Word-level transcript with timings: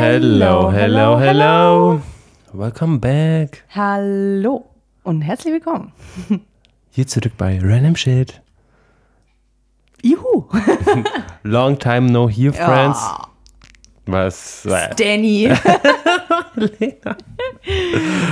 Hello, 0.00 0.70
hello, 0.70 1.18
hello. 1.18 2.00
Welcome 2.52 3.00
back. 3.00 3.64
Hallo 3.74 4.64
und 5.02 5.22
herzlich 5.22 5.54
willkommen. 5.54 5.92
Hier 6.90 7.08
zurück 7.08 7.32
bei 7.36 7.58
Random 7.60 7.96
Shit. 7.96 8.40
Juhu. 10.00 10.44
Long 11.42 11.76
time 11.80 12.12
no 12.12 12.28
here, 12.28 12.52
friends. 12.52 13.00
Was? 14.06 14.64
äh, 14.66 14.94
Danny. 14.94 15.48
das 15.52 15.58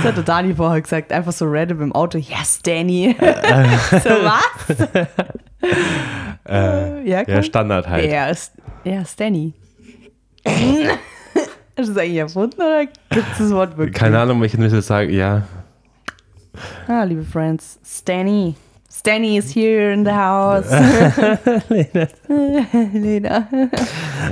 hat 0.05 0.15
der 0.15 0.23
Dani 0.23 0.55
vorher 0.55 0.81
gesagt. 0.81 1.11
Einfach 1.11 1.33
so 1.33 1.47
random 1.49 1.81
im 1.81 1.91
Auto. 1.91 2.17
Yes, 2.17 2.61
Danny. 2.63 3.13
so 3.19 4.09
was? 4.23 4.87
Äh, 6.47 7.09
ja, 7.09 7.27
ja. 7.27 7.43
Standard 7.43 7.89
halt. 7.89 8.09
Ja, 8.09 8.27
ist, 8.27 8.53
ja, 8.85 9.03
Du 11.77 11.83
das 11.83 11.97
eigentlich 11.97 12.17
erfunden 12.17 12.59
oder 12.61 12.85
gibt 12.85 13.31
es 13.33 13.37
das 13.37 13.51
Wort 13.51 13.77
wirklich? 13.77 13.95
Keine 13.95 14.19
Ahnung, 14.19 14.41
welche 14.41 14.57
ich 14.57 14.85
sagen. 14.85 15.11
Ja, 15.13 15.43
Ah, 16.87 17.03
liebe 17.03 17.23
Friends, 17.23 17.79
Stanny. 17.85 18.55
Stanny 18.91 19.37
is 19.37 19.53
here 19.55 19.93
in 19.93 20.03
the 20.03 20.11
house. 20.11 20.65
Lena. 22.93 23.47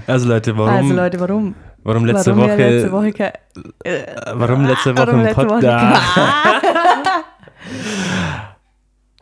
also 0.07 0.27
Leute, 0.27 0.57
warum, 0.57 0.73
Also 0.73 0.93
Leute, 0.93 1.19
warum? 1.19 1.53
warum 1.83 2.05
letzte 2.05 2.35
warum 2.35 2.49
Woche, 2.49 2.55
letzte 2.69 2.91
Woche 2.91 3.13
kein, 3.13 3.31
äh, 3.83 4.03
warum 4.33 4.65
letzte 4.65 4.97
Woche 4.97 5.05
warum 5.07 5.19
im 5.19 5.25
letzte 5.25 5.37
Woche 5.47 5.47
Podcast? 5.47 6.01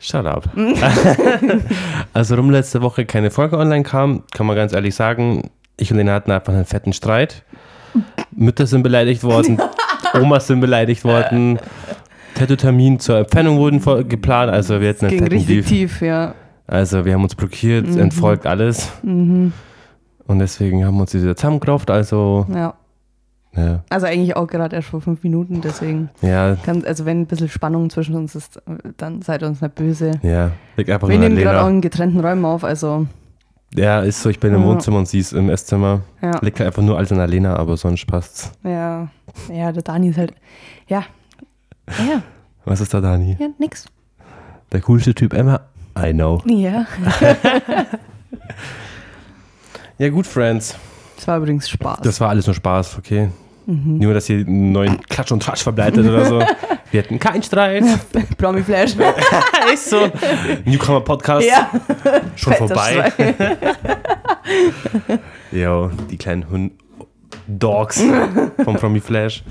Shut 0.00 0.26
up. 0.26 0.48
also 2.12 2.34
warum 2.36 2.50
letzte 2.50 2.80
Woche 2.82 3.04
keine 3.06 3.30
Folge 3.30 3.58
online 3.58 3.82
kam, 3.84 4.22
kann 4.34 4.46
man 4.46 4.56
ganz 4.56 4.72
ehrlich 4.72 4.94
sagen. 4.94 5.50
Ich 5.76 5.90
und 5.90 5.96
Lena 5.98 6.12
hatten 6.12 6.30
einfach 6.30 6.52
einen 6.52 6.64
fetten 6.66 6.92
Streit. 6.92 7.42
Mütter 8.32 8.66
sind 8.66 8.82
beleidigt 8.82 9.22
worden, 9.22 9.60
Omas 10.14 10.46
sind 10.46 10.60
beleidigt 10.60 11.04
worden. 11.04 11.58
Tattoo-Termin 12.34 12.98
zur 12.98 13.18
Empfängung 13.18 13.58
wurden 13.58 13.80
geplant, 14.08 14.50
also 14.52 14.80
wir 14.80 14.88
hatten 14.88 15.06
einen 15.06 15.18
ging 15.18 15.28
richtig 15.28 15.66
tief, 15.66 16.00
ja. 16.02 16.34
Also 16.66 17.04
wir 17.04 17.12
haben 17.14 17.22
uns 17.22 17.34
blockiert, 17.34 17.86
Mhm. 17.86 17.98
entfolgt 18.00 18.46
alles. 18.46 18.90
Und 19.02 19.52
deswegen 20.28 20.84
haben 20.84 20.94
wir 20.96 21.02
uns 21.02 21.14
wieder 21.14 21.36
zusammengerauft, 21.36 21.90
also 21.90 22.46
ja. 22.52 22.74
ja, 23.54 23.84
Also 23.90 24.06
eigentlich 24.06 24.34
auch 24.36 24.46
gerade 24.46 24.74
erst 24.74 24.88
vor 24.88 25.00
fünf 25.00 25.22
Minuten, 25.22 25.60
deswegen 25.60 26.08
ja, 26.22 26.56
kann, 26.56 26.84
also 26.84 27.04
wenn 27.04 27.20
ein 27.20 27.26
bisschen 27.26 27.48
Spannung 27.48 27.90
zwischen 27.90 28.14
uns 28.16 28.34
ist, 28.34 28.60
dann 28.96 29.22
seid 29.22 29.42
uns 29.42 29.60
nicht 29.60 29.74
böse. 29.74 30.12
ja. 30.22 30.50
Liegt 30.76 30.90
einfach 30.90 31.08
Wir 31.08 31.18
nehmen 31.18 31.36
gerade 31.36 31.62
auch 31.62 31.68
in 31.68 31.80
getrennten 31.82 32.18
Räumen 32.20 32.44
auf, 32.46 32.64
also 32.64 33.06
Ja, 33.76 34.00
ist 34.00 34.22
so, 34.22 34.28
ich 34.30 34.38
bin 34.38 34.54
im 34.54 34.60
Ja. 34.62 34.66
Wohnzimmer 34.68 34.98
und 34.98 35.08
sie 35.08 35.18
ist 35.18 35.32
im 35.32 35.50
Esszimmer. 35.50 36.02
ja, 36.22 36.38
Liegt 36.42 36.60
einfach 36.60 36.82
nur 36.82 36.96
alles 36.96 37.10
an 37.12 37.18
der 37.18 37.26
Lena, 37.26 37.56
aber 37.56 37.76
sonst 37.76 38.06
passt's. 38.06 38.52
ja, 38.62 39.08
ja, 39.52 39.72
der 39.72 39.82
Dani 39.82 40.10
ist 40.10 40.18
halt, 40.18 40.32
ja, 40.86 41.04
ja, 41.88 42.22
Was 42.64 42.80
ist 42.80 42.94
da, 42.94 43.00
Dani? 43.00 43.36
ja, 43.38 43.48
nix. 43.58 43.86
Der 44.72 44.80
coolste 44.82 45.14
Typ 45.14 45.32
ever? 45.34 45.60
I 45.98 46.12
know. 46.12 46.40
Ja, 46.46 46.86
Ja, 49.98 50.08
gut, 50.08 50.26
Friends. 50.26 50.76
das 51.16 51.28
war 51.28 51.36
übrigens 51.38 51.68
Spaß. 51.68 52.00
Das 52.02 52.20
war 52.20 52.28
alles 52.28 52.46
nur 52.46 52.54
Spaß, 52.54 52.98
okay? 52.98 53.28
Mhm. 53.66 53.98
Nur, 53.98 54.12
dass 54.14 54.28
ihr 54.28 54.38
einen 54.46 54.72
neuen 54.72 55.00
Klatsch 55.02 55.30
und 55.32 55.42
Tratsch 55.42 55.62
verbleitet 55.62 56.06
oder 56.06 56.24
so. 56.26 56.40
Wir 56.94 57.02
hatten 57.02 57.18
keinen 57.18 57.42
Streit. 57.42 57.82
Promi 58.38 58.62
Flash. 58.62 58.94
ist 59.74 59.90
so. 59.90 60.08
Newcomer-Podcast 60.64 61.44
ja, 61.44 61.68
schon 62.36 62.52
fetter 62.52 62.68
vorbei. 62.68 63.12
Jo, 65.50 65.90
die 66.08 66.16
kleinen 66.16 66.48
Hund 66.48 66.74
Dogs 67.48 68.00
vom 68.62 68.76
Promi 68.76 69.00
Flash. 69.00 69.42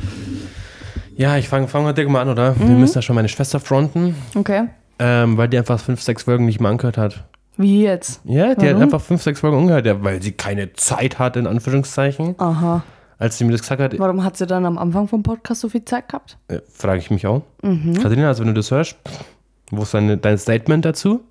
Ja, 1.18 1.36
ich 1.36 1.50
fange 1.50 1.68
fang 1.68 1.84
mal 1.84 1.92
direkt 1.92 2.14
mal 2.14 2.22
an, 2.22 2.30
oder? 2.30 2.54
Mhm. 2.54 2.70
Wir 2.70 2.76
müssen 2.76 2.96
ja 2.96 3.02
schon 3.02 3.16
meine 3.18 3.28
Schwester 3.28 3.60
fronten, 3.60 4.16
Okay, 4.36 4.70
ähm, 5.00 5.36
weil 5.36 5.50
die 5.50 5.58
einfach 5.58 5.82
fünf, 5.82 6.02
sechs 6.02 6.24
Folgen 6.24 6.46
nicht 6.46 6.62
mehr 6.62 6.72
angehört 6.72 6.98
hat. 6.98 7.26
wie 7.58 7.84
jetzt? 7.84 8.22
Ja, 8.24 8.56
die 8.56 8.68
hat 8.68 8.76
Warum? 8.76 8.84
einfach 8.84 9.02
fünf, 9.02 9.22
sechs 9.22 9.42
Folgen 9.42 9.58
angehört, 9.58 9.86
ja, 9.86 10.02
weil 10.02 10.22
sie 10.22 10.32
keine 10.32 10.72
Zeit 10.72 11.20
hat, 11.20 11.36
in 11.36 11.48
Anführungszeichen. 11.48 12.36
Aha. 12.38 12.84
Als 13.24 13.38
sie 13.38 13.46
mir 13.46 13.54
das 13.54 13.62
gesagt 13.62 13.82
hat, 13.82 13.98
Warum 13.98 14.22
hat 14.22 14.36
sie 14.36 14.46
dann 14.46 14.66
am 14.66 14.78
Anfang 14.78 15.08
vom 15.08 15.24
Podcast 15.24 15.62
so 15.62 15.70
viel 15.70 15.86
Zeit 15.86 16.10
gehabt? 16.10 16.38
äh, 16.50 16.60
frage 16.70 17.00
ich 17.00 17.10
mich 17.10 17.26
auch. 17.26 17.42
Mhm. 17.62 17.94
Katharina, 17.94 18.28
also 18.28 18.42
wenn 18.42 18.50
du 18.50 18.56
das 18.56 18.70
hörst, 18.70 18.98
wo 19.72 19.84
ist 19.84 19.94
deine, 19.94 20.18
dein 20.18 20.38
Statement 20.38 20.84
dazu? 20.84 21.22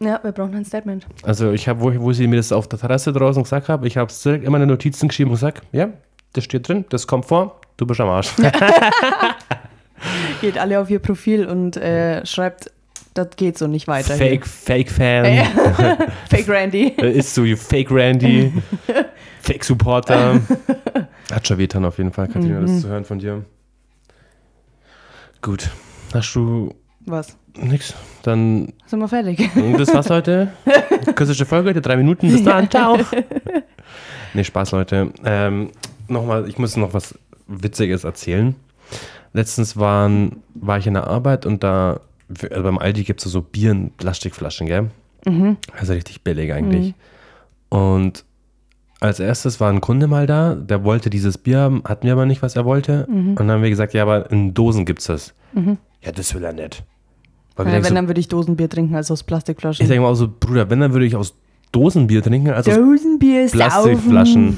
Ja, 0.00 0.18
wir 0.22 0.32
brauchen 0.32 0.54
ein 0.54 0.64
Statement. 0.64 1.06
Also 1.22 1.52
ich 1.52 1.68
habe, 1.68 1.82
wo, 1.82 1.92
wo 2.00 2.14
sie 2.14 2.26
mir 2.26 2.36
das 2.36 2.52
auf 2.52 2.68
der 2.68 2.78
Terrasse 2.78 3.12
draußen 3.12 3.42
gesagt 3.42 3.68
hat, 3.68 3.84
ich 3.84 3.98
habe 3.98 4.10
es 4.10 4.22
direkt 4.22 4.46
immer 4.46 4.56
in 4.56 4.62
den 4.62 4.70
Notizen 4.70 5.08
geschrieben 5.08 5.28
und 5.28 5.34
gesagt, 5.34 5.60
ja, 5.72 5.90
das 6.32 6.44
steht 6.44 6.66
drin, 6.66 6.86
das 6.88 7.06
kommt 7.06 7.26
vor, 7.26 7.60
du 7.76 7.84
bist 7.84 8.00
am 8.00 8.08
Arsch. 8.08 8.32
Geht 10.40 10.56
alle 10.56 10.80
auf 10.80 10.88
ihr 10.88 11.00
Profil 11.00 11.46
und 11.46 11.76
äh, 11.76 12.24
schreibt, 12.24 12.70
das 13.14 13.28
geht 13.36 13.58
so 13.58 13.66
nicht 13.66 13.88
weiter. 13.88 14.14
Fake, 14.14 14.46
Fake 14.46 14.90
Fan. 14.90 15.24
Fake 16.28 16.48
Randy. 16.48 16.94
Äh, 16.98 17.12
Ist 17.18 17.34
so, 17.34 17.44
you 17.44 17.56
Fake 17.56 17.90
Randy. 17.90 18.52
Fake 19.40 19.64
Supporter. 19.64 20.40
Hat 21.32 21.46
schon 21.46 21.58
wehtan 21.58 21.84
auf 21.84 21.98
jeden 21.98 22.12
Fall, 22.12 22.26
Katharina, 22.28 22.60
Mhm. 22.60 22.66
das 22.66 22.80
zu 22.82 22.88
hören 22.88 23.04
von 23.04 23.18
dir. 23.18 23.44
Gut. 25.42 25.70
Hast 26.12 26.34
du 26.34 26.74
Was? 27.06 27.36
nix? 27.56 27.94
Dann, 28.22 28.72
Sind 28.86 28.98
wir 29.00 29.08
fertig? 29.08 29.48
das 29.78 29.92
war's 29.94 30.10
heute. 30.10 30.52
Kürzeste 31.14 31.46
Folge, 31.46 31.70
heute 31.70 31.80
drei 31.80 31.96
Minuten. 31.96 32.30
Bis 32.30 32.44
dann, 32.44 32.70
ciao. 32.70 32.98
Nee, 34.34 34.44
Spaß, 34.44 34.72
Leute. 34.72 35.12
Ähm, 35.24 35.70
Nochmal, 36.08 36.48
ich 36.48 36.58
muss 36.58 36.76
noch 36.76 36.92
was 36.92 37.14
Witziges 37.46 38.02
erzählen. 38.04 38.54
Letztens 39.32 39.76
waren, 39.76 40.42
war 40.54 40.78
ich 40.78 40.86
in 40.88 40.94
der 40.94 41.06
Arbeit 41.06 41.46
und 41.46 41.62
da, 41.62 42.00
also 42.50 42.62
beim 42.62 42.78
Aldi 42.78 43.04
gibt 43.04 43.24
es 43.24 43.30
so 43.30 43.42
Bier 43.42 43.72
in 43.72 43.90
Plastikflaschen, 43.90 44.66
gell? 44.66 44.90
Also 45.78 45.92
richtig 45.92 46.22
billig 46.22 46.52
eigentlich. 46.52 46.94
Und 47.68 48.24
als 49.00 49.20
erstes 49.20 49.60
war 49.60 49.70
ein 49.70 49.80
Kunde 49.80 50.06
mal 50.06 50.26
da, 50.26 50.54
der 50.54 50.84
wollte 50.84 51.10
dieses 51.10 51.38
Bier 51.38 51.58
haben, 51.58 51.82
hatten 51.84 52.06
wir 52.06 52.12
aber 52.12 52.26
nicht, 52.26 52.42
was 52.42 52.56
er 52.56 52.64
wollte. 52.64 53.06
Und 53.06 53.36
dann 53.36 53.50
haben 53.50 53.62
wir 53.62 53.70
gesagt, 53.70 53.94
ja, 53.94 54.02
aber 54.02 54.30
in 54.30 54.54
Dosen 54.54 54.84
gibt's 54.84 55.06
das. 55.06 55.34
Ja, 56.02 56.12
das 56.12 56.34
will 56.34 56.44
er 56.44 56.52
nicht. 56.52 56.84
Weil 57.56 57.66
Ja, 57.66 57.72
wenn, 57.72 57.84
so, 57.84 57.94
dann 57.94 58.06
würde 58.08 58.20
ich 58.20 58.28
Dosenbier 58.28 58.68
trinken 58.68 58.94
als 58.94 59.10
aus 59.10 59.22
Plastikflaschen. 59.22 59.82
ich 59.82 59.88
denke 59.88 60.02
mal 60.02 60.10
auch 60.10 60.14
so, 60.14 60.28
Bruder, 60.28 60.70
wenn, 60.70 60.80
dann 60.80 60.92
würde 60.92 61.06
ich 61.06 61.16
aus 61.16 61.34
Dosenbier 61.72 62.22
trinken, 62.22 62.50
als 62.50 62.68
aus 62.68 62.74
Dosenbier 62.74 63.44
ist 63.44 63.52
Plastikflaschen. 63.52 64.56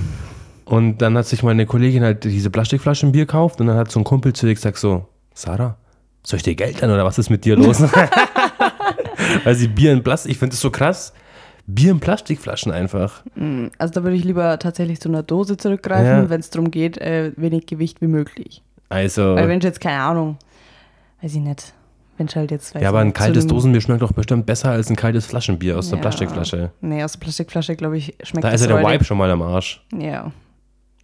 Und 0.64 1.02
dann 1.02 1.16
hat 1.16 1.26
sich 1.26 1.42
meine 1.42 1.66
Kollegin 1.66 2.02
halt 2.02 2.24
diese 2.24 2.50
Plastikflaschen 2.50 3.12
Bier 3.12 3.26
gekauft 3.26 3.60
und 3.60 3.66
dann 3.66 3.76
hat 3.76 3.90
so 3.90 4.00
ein 4.00 4.04
Kumpel 4.04 4.32
zu 4.32 4.46
ihr 4.46 4.54
gesagt 4.54 4.78
so, 4.78 5.06
Sarah, 5.34 5.76
soll 6.24 6.36
ich 6.38 6.42
dir 6.42 6.54
Geld 6.54 6.82
an 6.82 6.90
oder 6.90 7.04
was 7.04 7.18
ist 7.18 7.30
mit 7.30 7.44
dir 7.44 7.56
los? 7.56 7.82
Weil 9.44 9.54
sie 9.54 9.68
Bier 9.68 9.92
in 9.92 10.02
Plastik, 10.02 10.32
ich 10.32 10.38
finde 10.38 10.52
das 10.52 10.60
so 10.60 10.70
krass. 10.70 11.12
Bier 11.66 11.92
in 11.92 12.00
Plastikflaschen 12.00 12.72
einfach. 12.72 13.22
Also 13.78 13.94
da 13.94 14.02
würde 14.02 14.16
ich 14.16 14.24
lieber 14.24 14.58
tatsächlich 14.58 15.00
zu 15.00 15.08
einer 15.08 15.22
Dose 15.22 15.56
zurückgreifen, 15.56 16.06
Ja. 16.24 16.30
wenn 16.30 16.40
es 16.40 16.50
darum 16.50 16.70
geht, 16.70 16.98
äh, 16.98 17.32
wenig 17.36 17.66
Gewicht 17.66 18.00
wie 18.00 18.08
möglich. 18.08 18.62
Also, 18.88 19.34
Weil 19.36 19.48
wenn 19.48 19.58
ich 19.58 19.64
jetzt, 19.64 19.80
keine 19.80 20.02
Ahnung, 20.02 20.36
weiß 21.22 21.34
ich 21.34 21.40
nicht, 21.40 21.72
wenn 22.18 22.26
ich 22.26 22.36
halt 22.36 22.50
jetzt, 22.50 22.74
ja, 22.74 22.88
aber 22.88 22.98
ein 22.98 23.12
kaltes 23.14 23.46
Dosenbier 23.46 23.80
schmeckt 23.80 24.02
doch 24.02 24.12
bestimmt 24.12 24.44
besser 24.44 24.70
als 24.70 24.90
ein 24.90 24.96
kaltes 24.96 25.24
Flaschenbier 25.26 25.78
aus 25.78 25.88
der 25.88 25.98
Ja. 25.98 26.02
Plastikflasche. 26.02 26.72
Nee, 26.80 27.02
aus 27.04 27.12
der 27.12 27.20
Plastikflasche, 27.20 27.76
glaube 27.76 27.96
ich, 27.96 28.14
schmeckt 28.22 28.44
Da 28.44 28.50
ist 28.50 28.60
ja 28.60 28.66
der. 28.76 28.84
Vibe 28.86 29.04
schon 29.04 29.16
mal 29.18 29.30
am 29.30 29.40
Arsch. 29.42 29.82
Ja. 29.96 30.30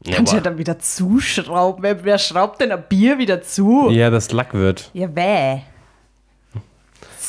Ja, 0.06 0.16
Kannst 0.16 0.32
du 0.32 0.36
ja 0.36 0.42
dann 0.42 0.58
wieder 0.58 0.78
zuschrauben. 0.78 1.82
Wer, 1.82 2.04
wer 2.04 2.18
schraubt 2.18 2.60
denn 2.60 2.70
ein 2.70 2.84
Bier 2.88 3.18
wieder 3.18 3.42
zu? 3.42 3.90
ja, 3.90 4.10
das 4.10 4.30
Lack 4.32 4.54
wird. 4.54 4.90
Ja, 4.92 5.14
weh. 5.14 5.60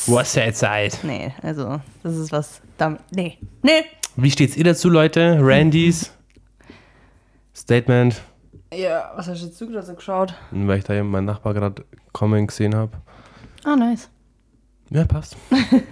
Was 0.07 0.35
ja 0.35 0.51
Zeit. 0.53 0.99
Nee, 1.03 1.33
also, 1.41 1.81
das 2.03 2.15
ist 2.15 2.31
was. 2.31 2.61
Damit, 2.77 3.01
nee, 3.11 3.37
nee. 3.63 3.83
Wie 4.15 4.31
steht's 4.31 4.55
ihr 4.55 4.63
dazu, 4.63 4.89
Leute? 4.89 5.37
Randys? 5.41 6.11
Statement. 7.55 8.21
Ja, 8.73 9.11
was 9.15 9.27
hast 9.27 9.41
du 9.41 9.47
jetzt 9.47 9.59
gerade 9.59 9.83
so 9.83 9.95
geschaut? 9.95 10.33
Weil 10.51 10.77
ich 10.79 10.83
da 10.83 10.93
eben 10.93 11.09
meinen 11.09 11.25
Nachbar 11.25 11.53
gerade 11.53 11.83
kommen 12.13 12.47
gesehen 12.47 12.75
habe. 12.75 12.91
Ah, 13.63 13.75
nice. 13.75 14.09
Ja, 14.89 15.05
passt. 15.05 15.35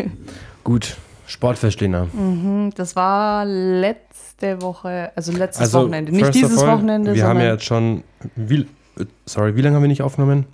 Gut. 0.63 0.95
Sportverstehner. 1.27 2.07
Mhm, 2.13 2.71
das 2.75 2.95
war 2.95 3.45
letzte 3.45 4.61
Woche, 4.61 5.11
also 5.15 5.31
letztes 5.31 5.61
Also, 5.61 5.81
Wochenende. 5.81 6.11
Nicht 6.11 6.33
dieses 6.33 6.59
all, 6.59 6.73
Wochenende, 6.77 7.13
Wir 7.13 7.27
haben 7.27 7.39
ja 7.39 7.51
jetzt 7.53 7.65
schon. 7.65 8.03
Wie, 8.35 8.61
äh, 8.97 9.05
sorry, 9.25 9.55
wie 9.55 9.61
lange 9.61 9.75
haben 9.75 9.83
wir 9.83 9.89
nicht 9.89 10.01
aufgenommen? 10.01 10.45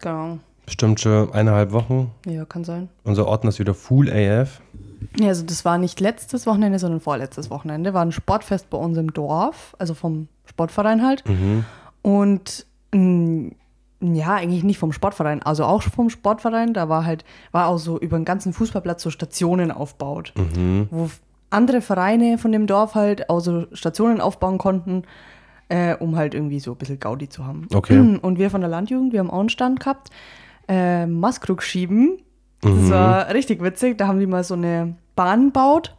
genau. 0.00 0.38
Bestimmt 0.66 1.00
schon 1.00 1.32
eineinhalb 1.32 1.72
Wochen. 1.72 2.12
Ja, 2.26 2.44
kann 2.44 2.64
sein. 2.64 2.88
Unser 3.02 3.26
Ordner 3.26 3.48
ist 3.48 3.58
wieder 3.58 3.74
full 3.74 4.08
AF. 4.08 4.60
Ja, 5.18 5.28
also 5.28 5.44
das 5.44 5.64
war 5.64 5.78
nicht 5.78 5.98
letztes 6.00 6.46
Wochenende, 6.46 6.78
sondern 6.78 7.00
vorletztes 7.00 7.50
Wochenende. 7.50 7.92
War 7.92 8.02
ein 8.04 8.12
Sportfest 8.12 8.70
bei 8.70 8.78
uns 8.78 8.96
im 8.96 9.12
Dorf, 9.12 9.74
also 9.78 9.94
vom 9.94 10.28
Sportverein 10.46 11.02
halt. 11.04 11.28
Mhm. 11.28 11.64
Und 12.02 12.66
mh, 12.94 13.50
ja, 14.00 14.34
eigentlich 14.34 14.64
nicht 14.64 14.78
vom 14.78 14.92
Sportverein, 14.92 15.42
also 15.42 15.64
auch 15.64 15.82
vom 15.82 16.08
Sportverein. 16.10 16.72
Da 16.74 16.88
war 16.88 17.04
halt, 17.04 17.24
war 17.52 17.66
auch 17.68 17.78
so 17.78 17.98
über 17.98 18.18
den 18.18 18.24
ganzen 18.24 18.52
Fußballplatz 18.52 19.02
so 19.02 19.10
Stationen 19.10 19.70
aufbaut, 19.70 20.32
Mhm. 20.36 20.88
wo 20.90 21.10
andere 21.50 21.80
Vereine 21.80 22.38
von 22.38 22.52
dem 22.52 22.66
Dorf 22.66 22.94
halt 22.94 23.28
also 23.28 23.66
Stationen 23.72 24.20
aufbauen 24.20 24.56
konnten, 24.58 25.02
äh, 25.68 25.94
um 25.96 26.16
halt 26.16 26.34
irgendwie 26.34 26.60
so 26.60 26.72
ein 26.72 26.76
bisschen 26.76 26.98
Gaudi 27.00 27.28
zu 27.28 27.44
haben. 27.46 27.66
Okay. 27.74 27.98
Und 28.22 28.38
wir 28.38 28.50
von 28.50 28.60
der 28.60 28.70
Landjugend, 28.70 29.12
wir 29.12 29.20
haben 29.20 29.30
auch 29.30 29.40
einen 29.40 29.48
Stand 29.48 29.80
gehabt, 29.80 30.10
äh, 30.68 31.06
Maskrug 31.06 31.62
schieben. 31.62 32.18
Das 32.62 32.90
war 32.90 33.32
richtig 33.34 33.62
witzig. 33.62 33.96
Da 33.96 34.06
haben 34.06 34.20
die 34.20 34.26
mal 34.26 34.44
so 34.44 34.52
eine 34.54 34.94
Bahn 35.16 35.46
gebaut. 35.46 35.96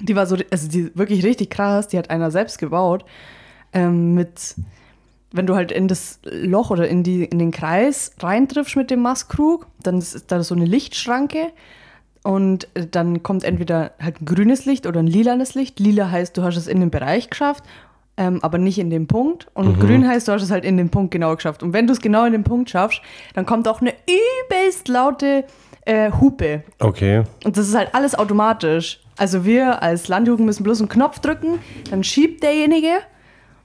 Die 0.00 0.14
war 0.14 0.26
so, 0.26 0.36
also 0.50 0.68
die 0.68 0.94
wirklich 0.96 1.24
richtig 1.24 1.48
krass. 1.50 1.88
Die 1.88 1.96
hat 1.98 2.10
einer 2.10 2.30
selbst 2.30 2.58
gebaut. 2.58 3.04
Ähm, 3.72 4.14
mit, 4.14 4.56
wenn 5.34 5.46
du 5.46 5.56
halt 5.56 5.72
in 5.72 5.88
das 5.88 6.20
Loch 6.24 6.70
oder 6.70 6.86
in, 6.88 7.02
die, 7.02 7.24
in 7.24 7.40
den 7.40 7.50
Kreis 7.50 8.12
reintriffst 8.20 8.76
mit 8.76 8.90
dem 8.90 9.02
Mastkrug, 9.02 9.66
dann 9.82 9.98
ist 9.98 10.30
da 10.30 10.42
so 10.44 10.54
eine 10.54 10.64
Lichtschranke. 10.64 11.48
Und 12.22 12.68
dann 12.92 13.22
kommt 13.22 13.44
entweder 13.44 13.90
halt 14.00 14.22
ein 14.22 14.24
grünes 14.24 14.64
Licht 14.64 14.86
oder 14.86 15.00
ein 15.00 15.08
lilanes 15.08 15.54
Licht. 15.54 15.80
Lila 15.80 16.10
heißt, 16.10 16.36
du 16.36 16.42
hast 16.44 16.56
es 16.56 16.68
in 16.68 16.80
den 16.80 16.90
Bereich 16.90 17.30
geschafft, 17.30 17.64
ähm, 18.16 18.38
aber 18.42 18.58
nicht 18.58 18.78
in 18.78 18.90
den 18.90 19.08
Punkt. 19.08 19.48
Und 19.54 19.80
grün 19.80 20.06
heißt, 20.08 20.28
du 20.28 20.32
hast 20.32 20.42
es 20.42 20.52
halt 20.52 20.64
in 20.64 20.76
den 20.76 20.88
Punkt 20.88 21.10
genau 21.10 21.34
geschafft. 21.34 21.64
Und 21.64 21.72
wenn 21.72 21.88
du 21.88 21.92
es 21.92 22.00
genau 22.00 22.24
in 22.24 22.32
den 22.32 22.44
Punkt 22.44 22.70
schaffst, 22.70 23.02
dann 23.34 23.44
kommt 23.44 23.66
auch 23.66 23.80
eine 23.80 23.92
übelst 24.06 24.86
laute 24.86 25.44
äh, 25.84 26.12
Hupe. 26.12 26.62
Okay. 26.78 27.24
Und 27.44 27.56
das 27.56 27.68
ist 27.68 27.74
halt 27.74 27.92
alles 27.92 28.14
automatisch. 28.14 29.00
Also 29.18 29.44
wir 29.44 29.82
als 29.82 30.06
Landjugend 30.06 30.46
müssen 30.46 30.62
bloß 30.62 30.80
einen 30.80 30.88
Knopf 30.88 31.18
drücken, 31.18 31.58
dann 31.90 32.04
schiebt 32.04 32.42
derjenige. 32.42 33.00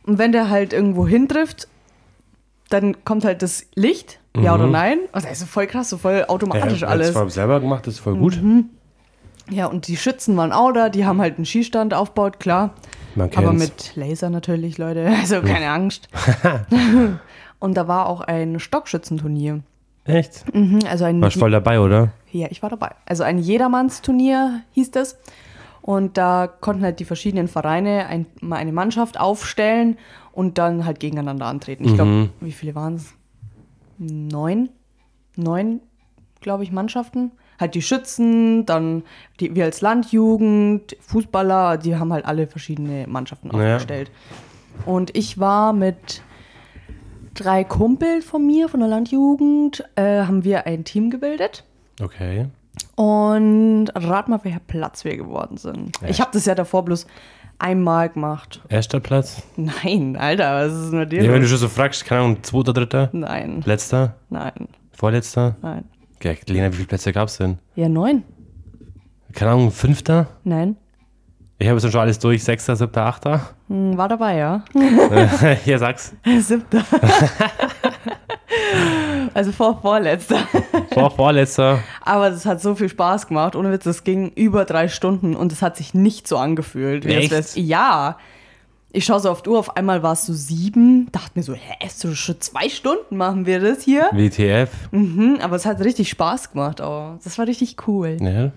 Und 0.10 0.18
wenn 0.18 0.32
der 0.32 0.50
halt 0.50 0.74
irgendwo 0.74 1.08
hintrifft, 1.08 1.68
dann 2.70 3.06
kommt 3.06 3.24
halt 3.24 3.44
das 3.44 3.68
Licht, 3.76 4.20
ja 4.36 4.56
oder 4.56 4.66
nein. 4.66 4.98
Und 5.12 5.24
das 5.24 5.40
ist 5.40 5.48
voll 5.48 5.68
krass, 5.68 5.92
so 5.92 6.00
voll 6.00 6.26
automatisch 6.28 6.82
ja, 6.82 6.88
alles. 6.88 7.12
Zwar 7.12 7.30
selber 7.30 7.60
gemacht, 7.60 7.86
das 7.86 7.94
ist 7.94 8.00
voll 8.00 8.16
gut. 8.16 8.40
Ja, 9.52 9.68
und 9.68 9.88
die 9.88 9.98
Schützen 9.98 10.36
waren 10.36 10.52
auch 10.52 10.72
da, 10.72 10.90
die 10.90 11.06
haben 11.06 11.22
halt 11.22 11.36
einen 11.38 11.46
Skistand 11.46 11.94
aufgebaut, 11.94 12.40
klar. 12.40 12.74
Man 13.14 13.30
Aber 13.36 13.54
mit 13.54 13.96
Laser 13.96 14.32
natürlich, 14.32 14.80
Leute. 14.80 15.12
Also 15.20 15.44
keine 15.44 15.70
Angst. 15.70 16.10
und 17.60 17.78
da 17.78 17.88
war 17.88 18.08
auch 18.08 18.22
ein 18.22 18.60
Stockschützenturnier. 18.60 19.62
Echt? 20.06 20.44
Mhm, 20.56 20.80
Also 20.90 21.06
ein 21.06 21.22
Warst 21.22 21.38
voll 21.38 21.52
dabei, 21.52 21.80
oder? 21.80 22.14
Ja, 22.32 22.48
ich 22.50 22.64
war 22.64 22.72
dabei. 22.72 22.94
Also 23.06 23.22
ein 23.22 23.38
Jedermannsturnier 23.38 24.62
hieß 24.72 24.90
das. 24.90 25.20
Und 25.90 26.20
da 26.20 26.46
konnten 26.46 26.84
halt 26.84 27.00
die 27.00 27.04
verschiedenen 27.04 27.48
Vereine 27.48 28.06
ein, 28.06 28.28
mal 28.42 28.58
eine 28.58 28.72
Mannschaft 28.72 29.20
aufstellen 29.20 29.98
und 30.32 30.60
dann 30.60 30.86
halt 30.86 31.00
gegeneinander 31.00 31.48
antreten. 31.48 31.84
Ich 31.84 31.96
glaube, 31.96 32.30
wie 32.42 32.52
viele 32.52 32.76
waren 32.76 32.94
es? 32.94 33.16
Neun? 33.98 34.70
Neun, 35.36 35.80
glaube 36.42 36.62
ich, 36.62 36.72
Mannschaften. 36.72 37.32
Halt 37.60 37.74
die 37.74 37.82
Schützen, 37.82 38.68
dann 38.68 39.02
die, 39.40 39.56
wir 39.56 39.64
als 39.66 39.82
Landjugend, 39.82 40.96
Fußballer, 41.02 41.80
die 41.80 41.96
haben 41.96 42.14
halt 42.14 42.26
alle 42.26 42.46
verschiedene 42.46 43.08
Mannschaften 43.08 43.50
Ja. 43.52 43.74
aufgestellt. 43.78 44.12
Und 44.86 45.18
ich 45.18 45.40
war 45.40 45.74
mit 45.74 46.22
drei 47.34 47.64
Kumpel 47.64 48.22
von 48.22 48.46
mir, 48.46 48.70
von 48.70 48.80
der 48.82 48.90
Landjugend, 48.90 49.84
äh, 49.96 50.22
haben 50.22 50.44
wir 50.44 50.68
ein 50.68 50.84
Team 50.84 51.10
gebildet. 51.10 51.64
Okay. 52.00 52.46
Und 52.96 53.88
rat 53.96 54.28
mal, 54.28 54.40
welcher 54.44 54.60
Platz 54.60 55.06
wir 55.06 55.16
geworden 55.18 55.58
sind. 55.58 55.98
Ja. 56.02 56.10
Ich 56.10 56.20
habe 56.20 56.32
das 56.34 56.46
ja 56.46 56.56
davor 56.56 56.84
bloß 56.84 57.08
einmal 57.58 58.10
gemacht. 58.10 58.62
Erster 58.70 59.00
Platz? 59.00 59.42
Nein, 59.56 60.16
Alter, 60.18 60.68
was 60.68 60.74
ist 60.74 60.92
mit 60.94 61.12
dir? 61.12 61.24
Ja, 61.24 61.32
wenn 61.32 61.42
du 61.42 61.48
schon 61.48 61.58
so 61.58 61.70
fragst, 61.70 62.06
keine 62.06 62.22
Ahnung, 62.22 62.44
zweiter, 62.44 62.74
dritter, 62.74 63.10
Nein, 63.14 63.62
letzter, 63.66 64.16
nein, 64.30 64.68
vorletzter. 64.92 65.56
nein. 65.62 65.86
Ja, 66.22 66.34
Lena, 66.48 66.72
wie 66.72 66.76
viele 66.78 66.88
Plätze 66.88 67.14
gab's 67.14 67.38
denn? 67.38 67.58
Ja, 67.76 67.88
neun? 67.88 68.24
Keine 69.34 69.52
Ahnung, 69.52 69.72
fünfter? 69.72 70.28
Nein. 70.44 70.76
Ich 71.58 71.68
habe 71.68 71.80
jetzt 71.80 71.92
schon 71.92 72.02
alles 72.02 72.20
durch, 72.20 72.44
sechster, 72.44 72.76
siebter, 72.76 73.06
achter. 73.06 73.50
Hm, 73.68 73.98
War 73.98 74.08
dabei, 74.08 74.36
ja. 74.38 74.64
Hier 75.64 75.78
sag's. 75.80 76.14
Siebter. 76.40 76.84
also 79.34 79.52
vor 79.52 79.82
vorletzter. 79.82 80.40
Vor, 80.94 81.12
vorletzter. 81.12 81.80
Aber 82.02 82.30
es 82.30 82.46
hat 82.46 82.62
so 82.62 82.76
viel 82.76 82.90
Spaß 82.90 83.28
gemacht. 83.28 83.56
Ohne 83.56 83.72
Witz, 83.72 83.86
es 83.86 84.04
ging 84.04 84.32
über 84.36 84.66
drei 84.66 84.88
Stunden 84.88 85.36
und 85.36 85.52
es 85.52 85.62
hat 85.62 85.78
sich 85.78 85.94
nicht 85.94 86.28
so 86.28 86.38
angefühlt. 86.38 87.06
Echt? 87.06 87.56
Ja. 87.58 88.18
Ich 88.92 89.06
schaue 89.06 89.20
so 89.20 89.30
auf 89.30 89.44
die 89.44 89.50
Uhr, 89.50 89.60
auf 89.60 89.78
einmal 89.78 90.02
war 90.02 90.14
es 90.14 90.26
so 90.26 90.34
sieben. 90.34 91.12
Dachte 91.12 91.32
mir 91.36 91.44
so, 91.44 91.54
hä, 91.54 91.86
ist 91.86 92.00
so 92.00 92.16
schon 92.16 92.42
zwei 92.42 92.70
Stunden 92.70 93.18
machen 93.18 93.46
wir 93.46 93.60
das 93.60 93.84
hier? 93.84 94.10
WTF. 94.12 94.70
Mhm, 94.92 95.38
aber 95.42 95.56
es 95.58 95.66
hat 95.68 95.80
richtig 95.82 96.10
Spaß 96.10 96.54
gemacht. 96.54 96.82
Oh, 96.82 97.14
das 97.24 97.38
war 97.38 97.46
richtig 97.46 97.88
cool. 97.88 98.18
Ja. 98.20 98.52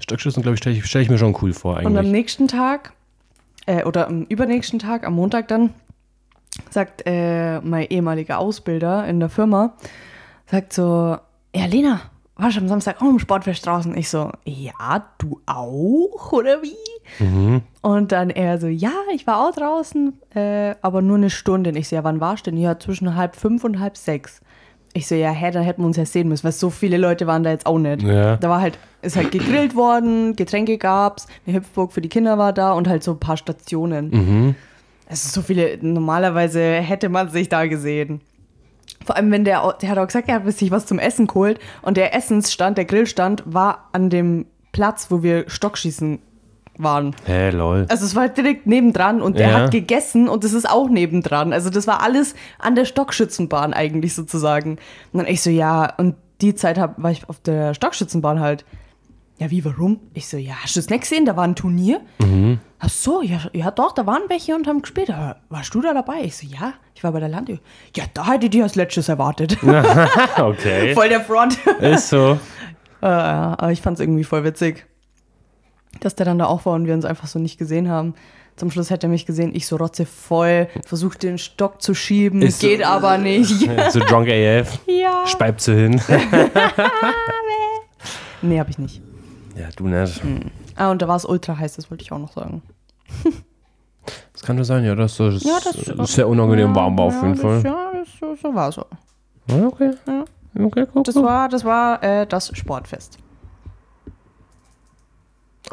Stockschützen, 0.00 0.42
glaube 0.42 0.54
ich, 0.54 0.58
stelle 0.58 0.76
ich, 0.76 0.84
stell 0.86 1.02
ich 1.02 1.08
mir 1.08 1.18
schon 1.18 1.36
cool 1.40 1.52
vor 1.52 1.76
Und 1.76 1.86
am 1.86 1.96
eigentlich. 1.96 2.10
nächsten 2.10 2.48
Tag, 2.48 2.94
äh, 3.66 3.84
oder 3.84 4.08
am 4.08 4.24
übernächsten 4.24 4.80
Tag, 4.80 5.06
am 5.06 5.14
Montag 5.14 5.46
dann, 5.46 5.70
sagt 6.70 7.02
äh, 7.06 7.60
mein 7.60 7.86
ehemaliger 7.88 8.38
Ausbilder 8.38 9.06
in 9.06 9.20
der 9.20 9.28
Firma, 9.28 9.74
sagt 10.46 10.72
so, 10.72 11.16
ja 11.54 11.66
Lena, 11.66 12.00
warst 12.36 12.56
du 12.56 12.60
am 12.60 12.68
Samstag 12.68 13.00
auch 13.00 13.08
im 13.08 13.18
Sportfest 13.18 13.64
draußen? 13.64 13.96
Ich 13.96 14.08
so, 14.08 14.30
ja, 14.44 15.04
du 15.18 15.40
auch, 15.46 16.32
oder 16.32 16.62
wie? 16.62 17.22
Und 17.82 18.12
dann 18.12 18.30
er 18.30 18.58
so, 18.58 18.66
ja, 18.66 18.92
ich 19.14 19.26
war 19.26 19.46
auch 19.46 19.54
draußen, 19.54 20.14
äh, 20.34 20.74
aber 20.82 21.02
nur 21.02 21.16
eine 21.16 21.30
Stunde. 21.30 21.70
Und 21.70 21.76
ich 21.76 21.88
so, 21.88 21.96
ja, 21.96 22.04
wann 22.04 22.20
warst 22.20 22.46
du 22.46 22.50
denn? 22.50 22.60
Ja, 22.60 22.78
zwischen 22.78 23.14
halb 23.14 23.36
fünf 23.36 23.62
und 23.64 23.78
halb 23.78 23.96
sechs. 23.96 24.40
Ich 24.96 25.08
so, 25.08 25.14
ja, 25.14 25.30
hä, 25.30 25.50
dann 25.50 25.64
hätten 25.64 25.82
wir 25.82 25.86
uns 25.86 25.96
ja 25.96 26.06
sehen 26.06 26.28
müssen, 26.28 26.44
weil 26.44 26.52
so 26.52 26.70
viele 26.70 26.98
Leute 26.98 27.26
waren 27.26 27.42
da 27.42 27.50
jetzt 27.50 27.66
auch 27.66 27.78
nicht. 27.78 28.02
Ja. 28.02 28.36
Da 28.36 28.48
war 28.48 28.60
halt, 28.60 28.78
ist 29.02 29.16
halt 29.16 29.32
gegrillt 29.32 29.74
worden, 29.74 30.36
Getränke 30.36 30.78
gab's, 30.78 31.26
eine 31.46 31.56
Hüpfburg 31.56 31.92
für 31.92 32.00
die 32.00 32.08
Kinder 32.08 32.38
war 32.38 32.52
da 32.52 32.72
und 32.72 32.88
halt 32.88 33.02
so 33.02 33.12
ein 33.12 33.18
paar 33.18 33.36
Stationen. 33.36 34.10
Mhm. 34.10 34.54
Also 35.08 35.28
so 35.28 35.42
viele, 35.42 35.78
normalerweise 35.80 36.60
hätte 36.60 37.08
man 37.08 37.28
sich 37.30 37.48
da 37.48 37.66
gesehen. 37.66 38.20
Vor 39.04 39.16
allem, 39.16 39.30
wenn 39.30 39.44
der, 39.44 39.76
der 39.80 39.90
hat 39.90 39.98
auch 39.98 40.06
gesagt, 40.06 40.28
er 40.28 40.36
hat 40.36 40.52
sich 40.52 40.70
was 40.70 40.86
zum 40.86 40.98
Essen 40.98 41.26
geholt 41.26 41.58
und 41.82 41.96
der 41.96 42.14
Essensstand, 42.14 42.78
der 42.78 42.86
Grillstand 42.86 43.42
war 43.44 43.90
an 43.92 44.08
dem 44.08 44.46
Platz, 44.72 45.10
wo 45.10 45.22
wir 45.22 45.44
Stockschießen 45.48 46.18
waren. 46.78 47.14
Hä, 47.26 47.50
lol. 47.50 47.86
Also 47.88 48.04
es 48.04 48.16
war 48.16 48.28
direkt 48.28 48.66
nebendran 48.66 49.20
und 49.22 49.38
der 49.38 49.48
Ja. 49.48 49.54
hat 49.60 49.70
gegessen 49.70 50.28
und 50.28 50.42
das 50.42 50.52
ist 50.52 50.68
auch 50.68 50.88
nebendran. 50.88 51.52
Also 51.52 51.70
das 51.70 51.86
war 51.86 52.02
alles 52.02 52.34
an 52.58 52.74
der 52.74 52.84
Stockschützenbahn 52.84 53.74
eigentlich 53.74 54.14
sozusagen. 54.14 54.78
Und 55.12 55.18
dann 55.18 55.26
ich 55.26 55.42
so, 55.42 55.50
ja, 55.50 55.92
und 55.98 56.16
die 56.40 56.54
Zeit 56.54 56.78
hab, 56.78 57.00
war 57.00 57.10
ich 57.12 57.28
auf 57.28 57.38
der 57.40 57.74
Stockschützenbahn 57.74 58.40
halt. 58.40 58.64
Ja, 59.38 59.50
wie, 59.50 59.64
warum? 59.64 59.98
Ich 60.14 60.28
so, 60.28 60.36
ja, 60.36 60.54
hast 60.62 60.76
du 60.76 60.80
das 60.80 60.88
nicht 60.90 61.00
gesehen? 61.02 61.24
Da 61.26 61.36
war 61.36 61.42
ein 61.44 61.56
Turnier. 61.56 62.00
Ach 62.78 62.88
so, 62.88 63.20
ja, 63.22 63.40
ja 63.52 63.70
doch, 63.72 63.92
da 63.92 64.06
waren 64.06 64.22
welche 64.28 64.54
und 64.54 64.66
haben 64.68 64.80
gespielt. 64.82 65.10
Aber 65.10 65.36
warst 65.48 65.74
du 65.74 65.80
da 65.80 65.92
dabei? 65.92 66.20
Ich 66.22 66.36
so, 66.36 66.46
ja, 66.46 66.74
ich 66.94 67.02
war 67.02 67.10
bei 67.12 67.18
der 67.20 67.28
Landjugend. 67.28 67.64
Ja, 67.96 68.04
da 68.14 68.30
hätte 68.30 68.46
ich 68.46 68.50
die 68.50 68.62
als 68.62 68.76
letztes 68.76 69.08
erwartet. 69.08 69.58
okay. 70.38 70.94
voll 70.94 71.08
der 71.08 71.20
Front. 71.20 71.58
Ist 71.80 72.10
so. 72.10 72.38
Äh, 73.02 73.06
aber 73.06 73.72
ich 73.72 73.82
fand 73.82 73.96
es 73.98 74.00
irgendwie 74.00 74.24
voll 74.24 74.44
witzig, 74.44 74.86
dass 76.00 76.14
der 76.14 76.26
dann 76.26 76.38
da 76.38 76.46
auch 76.46 76.64
war 76.64 76.74
und 76.74 76.86
wir 76.86 76.94
uns 76.94 77.04
einfach 77.04 77.26
so 77.26 77.38
nicht 77.40 77.58
gesehen 77.58 77.88
haben. 77.90 78.14
Zum 78.56 78.70
Schluss 78.70 78.88
hätte 78.90 79.08
er 79.08 79.10
mich 79.10 79.26
gesehen, 79.26 79.52
ich 79.52 79.66
so 79.66 79.74
rotze 79.76 80.06
voll, 80.06 80.68
versucht 80.86 81.24
den 81.24 81.38
Stock 81.38 81.82
zu 81.82 81.92
schieben, 81.92 82.40
Ist 82.40 82.60
so- 82.60 82.68
geht 82.68 82.84
aber 82.86 83.18
nicht. 83.18 83.48
so 83.90 83.98
drunk 83.98 84.28
AF. 84.28 84.78
ja. 84.86 85.26
Speibt 85.26 85.60
so 85.60 85.72
hin. 85.72 86.00
Nee, 88.42 88.60
hab 88.60 88.68
ich 88.70 88.78
nicht. 88.78 89.02
Ja, 89.56 89.68
du 89.76 89.88
nicht. 89.88 90.22
Ah, 90.76 90.90
und 90.90 91.00
da 91.02 91.08
war 91.08 91.16
es 91.16 91.24
ultra 91.24 91.56
heiß, 91.56 91.76
das 91.76 91.90
wollte 91.90 92.02
ich 92.02 92.12
auch 92.12 92.18
noch 92.18 92.32
sagen. 92.32 92.62
Das 94.32 94.42
kann 94.42 94.56
schon 94.56 94.64
sein, 94.64 94.84
ja. 94.84 94.94
Das 94.94 95.18
ist, 95.20 95.44
Ja, 95.44 95.58
das- 95.62 95.76
ist 95.76 96.12
sehr 96.14 96.28
unangenehm 96.28 96.74
warm 96.74 96.98
war 96.98 97.06
auf 97.06 97.14
jeden 97.22 97.34
ja, 97.36 97.40
Fall. 97.40 97.62
Das, 97.62 97.72
ja, 97.72 97.92
das, 97.92 98.40
so, 98.40 98.54
war 98.54 98.72
so. 98.72 98.84
Ja, 99.48 99.66
okay. 99.66 99.92
Ja. 100.06 100.24
Okay, 100.66 100.86
cool. 100.94 101.02
Das 101.02 101.16
cool. 101.16 101.24
war, 101.24 101.48
das 101.48 101.64
war 101.64 102.02
äh, 102.02 102.26
das 102.26 102.50
Sportfest. 102.56 103.18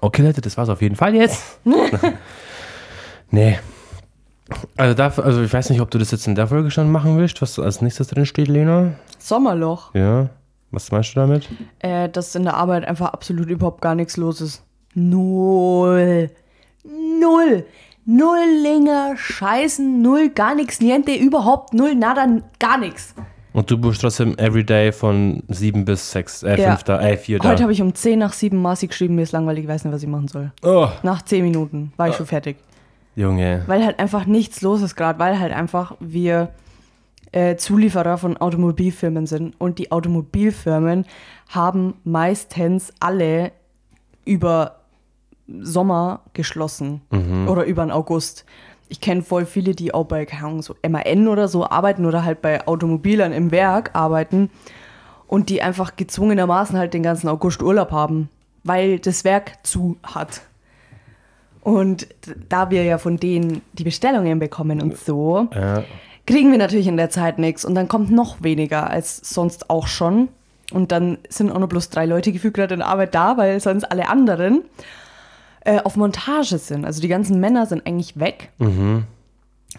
Okay, 0.01 0.21
Leute, 0.23 0.41
das 0.41 0.57
war's 0.57 0.69
auf 0.69 0.81
jeden 0.81 0.95
Fall 0.95 1.13
jetzt. 1.15 1.59
nee. 3.31 3.59
Also, 4.77 4.93
dafür, 4.95 5.25
also 5.25 5.41
ich 5.41 5.51
weiß 5.53 5.69
nicht, 5.69 5.81
ob 5.81 5.91
du 5.91 5.97
das 5.97 6.11
jetzt 6.11 6.27
in 6.27 6.35
der 6.35 6.47
Folge 6.47 6.71
schon 6.71 6.91
machen 6.91 7.17
willst, 7.17 7.41
was 7.41 7.59
als 7.59 7.81
nächstes 7.81 8.07
drin 8.07 8.25
steht, 8.25 8.47
Lena. 8.47 8.93
Sommerloch. 9.19 9.93
Ja. 9.93 10.29
Was 10.71 10.91
meinst 10.91 11.15
du 11.15 11.19
damit? 11.19 11.49
Äh, 11.79 12.09
dass 12.09 12.33
in 12.35 12.43
der 12.43 12.55
Arbeit 12.55 12.85
einfach 12.85 13.13
absolut 13.13 13.49
überhaupt 13.49 13.81
gar 13.81 13.95
nichts 13.95 14.17
los 14.17 14.41
ist. 14.41 14.63
Null. 14.93 16.29
Null. 16.83 17.65
Null 18.05 18.39
Linger, 18.63 19.15
Scheißen, 19.15 20.01
null, 20.01 20.29
gar 20.29 20.55
nichts, 20.55 20.81
niente, 20.81 21.13
überhaupt 21.13 21.73
null, 21.75 21.93
nada, 21.93 22.25
gar 22.59 22.79
nichts. 22.79 23.13
Und 23.53 23.69
du 23.69 23.77
bist 23.77 24.01
trotzdem 24.01 24.35
everyday 24.39 24.91
von 24.91 25.43
7 25.49 25.85
bis 25.85 26.11
6, 26.11 26.43
äh, 26.43 26.59
Ja. 26.59 26.69
5 26.71 26.83
da, 26.83 26.99
äh, 27.01 27.15
4 27.15 27.37
da. 27.37 27.49
Heute 27.49 27.61
habe 27.63 27.73
ich 27.73 27.81
um 27.81 27.93
10 27.93 28.17
nach 28.17 28.33
7 28.33 28.59
Masi 28.59 28.87
geschrieben, 28.87 29.15
mir 29.15 29.21
ist 29.21 29.33
langweilig, 29.33 29.65
ich 29.65 29.69
weiß 29.69 29.83
nicht, 29.85 29.93
was 29.93 30.01
ich 30.01 30.09
machen 30.09 30.27
soll. 30.29 30.51
oh, 30.63 30.87
Nach 31.03 31.21
10 31.21 31.43
Minuten 31.43 31.93
war 31.97 32.09
ich 32.09 32.15
schon 32.15 32.25
fertig. 32.25 32.57
Junge. 33.15 33.63
Weil 33.67 33.85
halt 33.85 33.99
einfach 33.99 34.25
nichts 34.25 34.61
los 34.61 34.81
ist 34.81 34.95
gerade, 34.95 35.19
weil 35.19 35.37
halt 35.39 35.53
einfach 35.53 35.95
wir 35.99 36.49
äh, 37.31 37.55
Zulieferer 37.55 38.17
von 38.17 38.37
Automobilfirmen 38.37 39.25
sind. 39.27 39.55
Und 39.59 39.79
die 39.79 39.91
Automobilfirmen 39.91 41.05
haben 41.49 41.93
meistens 42.03 42.91
alle 42.99 43.51
über 44.25 44.77
Sommer 45.47 46.21
geschlossen 46.33 47.01
Mhm. 47.11 47.47
oder 47.49 47.65
über 47.65 47.83
den 47.85 47.91
August. 47.91 48.45
Ich 48.89 48.99
kenne 49.01 49.21
voll 49.21 49.45
viele, 49.45 49.73
die 49.73 49.93
auch 49.93 50.05
bei, 50.05 50.27
Ahnung, 50.41 50.61
so 50.61 50.75
MAN 50.87 51.27
oder 51.27 51.47
so 51.47 51.65
arbeiten 51.65 52.05
oder 52.05 52.23
halt 52.25 52.41
bei 52.41 52.67
Automobilern 52.67 53.31
im 53.31 53.51
Werk 53.51 53.91
arbeiten 53.93 54.49
und 55.27 55.49
die 55.49 55.61
einfach 55.61 55.95
gezwungenermaßen 55.95 56.77
halt 56.77 56.93
den 56.93 57.03
ganzen 57.03 57.29
August 57.29 57.61
Urlaub 57.63 57.91
haben, 57.91 58.27
weil 58.65 58.99
das 58.99 59.23
Werk 59.23 59.65
zu 59.65 59.95
hat. 60.03 60.41
Und 61.61 62.07
da 62.49 62.69
wir 62.69 62.83
ja 62.83 62.97
von 62.97 63.17
denen 63.17 63.61
die 63.73 63.83
Bestellungen 63.83 64.39
bekommen 64.39 64.81
und 64.81 64.97
so, 64.97 65.47
Ja. 65.53 65.83
Kriegen 66.25 66.51
wir 66.51 66.57
natürlich 66.57 66.87
in 66.87 66.97
der 66.97 67.09
Zeit 67.09 67.39
nichts 67.39 67.65
und 67.65 67.75
dann 67.75 67.87
kommt 67.87 68.11
noch 68.11 68.41
weniger 68.43 68.89
als 68.89 69.17
sonst 69.17 69.69
auch 69.69 69.87
schon. 69.87 70.29
Und 70.71 70.91
dann 70.91 71.17
sind 71.27 71.51
auch 71.51 71.59
nur 71.59 71.67
bloß 71.67 71.89
drei 71.89 72.05
Leute 72.05 72.31
gefühlt 72.31 72.53
gerade 72.53 72.73
in 72.73 72.81
Arbeit 72.81 73.13
da, 73.13 73.35
weil 73.37 73.59
sonst 73.59 73.83
alle 73.83 74.07
anderen 74.07 74.63
äh, 75.65 75.79
auf 75.79 75.97
Montage 75.97 76.57
sind. 76.57 76.85
Also 76.85 77.01
die 77.01 77.07
ganzen 77.07 77.39
Männer 77.39 77.65
sind 77.65 77.85
eigentlich 77.85 78.19
weg. 78.19 78.51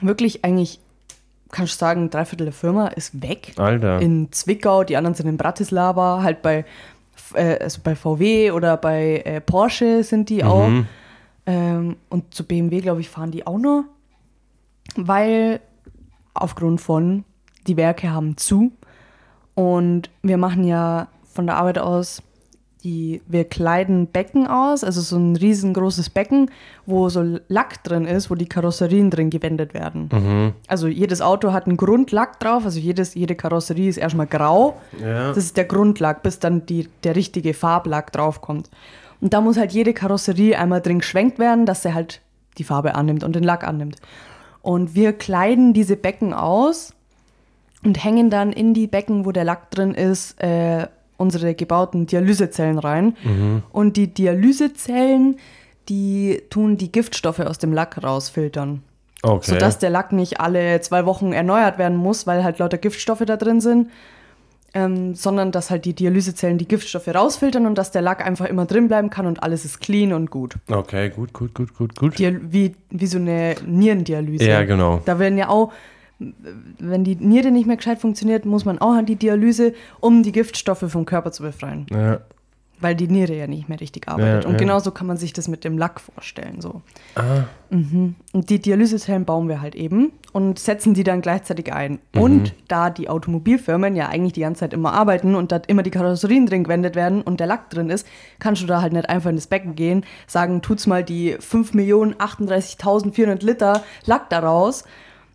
Wirklich 0.00 0.44
eigentlich, 0.44 0.80
kannst 1.50 1.74
du 1.74 1.78
sagen, 1.78 2.10
drei 2.10 2.24
Viertel 2.24 2.44
der 2.44 2.52
Firma 2.52 2.88
ist 2.88 3.22
weg. 3.22 3.54
Alter. 3.56 4.00
In 4.00 4.30
Zwickau, 4.32 4.84
die 4.84 4.96
anderen 4.96 5.14
sind 5.14 5.28
in 5.28 5.38
Bratislava, 5.38 6.22
halt 6.22 6.42
bei, 6.42 6.64
äh, 7.34 7.58
also 7.58 7.80
bei 7.82 7.96
VW 7.96 8.50
oder 8.50 8.76
bei 8.76 9.22
äh, 9.24 9.40
Porsche 9.40 10.04
sind 10.04 10.28
die 10.28 10.44
auch. 10.44 10.68
Ähm, 11.46 11.96
und 12.08 12.34
zu 12.34 12.44
BMW, 12.44 12.80
glaube 12.80 13.00
ich, 13.00 13.08
fahren 13.08 13.30
die 13.30 13.46
auch 13.46 13.58
nur, 13.58 13.84
weil 14.94 15.60
aufgrund 16.34 16.80
von 16.80 17.24
die 17.66 17.76
Werke 17.76 18.10
haben 18.10 18.36
zu 18.36 18.72
und 19.54 20.10
wir 20.22 20.36
machen 20.36 20.64
ja 20.64 21.08
von 21.32 21.46
der 21.46 21.56
Arbeit 21.56 21.78
aus 21.78 22.22
die 22.82 23.22
wir 23.28 23.44
kleiden 23.44 24.08
Becken 24.08 24.46
aus, 24.46 24.82
also 24.82 25.00
so 25.00 25.16
ein 25.16 25.36
riesengroßes 25.36 26.10
Becken, 26.10 26.50
wo 26.84 27.08
so 27.08 27.38
Lack 27.48 27.84
drin 27.84 28.06
ist, 28.06 28.30
wo 28.30 28.34
die 28.34 28.48
Karosserien 28.48 29.10
drin 29.10 29.30
gewendet 29.30 29.72
werden. 29.72 30.54
Also 30.66 30.88
jedes 30.88 31.20
Auto 31.20 31.52
hat 31.52 31.66
einen 31.66 31.76
Grundlack 31.76 32.40
drauf, 32.40 32.64
also 32.64 32.80
jedes, 32.80 33.14
jede 33.14 33.36
Karosserie 33.36 33.88
ist 33.88 33.98
erstmal 33.98 34.26
grau. 34.26 34.80
Ja. 35.00 35.28
Das 35.28 35.38
ist 35.38 35.56
der 35.56 35.64
Grundlack, 35.64 36.22
bis 36.22 36.40
dann 36.40 36.66
die, 36.66 36.88
der 37.04 37.14
richtige 37.14 37.54
Farblack 37.54 38.12
draufkommt. 38.12 38.68
Und 39.20 39.32
da 39.32 39.40
muss 39.40 39.56
halt 39.56 39.72
jede 39.72 39.94
Karosserie 39.94 40.58
einmal 40.58 40.80
drin 40.80 40.98
geschwenkt 40.98 41.38
werden, 41.38 41.66
dass 41.66 41.82
sie 41.82 41.94
halt 41.94 42.20
die 42.58 42.64
Farbe 42.64 42.96
annimmt 42.96 43.22
und 43.22 43.36
den 43.36 43.44
Lack 43.44 43.64
annimmt. 43.64 43.96
Und 44.62 44.94
wir 44.94 45.12
kleiden 45.12 45.72
diese 45.72 45.96
Becken 45.96 46.32
aus 46.32 46.94
und 47.84 48.02
hängen 48.02 48.30
dann 48.30 48.52
in 48.52 48.74
die 48.74 48.86
Becken, 48.86 49.26
wo 49.26 49.32
der 49.32 49.44
Lack 49.44 49.70
drin 49.70 49.92
ist, 49.94 50.40
äh, 50.40 50.86
unsere 51.16 51.54
gebauten 51.54 52.06
Dialysezellen 52.06 52.78
rein. 52.78 53.16
Und 53.72 53.96
die 53.96 54.12
Dialysezellen, 54.12 55.36
die 55.88 56.42
tun 56.50 56.76
die 56.76 56.92
Giftstoffe 56.92 57.40
aus 57.40 57.58
dem 57.58 57.72
Lack 57.72 58.02
rausfiltern. 58.02 58.82
Okay. 59.22 59.52
Sodass 59.52 59.78
der 59.78 59.90
Lack 59.90 60.12
nicht 60.12 60.40
alle 60.40 60.80
zwei 60.80 61.06
Wochen 61.06 61.32
erneuert 61.32 61.78
werden 61.78 61.96
muss, 61.96 62.26
weil 62.26 62.42
halt 62.42 62.58
lauter 62.58 62.78
Giftstoffe 62.78 63.22
da 63.24 63.36
drin 63.36 63.60
sind. 63.60 63.90
Ähm, 64.74 65.14
sondern 65.14 65.52
dass 65.52 65.70
halt 65.70 65.84
die 65.84 65.92
Dialysezellen 65.92 66.56
die 66.56 66.66
Giftstoffe 66.66 67.08
rausfiltern 67.08 67.66
und 67.66 67.76
dass 67.76 67.90
der 67.90 68.00
Lack 68.00 68.24
einfach 68.24 68.46
immer 68.46 68.64
drin 68.64 68.88
bleiben 68.88 69.10
kann 69.10 69.26
und 69.26 69.42
alles 69.42 69.66
ist 69.66 69.80
clean 69.80 70.14
und 70.14 70.30
gut. 70.30 70.56
okay, 70.70 71.10
gut, 71.10 71.34
gut, 71.34 71.52
gut, 71.54 71.74
gut, 71.74 71.94
gut. 71.94 72.18
Dial 72.18 72.40
wie, 72.42 72.74
wie 72.88 73.06
so 73.06 73.18
eine 73.18 73.54
Nierendialyse. 73.66 74.46
Ja, 74.46 74.64
genau. 74.64 75.02
Da 75.04 75.18
werden 75.18 75.36
ja 75.36 75.50
auch, 75.50 75.72
wenn 76.18 77.04
die 77.04 77.16
Niere 77.16 77.50
nicht 77.50 77.66
mehr 77.66 77.76
gescheit 77.76 77.98
funktioniert, 77.98 78.46
muss 78.46 78.64
man 78.64 78.78
auch 78.78 78.92
an 78.92 79.04
die 79.04 79.16
Dialyse, 79.16 79.74
um 80.00 80.22
die 80.22 80.32
Giftstoffe 80.32 80.84
vom 80.88 81.04
Körper 81.04 81.32
zu 81.32 81.42
befreien. 81.42 81.86
Ja. 81.90 82.20
Weil 82.82 82.96
die 82.96 83.08
Niere 83.08 83.34
ja 83.34 83.46
nicht 83.46 83.68
mehr 83.68 83.80
richtig 83.80 84.08
arbeitet. 84.08 84.44
Ja, 84.44 84.48
und 84.48 84.56
ja. 84.56 84.58
genauso 84.58 84.90
kann 84.90 85.06
man 85.06 85.16
sich 85.16 85.32
das 85.32 85.48
mit 85.48 85.64
dem 85.64 85.78
Lack 85.78 86.00
vorstellen. 86.00 86.60
So. 86.60 86.82
Ah, 87.14 87.44
Und 87.70 88.16
die 88.32 88.60
Dialysezellen 88.60 89.24
bauen 89.24 89.48
wir 89.48 89.62
halt 89.62 89.74
eben 89.74 90.12
und 90.32 90.58
setzen 90.58 90.94
die 90.94 91.04
dann 91.04 91.20
gleichzeitig 91.20 91.72
ein. 91.72 91.98
Mhm. 92.14 92.20
Und 92.20 92.54
da 92.68 92.90
die 92.90 93.08
Automobilfirmen 93.08 93.94
ja 93.94 94.08
eigentlich 94.08 94.32
die 94.32 94.40
ganze 94.40 94.60
Zeit 94.60 94.72
immer 94.72 94.92
arbeiten 94.92 95.34
und 95.34 95.52
da 95.52 95.60
immer 95.66 95.82
die 95.82 95.90
Karosserien 95.90 96.46
drin 96.46 96.64
gewendet 96.64 96.96
werden 96.96 97.22
und 97.22 97.40
der 97.40 97.46
Lack 97.46 97.70
drin 97.70 97.90
ist, 97.90 98.06
kannst 98.38 98.62
du 98.62 98.66
da 98.66 98.82
halt 98.82 98.92
nicht 98.92 99.08
einfach 99.08 99.30
in 99.30 99.36
das 99.36 99.46
Becken 99.46 99.76
gehen, 99.76 100.04
sagen, 100.26 100.62
tut's 100.62 100.86
mal 100.86 101.04
die 101.04 101.36
5.038.400 101.36 103.44
Liter 103.44 103.82
Lack 104.06 104.30
daraus, 104.30 104.84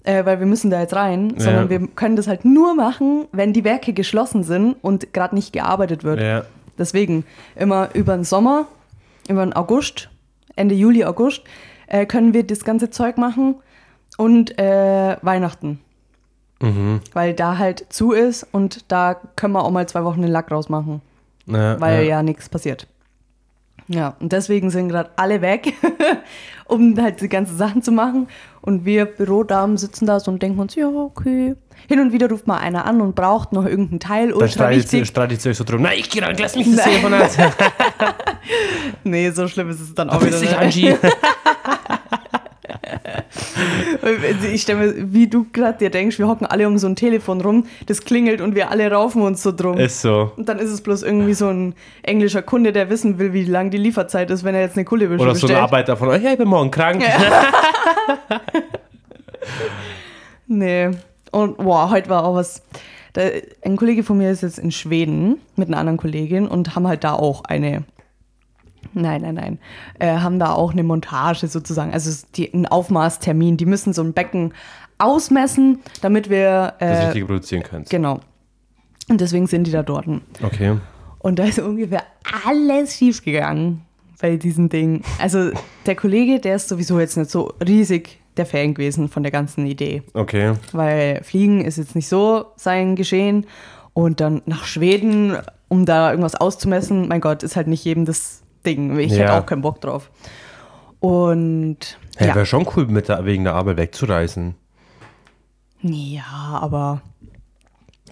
äh, 0.04 0.25
weil 0.25 0.39
wir 0.39 0.48
müssen 0.48 0.72
da 0.72 0.82
jetzt 0.82 0.96
rein, 0.96 1.34
sondern 1.38 1.70
wir 1.70 1.88
können 1.88 2.16
das 2.16 2.27
halt 2.27 2.46
nur 2.46 2.75
machen, 2.75 3.25
wenn 3.32 3.54
die 3.54 3.63
Werke 3.63 3.94
geschlossen 3.94 4.44
sind 4.44 4.75
und 4.82 5.13
gerade 5.13 5.36
nicht 5.36 5.54
gearbeitet 5.54 6.04
wird. 6.04 6.22
ja. 6.22 6.44
Deswegen 6.77 7.25
immer 7.55 7.89
über 7.93 8.15
den 8.15 8.24
Sommer, 8.24 8.67
über 9.29 9.46
den 9.46 9.53
August, 9.53 10.10
Ende 10.55 10.75
Juli, 10.75 11.05
August, 11.05 11.43
äh, 11.88 12.05
können 12.05 12.34
wir 12.34 12.46
das 12.46 12.63
ganze 12.63 12.89
Zeug 12.89 13.17
machen 13.17 13.55
und 14.17 14.57
äh, 14.60 15.17
Weihnachten. 15.22 15.79
Weil 17.13 17.34
da 17.34 17.57
halt 17.57 17.86
zu 17.89 18.13
ist 18.13 18.48
und 18.51 18.91
da 18.91 19.15
können 19.36 19.53
wir 19.53 19.63
auch 19.63 19.72
mal 19.72 19.88
zwei 19.88 20.03
Wochen 20.03 20.22
den 20.22 20.31
Lack 20.31 20.51
rausmachen, 20.51 21.01
ja 21.46 21.79
weil 21.79 22.03
ja. 22.03 22.10
ja 22.10 22.24
nichts 22.24 22.50
passiert. 22.50 22.88
Ja, 23.89 24.15
und 24.20 24.34
deswegen 24.34 24.70
sind 24.70 24.89
gerade 24.89 25.12
alle 25.15 25.41
weg, 25.41 25.74
um 26.65 27.00
halt 27.01 27.22
die 27.22 27.29
ganzen 27.29 27.58
Sachen 27.58 27.82
zu 27.82 27.91
machen. 27.91 28.27
Und 28.62 28.84
wir 28.84 29.06
Bürodamen 29.06 29.77
sitzen 29.77 30.06
da 30.06 30.20
so 30.20 30.29
und 30.29 30.44
denken 30.44 30.60
uns, 30.60 30.75
ja, 30.75 30.88
okay. 30.88 31.56
Hin 31.88 32.00
und 32.01 32.12
wieder 32.12 32.29
ruft 32.29 32.48
mal 32.48 32.58
einer 32.58 32.86
an 32.86 33.00
und 33.00 33.15
braucht 33.15 33.53
noch 33.53 33.65
irgendein 33.65 34.00
Teil, 34.00 34.34
ultra 34.34 34.48
streitet, 34.48 35.08
streitet 35.08 35.41
sie 35.41 35.50
euch 35.50 35.58
so 35.58 35.63
drum. 35.63 35.84
Nein, 35.84 36.00
ich 36.00 36.10
geh 36.10 36.20
ran, 36.20 36.36
lass 36.38 36.56
mich 36.56 36.67
das. 36.75 36.84
Telefonat. 36.84 37.32
Nee, 39.03 39.29
so 39.32 39.48
schlimm 39.48 39.70
ist 39.70 39.79
es 39.79 39.94
dann 39.94 40.10
auch 40.10 40.20
Verpiss 40.20 40.41
wieder 40.41 40.65
nicht. 40.65 40.84
Angie. 40.84 40.96
Ich 44.51 44.62
stelle 44.62 44.80
mir, 44.80 45.13
wie 45.13 45.27
du 45.27 45.46
gerade 45.51 45.77
dir 45.77 45.89
denkst, 45.89 46.20
wir 46.20 46.27
hocken 46.27 46.46
alle 46.46 46.68
um 46.68 46.77
so 46.77 46.88
ein 46.88 46.96
Telefon 46.96 47.42
rum, 47.42 47.66
das 47.86 48.01
klingelt 48.01 48.42
und 48.42 48.56
wir 48.56 48.72
alle 48.72 48.92
raufen 48.92 49.22
uns 49.22 49.44
so 49.44 49.51
drum. 49.51 49.77
Ist 49.77 50.01
so. 50.01 50.32
und 50.36 50.48
dann 50.50 50.60
ist 50.60 50.72
es 50.72 50.82
bloß 50.82 51.04
irgendwie 51.04 51.34
so 51.34 51.48
ein 51.48 51.74
englischer 52.04 52.42
Kunde, 52.42 52.74
der 52.74 52.89
wissen 52.89 53.20
will, 53.20 53.34
wie 53.34 53.46
lang 53.46 53.72
die 53.72 53.77
Lieferzeit 53.77 54.30
ist, 54.32 54.44
wenn 54.44 54.56
er 54.56 54.62
jetzt 54.62 54.75
eine 54.75 54.86
Kulle 54.86 55.08
Oder 55.08 55.18
so 55.18 55.24
ein 55.24 55.34
bestellt. 55.34 55.60
Arbeiter 55.60 55.98
von 55.98 56.10
euch, 56.10 56.24
ja, 56.24 56.32
ich 56.32 56.38
bin 56.38 56.48
morgen 56.48 56.72
krank. 56.72 57.04
Nee. 60.48 60.92
Und 61.32 61.58
boah, 61.58 61.89
heute 61.89 62.10
war 62.10 62.24
auch 62.24 62.36
was. 62.36 62.63
Da, 63.13 63.22
ein 63.63 63.75
Kollege 63.75 64.04
von 64.04 64.18
mir 64.18 64.32
ist 64.32 64.44
jetzt 64.44 64.60
in 64.60 64.72
Schweden 64.72 65.39
mit 65.56 65.68
einer 65.68 65.77
anderen 65.77 65.98
Kollegin 65.98 66.48
und 66.48 66.75
haben 66.75 66.88
halt 66.88 67.04
da 67.04 67.13
auch 67.13 67.44
eine. 67.44 67.84
Nein, 68.93 69.22
nein, 69.22 69.36
nein. 69.36 69.60
Äh, 70.00 70.17
haben 70.19 70.39
da 70.39 70.53
auch 70.53 70.72
eine 70.72 70.84
Montage 70.84 71.48
sozusagen. 71.48 71.91
Also 71.93 72.25
die, 72.36 72.51
ein 72.53 72.65
Aufmaßtermin. 72.65 73.57
Die 73.57 73.65
müssen 73.65 73.93
so 73.93 74.01
ein 74.01 74.13
Becken 74.13 74.53
ausmessen, 74.98 75.79
damit 76.01 76.29
wir. 76.29 76.74
Das 76.79 77.00
Äh, 77.00 77.05
richtig 77.07 77.25
produzieren 77.27 77.63
kannst. 77.63 77.89
genau. 77.91 78.19
Und 79.10 79.22
deswegen 79.22 79.48
sind 79.48 79.65
die 79.67 79.72
da 79.72 79.84
dort. 79.84 80.05
Okay. 80.43 80.77
Und 81.19 81.39
da 81.39 81.46
ist 81.46 81.60
ungefähr 81.60 82.03
alles 82.46 82.96
schief 82.96 83.24
gegangen 83.24 83.84
bei 84.22 84.36
diesem 84.36 84.67
Ding. 84.69 85.01
Also 85.19 85.51
der 85.86 85.96
Kollege, 85.96 86.39
der 86.39 86.55
ist 86.55 86.67
sowieso 86.67 87.00
jetzt 87.00 87.15
nicht 87.17 87.29
so 87.31 87.53
riesig 87.65 88.19
der 88.36 88.46
Fan 88.46 88.74
gewesen 88.74 89.07
von 89.07 89.24
der 89.24 89.31
ganzen 89.31 89.65
Idee. 89.65 90.03
Okay. 90.13 90.53
Weil 90.74 91.22
Fliegen 91.24 91.63
ist 91.63 91.77
jetzt 91.77 91.96
nicht 91.96 92.07
so 92.10 92.48
sein 92.57 92.96
Geschehen. 92.96 93.46
Und 93.93 94.19
dann 94.19 94.41
nach 94.46 94.65
Schweden, 94.65 95.38
um 95.69 95.86
da 95.86 96.10
irgendwas 96.12 96.36
auszumessen, 96.36 97.07
mein 97.07 97.22
Gott, 97.22 97.43
ist 97.43 97.55
halt 97.55 97.67
nicht 97.67 97.84
jedem 97.86 98.05
das 98.05 98.41
Ding. 98.68 98.98
Ich 99.00 99.12
hätte 99.14 99.24
Ja. 99.24 99.40
auch 99.40 99.46
keinen 99.46 99.62
Bock 99.62 99.82
drauf. 99.82 100.12
Und 101.00 101.98
Hey, 102.18 102.28
ja. 102.30 102.36
wäre 102.36 102.46
schon 102.46 102.68
cool, 102.76 102.88
mit 102.88 103.08
der, 103.10 103.24
wegen 103.26 103.44
der 103.44 103.54
Arbeit 103.56 103.78
wegzureisen. 103.78 104.56
ja, 105.82 106.24
aber 106.62 107.02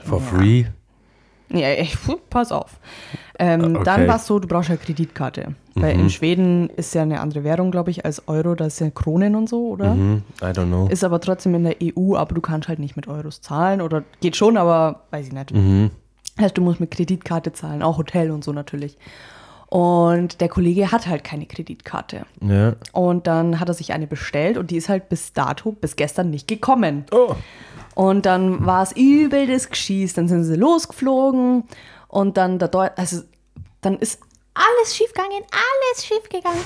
For 0.03 0.19
free. 0.21 0.65
Ja, 1.49 1.71
ich, 1.73 1.95
pass 2.29 2.51
auf. 2.51 2.79
Ähm, 3.39 3.75
Okay. 3.75 3.83
Dann 3.85 4.07
war 4.07 4.15
es 4.17 4.25
so, 4.27 4.39
du 4.39 4.47
brauchst 4.47 4.69
ja 4.69 4.77
Kreditkarte. 4.77 5.55
Weil 5.75 5.99
in 5.99 6.09
Schweden 6.09 6.69
ist 6.69 6.95
ja 6.95 7.01
eine 7.01 7.19
andere 7.19 7.43
Währung, 7.43 7.69
glaube 7.69 7.91
ich, 7.91 8.05
als 8.05 8.27
Euro. 8.29 8.55
Da 8.55 8.65
ist 8.67 8.79
ja 8.79 8.89
Kronen 8.89 9.35
und 9.35 9.49
so, 9.49 9.67
oder? 9.71 9.91
Hm, 9.93 10.23
I 10.41 10.45
don't 10.45 10.67
know. 10.67 10.87
Ist 10.87 11.03
aber 11.03 11.19
trotzdem 11.19 11.53
in 11.55 11.63
der 11.65 11.75
EU, 11.83 12.15
aber 12.15 12.33
du 12.33 12.39
kannst 12.41 12.69
halt 12.69 12.79
nicht 12.79 12.95
mit 12.95 13.07
Euros 13.07 13.41
zahlen. 13.41 13.81
Oder 13.81 14.03
geht 14.21 14.35
schon, 14.37 14.55
aber 14.57 15.01
weiß 15.11 15.27
ich 15.27 15.33
nicht. 15.33 15.53
Heißt, 16.39 16.57
du 16.57 16.61
musst 16.61 16.79
mit 16.79 16.91
Kreditkarte 16.91 17.51
zahlen, 17.53 17.81
auch 17.83 17.97
Hotel 17.97 18.31
und 18.31 18.43
so 18.43 18.53
natürlich. 18.53 18.97
Und 19.75 20.39
der 20.39 20.47
Kollege 20.47 20.93
hat 20.93 21.05
halt 21.05 21.25
keine 21.25 21.45
Kreditkarte. 21.45 22.25
Ja. 22.39 22.75
Und 22.93 23.27
dann 23.27 23.59
hat 23.59 23.67
er 23.67 23.73
sich 23.73 23.91
eine 23.91 24.07
bestellt 24.07 24.55
und 24.57 24.71
die 24.71 24.77
ist 24.77 24.87
halt 24.87 25.09
bis 25.09 25.33
dato, 25.33 25.73
bis 25.73 25.97
gestern 25.97 26.29
nicht 26.29 26.47
gekommen. 26.47 27.03
Oh. 27.11 27.35
Und 27.93 28.25
dann 28.25 28.65
war 28.65 28.83
es 28.83 28.93
übel 28.93 29.47
das 29.47 29.69
Geschieß. 29.69 30.13
Dann 30.13 30.29
sind 30.29 30.45
sie 30.45 30.55
losgeflogen 30.55 31.65
und 32.07 32.37
dann 32.37 32.57
der 32.57 32.69
Deu 32.69 32.87
also 32.95 33.23
dann 33.81 33.97
ist 33.97 34.21
alles 34.53 34.95
schiefgegangen, 34.95 35.43
alles 35.51 36.05
schiefgegangen. 36.05 36.61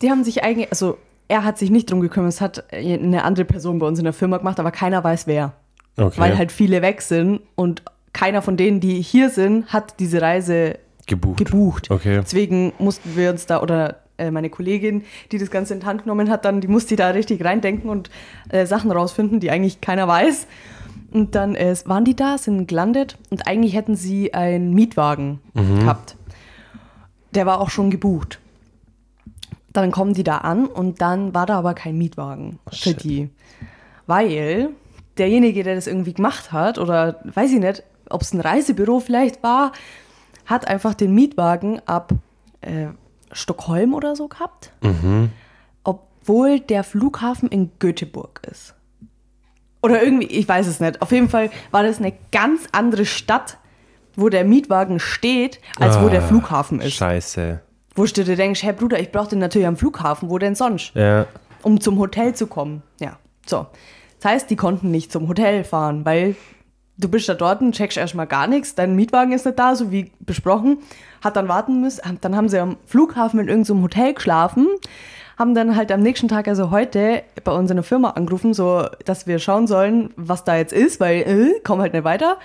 Die 0.00 0.10
haben 0.10 0.22
sich 0.22 0.44
eigentlich, 0.44 0.70
also 0.70 0.96
er 1.26 1.42
hat 1.42 1.58
sich 1.58 1.70
nicht 1.70 1.90
drum 1.90 2.00
gekümmert, 2.02 2.34
es 2.34 2.40
hat 2.40 2.72
eine 2.72 3.24
andere 3.24 3.46
Person 3.46 3.80
bei 3.80 3.88
uns 3.88 3.98
in 3.98 4.04
der 4.04 4.12
Firma 4.12 4.36
gemacht, 4.36 4.60
aber 4.60 4.70
keiner 4.70 5.02
weiß 5.02 5.26
wer. 5.26 5.54
Okay. 5.96 6.20
Weil 6.20 6.38
halt 6.38 6.52
viele 6.52 6.82
weg 6.82 7.02
sind 7.02 7.40
und 7.56 7.82
keiner 8.12 8.42
von 8.42 8.56
denen, 8.56 8.78
die 8.78 9.02
hier 9.02 9.28
sind, 9.28 9.72
hat 9.72 9.98
diese 9.98 10.22
Reise 10.22 10.78
gebucht. 11.06 11.38
gebucht. 11.38 11.90
Okay. 11.90 12.20
Deswegen 12.22 12.72
mussten 12.78 13.16
wir 13.16 13.30
uns 13.30 13.46
da, 13.46 13.62
oder 13.62 14.00
äh, 14.16 14.30
meine 14.30 14.50
Kollegin, 14.50 15.04
die 15.32 15.38
das 15.38 15.50
Ganze 15.50 15.74
in 15.74 15.80
die 15.80 15.86
Hand 15.86 16.02
genommen 16.04 16.30
hat, 16.30 16.44
dann, 16.44 16.60
die 16.60 16.68
musste 16.68 16.96
da 16.96 17.10
richtig 17.10 17.44
reindenken 17.44 17.90
und 17.90 18.10
äh, 18.48 18.66
Sachen 18.66 18.90
rausfinden, 18.90 19.40
die 19.40 19.50
eigentlich 19.50 19.80
keiner 19.80 20.06
weiß. 20.06 20.46
Und 21.12 21.34
dann 21.34 21.54
äh, 21.54 21.74
waren 21.84 22.04
die 22.04 22.16
da, 22.16 22.38
sind 22.38 22.66
gelandet 22.66 23.16
und 23.30 23.46
eigentlich 23.46 23.74
hätten 23.74 23.96
sie 23.96 24.34
einen 24.34 24.74
Mietwagen 24.74 25.38
gehabt. 25.54 26.16
Der 27.34 27.46
war 27.46 27.60
auch 27.60 27.70
schon 27.70 27.90
gebucht. 27.90 28.40
Dann 29.72 29.92
kommen 29.92 30.14
die 30.14 30.24
da 30.24 30.38
an 30.38 30.66
und 30.66 31.00
dann 31.00 31.32
war 31.34 31.46
da 31.46 31.58
aber 31.58 31.74
kein 31.74 31.96
Mietwagen 31.98 32.58
für 32.68 32.74
Shit. 32.74 33.04
die. 33.04 33.30
Weil 34.06 34.70
derjenige, 35.18 35.62
der 35.62 35.76
das 35.76 35.86
irgendwie 35.86 36.14
gemacht 36.14 36.52
hat, 36.52 36.78
oder 36.78 37.20
weiß 37.24 37.52
ich 37.52 37.60
nicht, 37.60 37.82
ob 38.10 38.22
es 38.22 38.32
ein 38.32 38.40
Reisebüro 38.40 39.00
vielleicht 39.00 39.42
war, 39.42 39.72
hat 40.46 40.68
einfach 40.68 40.94
den 40.94 41.14
Mietwagen 41.14 41.80
ab 41.86 42.12
äh, 42.60 42.86
Stockholm 43.32 43.94
oder 43.94 44.14
so 44.16 44.28
gehabt. 44.28 44.72
Obwohl 45.82 46.60
der 46.60 46.84
Flughafen 46.84 47.48
in 47.48 47.70
Göteborg 47.78 48.40
ist. 48.50 48.74
Oder 49.82 50.02
irgendwie, 50.02 50.26
ich 50.28 50.48
weiß 50.48 50.66
es 50.66 50.80
nicht. 50.80 51.02
Auf 51.02 51.12
jeden 51.12 51.28
Fall 51.28 51.50
war 51.70 51.82
das 51.82 51.98
eine 51.98 52.14
ganz 52.32 52.62
andere 52.72 53.04
Stadt, 53.04 53.58
wo 54.16 54.28
der 54.30 54.44
Mietwagen 54.44 54.98
steht, 55.00 55.60
als 55.78 56.00
wo 56.00 56.08
der 56.08 56.22
Ah, 56.22 56.26
Flughafen 56.26 56.80
ist. 56.80 56.94
Scheiße. 56.94 57.60
Wo 57.94 58.04
du 58.06 58.24
dir 58.24 58.36
denkst, 58.36 58.62
hey 58.62 58.72
Bruder, 58.72 58.98
ich 58.98 59.12
brauche 59.12 59.28
den 59.30 59.40
natürlich 59.40 59.68
am 59.68 59.76
Flughafen, 59.76 60.30
wo 60.30 60.38
denn 60.38 60.54
sonst? 60.54 60.94
Ja. 60.94 61.26
Um 61.62 61.80
zum 61.80 61.98
Hotel 61.98 62.34
zu 62.34 62.46
kommen. 62.46 62.82
Ja, 63.00 63.18
so. 63.46 63.66
Das 64.20 64.32
heißt, 64.32 64.50
die 64.50 64.56
konnten 64.56 64.90
nicht 64.90 65.12
zum 65.12 65.28
Hotel 65.28 65.64
fahren, 65.64 66.04
weil 66.06 66.34
du 66.96 67.08
bist 67.08 67.28
da 67.28 67.34
dort 67.34 67.60
und 67.60 67.74
checkst 67.74 67.96
erstmal 67.96 68.26
gar 68.26 68.46
nichts, 68.46 68.74
dein 68.74 68.94
Mietwagen 68.94 69.32
ist 69.32 69.46
nicht 69.46 69.58
da, 69.58 69.74
so 69.74 69.90
wie 69.90 70.12
besprochen, 70.20 70.78
hat 71.22 71.36
dann 71.36 71.48
warten 71.48 71.80
müssen, 71.80 72.18
dann 72.20 72.36
haben 72.36 72.48
sie 72.48 72.58
am 72.58 72.76
Flughafen 72.86 73.40
in 73.40 73.48
irgendeinem 73.48 73.82
Hotel 73.82 74.14
geschlafen, 74.14 74.68
haben 75.38 75.54
dann 75.54 75.76
halt 75.76 75.90
am 75.90 76.00
nächsten 76.00 76.28
Tag, 76.28 76.46
also 76.48 76.70
heute, 76.70 77.22
bei 77.42 77.52
uns 77.52 77.70
in 77.70 77.76
der 77.76 77.84
Firma 77.84 78.10
angerufen, 78.10 78.54
so, 78.54 78.86
dass 79.04 79.26
wir 79.26 79.38
schauen 79.38 79.66
sollen, 79.66 80.10
was 80.16 80.44
da 80.44 80.56
jetzt 80.56 80.72
ist, 80.72 81.00
weil, 81.00 81.22
äh, 81.22 81.60
komm 81.64 81.80
halt 81.80 81.92
nicht 81.92 82.04
weiter. 82.04 82.38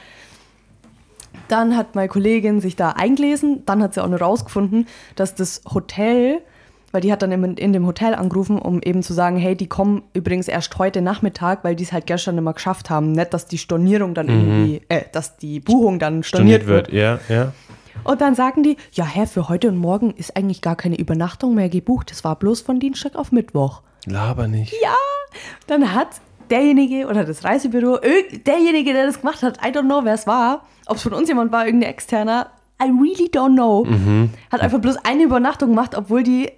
Dann 1.48 1.78
hat 1.78 1.96
meine 1.96 2.08
Kollegin 2.08 2.62
sich 2.62 2.76
da 2.76 2.92
eingelesen. 2.92 3.66
Dann 3.66 3.82
hat 3.82 3.94
sie 3.94 4.04
auch 4.04 4.08
noch 4.08 4.22
rausgefunden, 4.22 4.88
dass 5.16 5.36
das 5.36 5.62
Hotel, 5.72 6.42
weil 6.92 7.02
die 7.02 7.12
hat 7.12 7.22
dann 7.22 7.32
in, 7.32 7.56
in 7.56 7.74
dem 7.74 7.86
Hotel 7.86 8.16
angerufen, 8.16 8.60
um 8.60 8.82
eben 8.82 9.04
zu 9.04 9.14
sagen, 9.14 9.38
hey, 9.38 9.56
die 9.56 9.68
kommen 9.68 10.04
übrigens 10.14 10.48
erst 10.48 10.78
heute 10.78 11.02
Nachmittag, 11.02 11.64
weil 11.64 11.76
die 11.76 11.84
es 11.84 11.92
halt 11.92 12.08
gestern 12.08 12.38
immer 12.38 12.54
geschafft 12.54 12.90
haben. 12.90 13.12
Nicht, 13.12 13.34
dass 13.34 13.46
die 13.46 13.58
Stornierung 13.58 14.14
dann 14.14 14.28
irgendwie, 14.28 14.82
äh, 14.90 15.04
dass 15.12 15.38
die 15.38 15.60
Buchung 15.60 16.00
dann 16.00 16.24
storniert, 16.24 16.64
Storniert 16.64 16.90
wird. 16.90 16.94
Ja, 16.94 17.20
ja. 17.30 17.54
Und 18.04 18.22
dann 18.22 18.36
sagen 18.36 18.64
die, 18.64 18.78
ja, 18.94 19.06
Herr, 19.06 19.28
für 19.28 19.50
heute 19.50 19.68
und 19.68 19.78
morgen 19.78 20.12
ist 20.12 20.36
eigentlich 20.38 20.62
gar 20.62 20.76
keine 20.76 20.98
Übernachtung 20.98 21.56
mehr 21.56 21.70
gebucht. 21.70 22.12
Das 22.12 22.24
war 22.24 22.38
bloß 22.38 22.62
von 22.62 22.80
Dienstag 22.80 23.16
auf 23.16 23.32
Mittwoch. 23.32 23.82
Laber 24.06 24.48
nicht. 24.48 24.74
Ja, 24.82 24.96
dann 25.68 25.94
hat 25.94 26.08
derjenige 26.50 27.08
oder 27.08 27.26
das 27.26 27.44
Reisebüro, 27.44 28.00
derjenige, 28.46 28.94
der 28.94 29.06
das 29.06 29.22
gemacht 29.22 29.44
hat, 29.44 29.58
I 29.58 29.70
don't 29.70 29.86
know, 29.86 30.04
wer 30.04 30.14
es 30.14 30.26
war, 30.26 30.66
ob 30.88 30.98
es 30.98 31.04
von 31.04 31.14
uns 31.14 31.28
jemand 31.28 31.52
war, 31.52 31.66
irgendein 31.66 31.92
externer, 31.92 32.50
I 32.82 32.86
really 32.86 33.30
don't 33.30 33.54
know, 33.54 33.86
hat 34.52 34.62
einfach 34.62 34.80
bloß 34.80 34.98
eine 35.04 35.24
Übernachtung 35.24 35.70
gemacht, 35.70 35.96
obwohl 35.96 36.24
die 36.24 36.50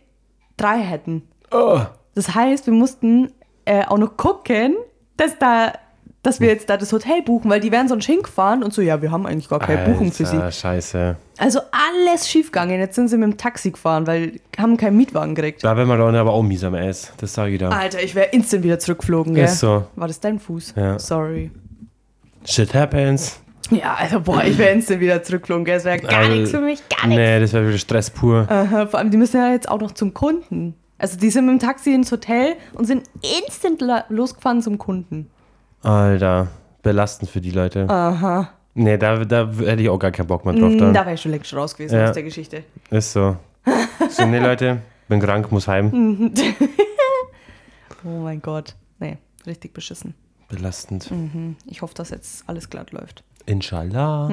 drei 0.58 0.80
hätten. 0.80 1.24
Oh. 1.52 1.82
Das 2.16 2.36
heißt, 2.36 2.66
wir 2.66 2.74
mussten 2.74 3.32
äh, 3.66 3.86
auch 3.86 3.98
noch 3.98 4.18
gucken, 4.18 4.76
dass 5.18 5.38
da 5.38 5.74
dass 6.24 6.40
wir 6.40 6.50
jetzt 6.50 6.70
da 6.70 6.78
das 6.78 6.94
Hotel 6.94 7.24
buchen, 7.24 7.50
weil 7.50 7.60
die 7.60 7.72
wären 7.72 7.88
sonst 7.88 8.06
hingefahren 8.06 8.62
und 8.62 8.74
so, 8.74 8.82
ja, 8.82 9.02
wir 9.02 9.12
haben 9.12 9.26
eigentlich 9.26 9.50
gar 9.50 9.60
keine 9.60 9.90
Buchung 9.90 10.12
für 10.12 10.26
sie. 10.26 10.36
Alter, 10.36 10.52
Scheiße. 10.52 11.16
Also 11.40 11.62
alles 11.72 12.30
schiefgegangen. 12.30 12.80
Jetzt 12.80 12.96
sind 12.96 13.08
sie 13.08 13.18
mit 13.18 13.32
dem 13.32 13.38
Taxi 13.38 13.72
gefahren, 13.72 14.06
weil 14.06 14.40
haben 14.58 14.78
keinen 14.78 14.98
Mietwagen 14.98 15.34
gekriegt. 15.34 15.64
Da 15.64 15.76
wäre 15.76 15.88
man 15.88 15.98
doch 15.98 16.14
aber 16.14 16.32
auch 16.32 16.44
mies 16.44 16.64
am 16.64 16.76
Ass. 16.76 17.12
Das 17.18 17.34
sage 17.34 17.54
ich 17.54 17.60
da. 17.60 17.70
Alter, 17.70 18.04
ich 18.04 18.14
wäre 18.14 18.28
instant 18.28 18.64
wieder 18.64 18.78
zurückgeflogen, 18.78 19.34
gell? 19.34 19.46
Ist 19.46 19.60
so. 19.60 19.86
War 19.96 20.08
das 20.08 20.20
dein 20.20 20.40
Fuß? 20.40 20.76
Ja. 20.76 21.00
Sorry. 21.00 21.50
Shit 22.46 22.76
happens. 22.76 23.41
Ja, 23.72 23.96
also 23.96 24.20
boah, 24.22 24.44
ich 24.44 24.58
wäre 24.58 24.72
instant 24.74 25.00
wieder 25.00 25.24
zurückgeflogen, 25.24 25.66
gell? 25.66 25.76
Das 25.76 25.86
wäre 25.86 26.00
gar 26.00 26.20
Also, 26.20 26.32
nichts 26.34 26.52
für 26.52 26.60
mich, 26.62 26.80
gar 26.90 27.08
nichts. 27.08 27.20
Nee, 27.22 27.40
das 27.40 27.54
wäre 27.54 27.68
wieder 27.68 27.78
Stress 27.78 28.10
pur. 28.10 28.46
Aha, 28.50 28.86
vor 28.88 29.00
allem, 29.00 29.12
die 29.12 29.18
müssen 29.18 29.38
ja 29.38 29.52
jetzt 29.52 29.70
auch 29.70 29.80
noch 29.80 29.92
zum 29.92 30.14
Kunden. 30.14 30.76
Also 30.98 31.18
die 31.18 31.30
sind 31.32 31.46
mit 31.48 31.54
dem 31.54 31.60
Taxi 31.60 31.94
ins 31.94 32.12
Hotel 32.12 32.56
und 32.74 32.86
sind 32.86 33.10
instant 33.44 33.82
losgefahren 34.10 34.62
zum 34.62 34.78
Kunden. 34.78 35.30
Alter, 35.82 36.48
belastend 36.84 37.30
für 37.32 37.42
die 37.42 37.52
Leute. 37.52 37.90
Aha. 37.90 38.50
Nee, 38.74 38.98
da, 38.98 39.26
da 39.26 39.50
hätte 39.52 39.82
ich 39.82 39.90
auch 39.90 39.98
gar 40.00 40.12
keinen 40.12 40.28
Bock 40.28 40.46
mehr 40.46 40.54
drauf. 40.54 40.72
Mm, 40.72 40.78
Dann. 40.78 40.94
Da 40.94 41.02
wäre 41.06 41.16
ich 41.16 41.22
schon 41.22 41.32
längst 41.32 41.54
raus 41.54 41.76
gewesen 41.76 41.96
Ja. 41.96 42.08
aus 42.10 42.14
der 42.14 42.24
Geschichte. 42.24 42.64
Ist 42.90 43.14
so. 43.14 43.36
So, 44.10 44.26
nee, 44.26 44.40
Leute, 44.40 44.82
bin 45.08 45.20
krank, 45.20 45.52
muss 45.52 45.68
heim. 45.68 46.32
Oh 48.04 48.20
mein 48.24 48.42
Gott. 48.42 48.76
Nee, 49.00 49.18
richtig 49.46 49.74
beschissen. 49.74 50.16
Belastend. 50.50 51.06
Hm, 51.10 51.56
Ich 51.66 51.82
hoffe, 51.82 51.94
dass 51.94 52.10
jetzt 52.10 52.44
alles 52.48 52.70
glatt 52.70 52.92
läuft. 52.92 53.24
Inshallah. 53.46 54.30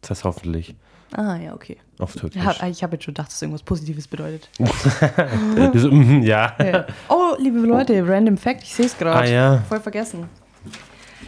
Das 0.00 0.10
heißt 0.10 0.24
hoffentlich 0.24 0.74
Ah, 1.12 1.36
ja, 1.36 1.54
okay. 1.54 1.76
auf 1.98 2.14
Türkisch. 2.14 2.42
Ja, 2.42 2.66
ich 2.66 2.82
habe 2.82 2.94
jetzt 2.96 3.04
schon 3.04 3.14
gedacht, 3.14 3.28
dass 3.28 3.40
irgendwas 3.40 3.62
Positives 3.62 4.08
bedeutet. 4.08 4.48
So, 5.74 5.90
mhm, 5.90 6.22
ja. 6.22 6.54
Ja. 6.58 6.86
Oh, 7.08 7.34
liebe 7.38 7.58
Leute, 7.60 8.06
Random 8.06 8.36
Fact, 8.36 8.62
ich 8.62 8.74
sehe 8.74 8.86
es 8.86 8.98
gerade. 8.98 9.20
Ah 9.20 9.24
ja. 9.24 9.58
Voll 9.68 9.80
vergessen. 9.80 10.28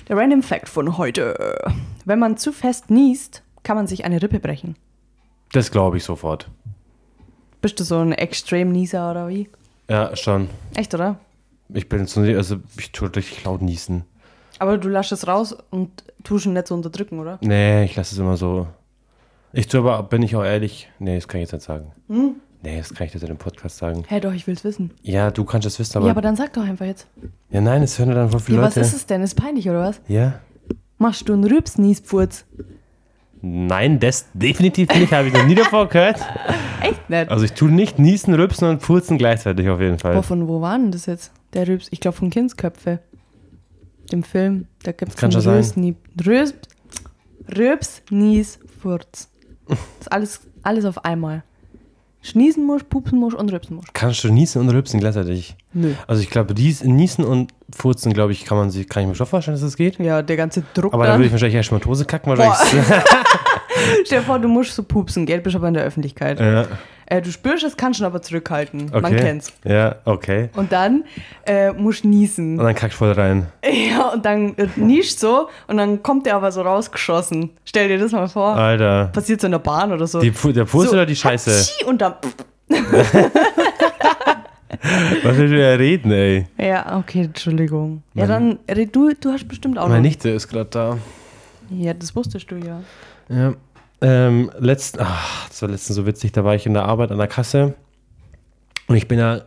Der 0.08 0.16
Random 0.16 0.42
Fact 0.42 0.68
von 0.68 0.98
heute. 0.98 1.56
Wenn 2.04 2.18
man 2.18 2.36
zu 2.36 2.52
fest 2.52 2.90
niest, 2.90 3.42
kann 3.62 3.76
man 3.76 3.86
sich 3.86 4.04
eine 4.04 4.20
Rippe 4.20 4.40
brechen. 4.40 4.74
Das 5.52 5.70
glaube 5.70 5.96
ich 5.98 6.04
sofort. 6.04 6.50
Bist 7.60 7.78
du 7.80 7.84
so 7.84 7.98
ein 7.98 8.12
Extreme-Nieser 8.12 9.10
oder 9.10 9.28
wie? 9.28 9.48
Ja, 9.88 10.14
schon. 10.16 10.48
Echt, 10.74 10.92
oder? 10.94 11.18
Ich 11.72 11.88
bin 11.88 12.06
so, 12.06 12.20
also 12.20 12.56
ich 12.78 12.92
tue 12.92 13.14
richtig 13.14 13.44
laut 13.44 13.62
niesen. 13.62 14.04
Aber 14.58 14.78
du 14.78 14.88
lässt 14.88 15.12
es 15.12 15.26
raus 15.26 15.56
und 15.70 16.04
tust 16.24 16.46
ihn 16.46 16.52
nicht 16.52 16.66
so 16.68 16.74
unterdrücken, 16.74 17.18
oder? 17.18 17.38
Nee, 17.42 17.84
ich 17.84 17.96
lasse 17.96 18.14
es 18.14 18.18
immer 18.18 18.36
so. 18.36 18.66
Ich 19.52 19.66
tue 19.68 19.80
aber, 19.80 20.02
bin 20.02 20.22
ich 20.22 20.36
auch 20.36 20.44
ehrlich, 20.44 20.90
nee, 20.98 21.14
das 21.16 21.26
kann 21.28 21.40
ich 21.40 21.44
jetzt 21.46 21.52
nicht 21.52 21.64
sagen. 21.64 21.92
Hm? 22.08 22.34
Nee, 22.62 22.78
das 22.78 22.92
kann 22.92 23.06
ich 23.06 23.14
jetzt 23.14 23.22
in 23.22 23.28
dem 23.28 23.36
Podcast 23.38 23.78
sagen. 23.78 24.04
Hä, 24.08 24.18
doch, 24.20 24.32
ich 24.32 24.46
will's 24.46 24.64
wissen. 24.64 24.90
Ja, 25.02 25.30
du 25.30 25.44
kannst 25.44 25.66
es 25.66 25.78
wissen, 25.78 25.96
aber. 25.98 26.06
ja, 26.06 26.12
aber 26.12 26.22
dann 26.22 26.34
sag 26.36 26.52
doch 26.54 26.64
einfach 26.64 26.86
jetzt. 26.86 27.06
ja, 27.50 27.60
nein, 27.60 27.82
es 27.82 27.98
hören 27.98 28.10
dann 28.10 28.30
voll 28.30 28.40
viele 28.40 28.58
Ja, 28.58 28.64
was 28.64 28.74
Leute. 28.76 28.86
ist 28.88 28.94
es 28.94 29.06
denn? 29.06 29.22
Ist 29.22 29.36
peinlich, 29.36 29.68
oder 29.70 29.80
was? 29.80 30.00
Ja. 30.08 30.40
Machst 30.98 31.28
du 31.28 31.32
einen 31.34 31.44
Rübs-Niespfurz? 31.44 32.44
Nein, 33.40 34.00
das 34.00 34.26
definitiv 34.34 34.88
nicht, 34.98 35.12
habe 35.12 35.28
ich 35.28 35.34
noch 35.34 35.46
nie 35.46 35.54
davor 35.54 35.88
gehört. 35.88 36.18
Echt 36.82 37.08
nicht? 37.08 37.30
Also 37.30 37.44
ich 37.44 37.52
tue 37.52 37.70
nicht 37.70 37.98
niesen, 38.00 38.34
rübsen 38.34 38.68
und 38.68 38.82
furzen 38.82 39.16
gleichzeitig 39.16 39.68
auf 39.68 39.80
jeden 39.80 39.98
Fall. 39.98 40.14
Boah, 40.14 40.24
von 40.24 40.48
wo 40.48 40.60
war 40.60 40.76
denn 40.76 40.90
das 40.90 41.06
jetzt? 41.06 41.30
Der 41.54 41.68
Rübs, 41.68 41.86
ich 41.92 42.00
glaube 42.00 42.16
von 42.16 42.30
Kindsköpfe. 42.30 42.98
Dem 44.12 44.22
Film. 44.22 44.66
Da 44.82 44.92
gibt 44.92 45.14
es 45.14 45.20
schon 45.20 45.30
sein. 45.40 45.96
Rös, 46.26 46.54
Röps, 47.56 48.02
Nies, 48.10 48.58
Furz. 48.80 49.28
Das 49.68 49.78
ist 50.00 50.12
alles, 50.12 50.40
alles 50.62 50.84
auf 50.84 51.04
einmal. 51.04 51.42
Schniesen 52.20 52.66
musst, 52.66 52.88
pupsen 52.88 53.18
musst 53.18 53.36
und 53.36 53.52
rübsen 53.52 53.76
musst. 53.76 53.94
Kannst 53.94 54.24
du 54.24 54.32
niesen 54.32 54.60
und 54.60 54.70
rübsen 54.70 54.98
gleichzeitig? 54.98 55.56
Nö. 55.72 55.94
Also 56.06 56.20
ich 56.20 56.30
glaube, 56.30 56.52
dies, 56.52 56.82
niesen 56.82 57.24
und 57.24 57.52
furzen, 57.74 58.12
glaube 58.12 58.32
ich, 58.32 58.44
kann 58.44 58.58
man 58.58 58.70
sich, 58.70 58.88
kann 58.88 59.02
ich 59.04 59.08
mir 59.08 59.14
schon 59.14 59.26
vorstellen, 59.26 59.54
dass 59.54 59.62
das 59.62 59.76
geht. 59.76 59.98
Ja, 59.98 60.20
der 60.22 60.36
ganze 60.36 60.64
Druck 60.74 60.92
Aber 60.94 61.04
da 61.04 61.10
dann. 61.12 61.20
würde 61.20 61.26
ich 61.26 61.32
wahrscheinlich 61.32 61.54
erst 61.54 61.70
mal 61.70 61.80
Hose 61.84 62.04
kacken, 62.04 62.36
wahrscheinlich. 62.36 62.86
Stell 64.04 64.18
dir 64.20 64.24
vor, 64.24 64.38
du 64.40 64.48
musst 64.48 64.74
so 64.74 64.82
pupsen, 64.82 65.26
gell? 65.26 65.40
Bist 65.40 65.54
aber 65.54 65.68
in 65.68 65.74
der 65.74 65.84
Öffentlichkeit. 65.84 66.40
ja, 66.40 66.66
Äh, 67.10 67.22
du 67.22 67.32
spürst 67.32 67.64
es, 67.64 67.76
kannst 67.76 68.00
ihn 68.00 68.06
aber 68.06 68.20
zurückhalten. 68.20 68.90
okay. 68.90 69.00
Man 69.00 69.16
kennt's. 69.16 69.50
Ja, 69.64 69.96
okay. 70.04 70.50
Und 70.54 70.72
dann 70.72 71.04
äh, 71.46 71.72
musst 71.72 72.04
du 72.04 72.08
niesen. 72.08 72.58
Und 72.58 72.66
dann 72.66 72.74
kackst 72.74 72.96
du 72.96 72.98
voll 72.98 73.12
rein. 73.12 73.46
Ja, 73.88 74.08
und 74.10 74.24
dann 74.24 74.54
äh, 74.56 74.68
niesst 74.76 75.20
so 75.20 75.48
und 75.66 75.78
dann 75.78 76.02
kommt 76.02 76.26
der 76.26 76.36
aber 76.36 76.52
so 76.52 76.60
rausgeschossen. 76.62 77.50
Stell 77.64 77.88
dir 77.88 77.98
das 77.98 78.12
mal 78.12 78.28
vor. 78.28 78.56
Alter. 78.56 79.06
Passiert 79.12 79.40
so 79.40 79.46
in 79.46 79.52
der 79.52 79.58
Bahn 79.58 79.90
oder 79.92 80.06
so. 80.06 80.20
Die, 80.20 80.30
der 80.30 80.66
Fuß 80.66 80.86
so, 80.86 80.92
oder 80.92 81.06
die 81.06 81.16
Scheiße? 81.16 81.50
Hatschi, 81.50 81.84
Und 81.84 82.00
dann. 82.02 82.14
Was 85.22 85.36
willst 85.36 85.52
du 85.54 85.60
ja 85.60 85.74
reden, 85.74 86.12
ey? 86.12 86.46
Ja, 86.58 86.98
okay, 86.98 87.22
Entschuldigung. 87.22 88.02
Ja, 88.14 88.26
dann, 88.26 88.58
red 88.70 88.94
du, 88.94 89.12
du 89.18 89.32
hast 89.32 89.48
bestimmt 89.48 89.78
auch 89.78 89.84
Meine 89.88 89.96
noch. 89.96 90.02
Nichte 90.02 90.28
ist 90.30 90.48
gerade 90.48 90.68
da. 90.70 90.98
Ja, 91.70 91.94
das 91.94 92.14
wusstest 92.14 92.50
du 92.50 92.56
ja. 92.56 92.80
Ja. 93.28 93.54
Ähm, 94.00 94.50
letzt, 94.58 95.00
ach, 95.00 95.48
das 95.48 95.62
war 95.62 95.68
letztens 95.68 95.96
so 95.96 96.06
witzig, 96.06 96.32
da 96.32 96.44
war 96.44 96.54
ich 96.54 96.66
in 96.66 96.74
der 96.74 96.84
Arbeit 96.84 97.10
an 97.10 97.18
der 97.18 97.26
Kasse. 97.26 97.74
Und 98.86 98.96
ich 98.96 99.08
bin 99.08 99.18
ja 99.18 99.42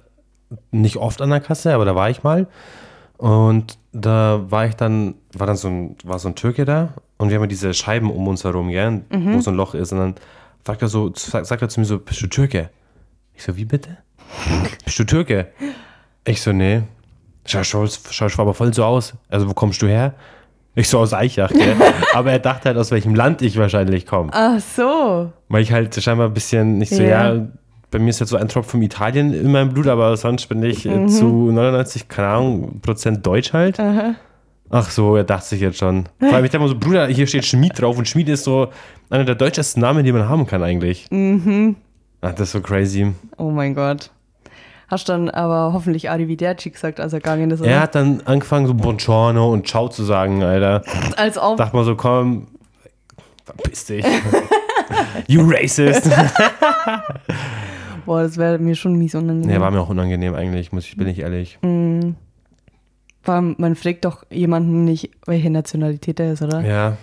nicht 0.72 0.98
oft 0.98 1.22
an 1.22 1.30
der 1.30 1.40
Kasse, 1.40 1.74
aber 1.74 1.86
da 1.86 1.96
war 1.96 2.10
ich 2.10 2.24
mal. 2.24 2.48
Und 3.18 3.78
da 3.94 4.46
war 4.50 4.66
ich 4.66 4.76
dann, 4.76 5.16
war 5.34 5.48
dann 5.48 5.56
so 5.56 5.68
ein, 5.68 5.96
war 6.04 6.20
so 6.20 6.28
ein 6.28 6.36
Türke 6.36 6.66
da 6.66 6.94
und 7.18 7.30
wir 7.30 7.36
haben 7.36 7.44
ja 7.44 7.48
diese 7.48 7.74
Scheiben 7.74 8.10
um 8.10 8.28
uns 8.28 8.44
herum, 8.44 8.70
gell, 8.70 9.04
wo 9.10 9.40
so 9.42 9.52
ein 9.52 9.56
Loch 9.58 9.76
ist. 9.76 9.92
Und 9.92 10.00
dann 10.00 10.16
fragt 10.64 10.82
er 10.82 10.88
so, 10.88 11.12
sagt, 11.16 11.46
sagt 11.46 11.62
er 11.62 11.70
zu 11.70 11.80
mir 11.80 11.86
so, 11.86 12.00
bist 12.00 12.22
du 12.22 12.28
Türke? 12.28 12.70
Ich 13.36 13.44
so, 13.44 13.56
wie 13.56 13.66
bitte? 13.66 13.98
bist 14.86 14.98
du 14.98 15.04
Türke? 15.04 15.48
Ich 16.26 16.42
so, 16.42 16.52
nee. 16.52 16.84
Schau, 17.46 17.64
schau, 17.64 17.86
schau, 17.88 18.30
schau 18.30 18.42
aber 18.42 18.54
voll 18.54 18.74
so 18.74 18.84
aus. 18.84 19.14
Also, 19.30 19.48
wo 19.50 19.54
kommst 19.54 19.82
du 19.82 19.88
her? 19.88 20.14
Ich 20.76 20.88
so 20.88 21.00
aus 21.00 21.14
Eichach, 21.14 21.50
gell? 21.52 21.76
aber 22.14 22.32
er 22.32 22.40
dachte 22.40 22.70
halt, 22.70 22.78
aus 22.78 22.92
welchem 22.92 23.14
Land 23.16 23.42
ich 23.42 23.58
wahrscheinlich 23.58 24.06
komme. 24.06 24.30
Ach 24.34 24.60
so. 24.60 25.32
Weil 25.50 25.64
ich 25.64 25.72
halt 25.72 25.94
scheinbar 26.02 26.28
ein 26.28 26.34
bisschen 26.34 26.78
nicht 26.78 26.94
so, 26.94 27.02
Ja. 27.04 27.34
ja, 27.34 27.48
bei 27.92 28.00
mir 28.00 28.10
ist 28.10 28.20
jetzt 28.22 28.30
so 28.30 28.38
ein 28.38 28.48
Tropfen 28.48 28.82
Italien 28.82 29.34
in 29.34 29.52
meinem 29.52 29.70
Blut, 29.74 29.88
aber 29.88 30.16
sonst 30.16 30.48
bin 30.48 30.64
ich 30.64 30.86
Mhm. 30.86 31.06
äh, 31.06 31.08
zu 31.08 31.26
99, 31.52 32.08
keine 32.08 32.28
Ahnung, 32.30 32.80
Prozent 32.82 33.26
Deutsch 33.26 33.52
halt. 33.52 33.78
Ach 34.74 34.90
so, 34.90 35.18
er 35.18 35.26
dachte 35.26 35.48
sich 35.48 35.60
jetzt 35.60 35.78
schon. 35.80 36.08
Vor 36.20 36.34
allem, 36.34 36.46
ich 36.46 36.52
dachte 36.52 36.64
mal 36.64 36.70
so, 36.70 36.80
Bruder, 36.80 37.08
hier 37.08 37.28
steht 37.28 37.44
Schmied 37.46 37.74
drauf 37.82 37.98
und 37.98 38.08
Schmied 38.08 38.30
ist 38.30 38.46
so 38.46 38.70
einer 39.10 39.26
der 39.26 39.36
deutschesten 39.36 39.82
Namen, 39.82 40.06
die 40.06 40.14
man 40.14 40.30
haben 40.30 40.48
kann 40.48 40.64
eigentlich. 40.64 41.08
Mhm. 41.12 41.76
Ach, 42.22 42.32
das 42.32 42.42
ist 42.44 42.52
so 42.54 42.62
crazy. 42.62 43.12
Oh 43.38 43.50
mein 43.52 43.76
Gott. 43.76 44.10
Hast 44.92 45.08
dann 45.08 45.30
aber 45.30 45.72
hoffentlich 45.72 46.10
Arrivederci 46.10 46.70
gesagt, 46.70 47.00
als 47.00 47.14
er 47.14 47.20
gegangen 47.22 47.50
ist, 47.50 47.62
oder? 47.62 47.70
Er 47.70 47.80
hat 47.80 47.96
dann 47.96 48.22
angefangen, 48.26 48.68
so 48.68 48.74
Buongiorno 48.74 49.50
und 49.50 49.66
Ciao 49.66 49.88
zu 49.88 50.04
sagen, 50.04 50.44
Alter. 50.44 50.84
Als 51.16 51.38
ob. 51.38 51.56
Dachte 51.56 51.74
mal 51.78 51.86
so, 51.86 51.96
komm, 51.96 52.48
verpiss 53.46 53.86
dich. 53.86 54.06
you 55.28 55.50
racist. 55.50 56.12
Boah, 58.06 58.24
das 58.24 58.36
wäre 58.36 58.60
mir 58.60 58.76
schon 58.76 58.98
mies 58.98 59.16
unangenehm. 59.16 59.50
Ja, 59.50 59.62
war 59.62 59.72
mir 59.72 59.80
auch 59.80 59.88
unangenehm 59.88 60.36
eigentlich, 60.36 60.74
muss 60.74 60.86
ich, 60.86 60.98
bin 60.98 61.08
ich 61.08 61.20
ehrlich. 61.20 61.58
Allem, 61.62 62.16
man 63.26 63.76
fragt 63.76 64.04
doch 64.04 64.26
jemanden 64.30 64.84
nicht, 64.84 65.12
welche 65.26 65.50
Nationalität 65.50 66.20
er 66.20 66.34
ist, 66.34 66.42
oder? 66.42 66.60
Ja. 66.66 66.98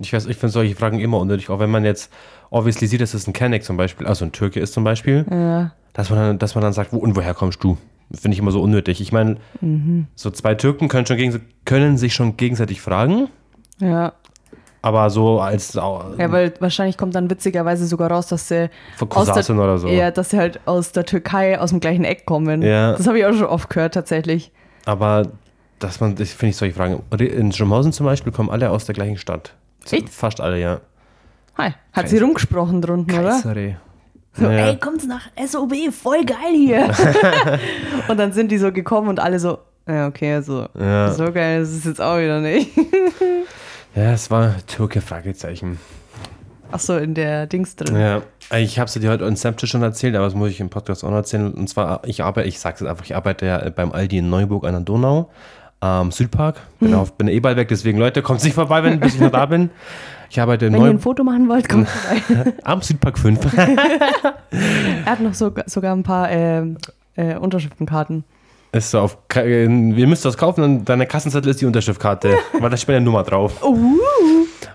Ich 0.00 0.12
weiß, 0.12 0.26
ich 0.26 0.36
finde 0.36 0.52
solche 0.52 0.76
Fragen 0.76 1.00
immer 1.00 1.18
unnötig, 1.18 1.50
auch 1.50 1.58
wenn 1.58 1.70
man 1.70 1.84
jetzt 1.84 2.12
obviously 2.50 2.86
sieht, 2.86 3.00
dass 3.00 3.12
es 3.14 3.26
ein 3.26 3.32
Kenneck 3.32 3.64
zum 3.64 3.76
Beispiel, 3.76 4.06
also 4.06 4.24
ein 4.24 4.30
Türke 4.30 4.60
ist 4.60 4.72
zum 4.72 4.84
Beispiel, 4.84 5.26
Ja. 5.28 5.72
Dass 5.92 6.10
man 6.10 6.18
dann, 6.18 6.38
dass 6.38 6.54
man 6.54 6.62
dann 6.62 6.72
sagt, 6.72 6.92
wo 6.92 6.98
und 6.98 7.16
woher 7.16 7.34
kommst 7.34 7.62
du? 7.64 7.76
Finde 8.12 8.34
ich 8.34 8.38
immer 8.38 8.50
so 8.52 8.62
unnötig. 8.62 9.00
Ich 9.00 9.12
meine, 9.12 9.36
so 10.14 10.30
zwei 10.30 10.54
Türken 10.54 10.88
können, 10.88 11.06
schon 11.06 11.40
können 11.64 11.98
sich 11.98 12.14
schon 12.14 12.36
gegenseitig 12.38 12.80
fragen, 12.80 13.28
Ja. 13.80 14.14
aber 14.80 15.10
so 15.10 15.40
als 15.40 15.74
Ja, 15.74 16.32
weil 16.32 16.54
wahrscheinlich 16.60 16.96
kommt 16.96 17.14
dann 17.14 17.28
witzigerweise 17.28 17.86
sogar 17.86 18.10
raus, 18.10 18.28
dass 18.28 18.48
sie 18.48 18.70
aus 19.10 19.26
der, 19.46 19.56
oder 19.58 19.76
so. 19.78 19.88
ja, 19.88 20.10
dass 20.10 20.30
sie 20.30 20.38
halt 20.38 20.60
aus 20.64 20.92
der 20.92 21.04
Türkei, 21.04 21.60
aus 21.60 21.68
dem 21.70 21.80
gleichen 21.80 22.04
Eck 22.04 22.24
kommen. 22.24 22.62
Ja. 22.62 22.92
Das 22.92 23.06
habe 23.06 23.18
ich 23.18 23.26
auch 23.26 23.34
schon 23.34 23.44
oft 23.46 23.68
gehört, 23.68 23.92
tatsächlich. 23.94 24.52
Aber 24.86 25.24
dass 25.78 26.00
man, 26.00 26.14
das 26.16 26.32
finde 26.32 26.50
ich 26.50 26.56
solche 26.56 26.74
Fragen. 26.74 27.02
In 27.18 27.52
Schirmhausen 27.52 27.92
zum 27.92 28.06
Beispiel 28.06 28.32
kommen 28.32 28.48
alle 28.50 28.70
aus 28.70 28.86
der 28.86 28.94
gleichen 28.94 29.18
Stadt. 29.18 29.52
Echt? 29.90 30.08
Fast 30.08 30.40
alle, 30.40 30.58
ja. 30.58 30.80
Hi. 31.58 31.72
Hat 31.92 32.08
sie 32.08 32.18
rumgesprochen 32.18 32.80
drunten, 32.80 33.18
oder? 33.18 33.38
So, 34.38 34.44
Ja. 34.44 34.68
ey, 34.68 34.76
kommt's 34.76 35.06
nach 35.06 35.28
SOB, 35.46 35.74
voll 35.92 36.24
geil 36.24 36.54
hier. 36.54 36.88
und 38.08 38.18
dann 38.18 38.32
sind 38.32 38.50
die 38.52 38.58
so 38.58 38.70
gekommen 38.72 39.08
und 39.08 39.18
alle 39.20 39.38
so, 39.40 39.58
ja, 39.88 40.06
okay, 40.06 40.34
also, 40.34 40.66
Ja. 40.78 41.12
so 41.12 41.32
geil 41.32 41.62
ist 41.62 41.70
es 41.72 41.84
jetzt 41.84 42.00
auch 42.00 42.18
wieder 42.18 42.40
nicht. 42.40 42.70
Ja, 43.94 44.12
es 44.12 44.30
war 44.30 44.54
Türke, 44.68 45.00
Fragezeichen. 45.00 45.78
Ach 46.70 46.78
so, 46.78 46.96
in 46.98 47.14
der 47.14 47.46
Dings 47.46 47.74
drin. 47.74 47.96
Ja, 47.98 48.22
ich 48.56 48.78
habe 48.78 48.86
es 48.86 48.92
dir 48.92 49.10
heute 49.10 49.24
in 49.24 49.36
Stammtisch 49.36 49.70
schon 49.70 49.82
erzählt, 49.82 50.14
aber 50.14 50.26
das 50.26 50.34
muss 50.34 50.50
ich 50.50 50.60
im 50.60 50.68
Podcast 50.68 51.02
auch 51.02 51.08
noch 51.10 51.16
erzählen. 51.16 51.52
Und 51.52 51.68
zwar, 51.68 52.02
ich 52.04 52.22
arbeite, 52.22 52.46
ich 52.46 52.60
sag's 52.60 52.78
jetzt 52.80 52.88
einfach, 52.88 53.04
ich 53.06 53.16
arbeite 53.16 53.46
ja 53.46 53.70
beim 53.70 53.90
Aldi 53.90 54.18
in 54.18 54.30
Neuburg 54.30 54.66
an 54.66 54.72
der 54.74 54.82
Donau, 54.82 55.30
am 55.80 56.12
Südpark. 56.12 56.56
Bin, 56.78 56.92
Hm. 56.92 56.98
auf, 56.98 57.14
bin 57.14 57.26
eh 57.28 57.40
bald 57.40 57.56
weg, 57.56 57.68
deswegen 57.68 57.98
Leute, 57.98 58.22
kommt 58.22 58.44
nicht 58.44 58.54
vorbei, 58.54 58.84
wenn 58.84 59.00
bis 59.00 59.14
ich 59.14 59.20
noch 59.20 59.30
da 59.32 59.46
bin. 59.46 59.70
Ich 60.30 60.40
arbeite 60.40 60.66
in 60.66 60.74
Wenn 60.74 60.82
ihr 60.82 60.88
ein 60.90 60.98
Foto 60.98 61.24
machen 61.24 61.48
wollt, 61.48 61.68
kommt 61.68 61.88
vorbei. 61.88 62.54
am 62.64 62.82
Südpark 62.82 63.18
5. 63.18 63.38
er 63.56 65.04
hat 65.06 65.20
noch 65.20 65.34
so, 65.34 65.52
sogar 65.66 65.94
ein 65.94 66.02
paar 66.02 66.30
ähm, 66.30 66.76
äh, 67.16 67.36
Unterschriftenkarten. 67.36 68.24
ist 68.72 68.90
so 68.90 69.00
auf, 69.00 69.16
äh, 69.34 69.64
ihr 69.64 70.06
müsst 70.06 70.24
das 70.24 70.36
kaufen 70.36 70.62
und 70.64 70.84
deine 70.88 71.06
Kassenzettel 71.06 71.50
ist 71.50 71.60
die 71.60 71.66
Unterschriftkarte, 71.66 72.34
weil 72.60 72.70
da 72.70 72.76
steht 72.76 72.96
eine 72.96 73.04
Nummer 73.04 73.22
drauf. 73.22 73.62
Uh. 73.62 73.96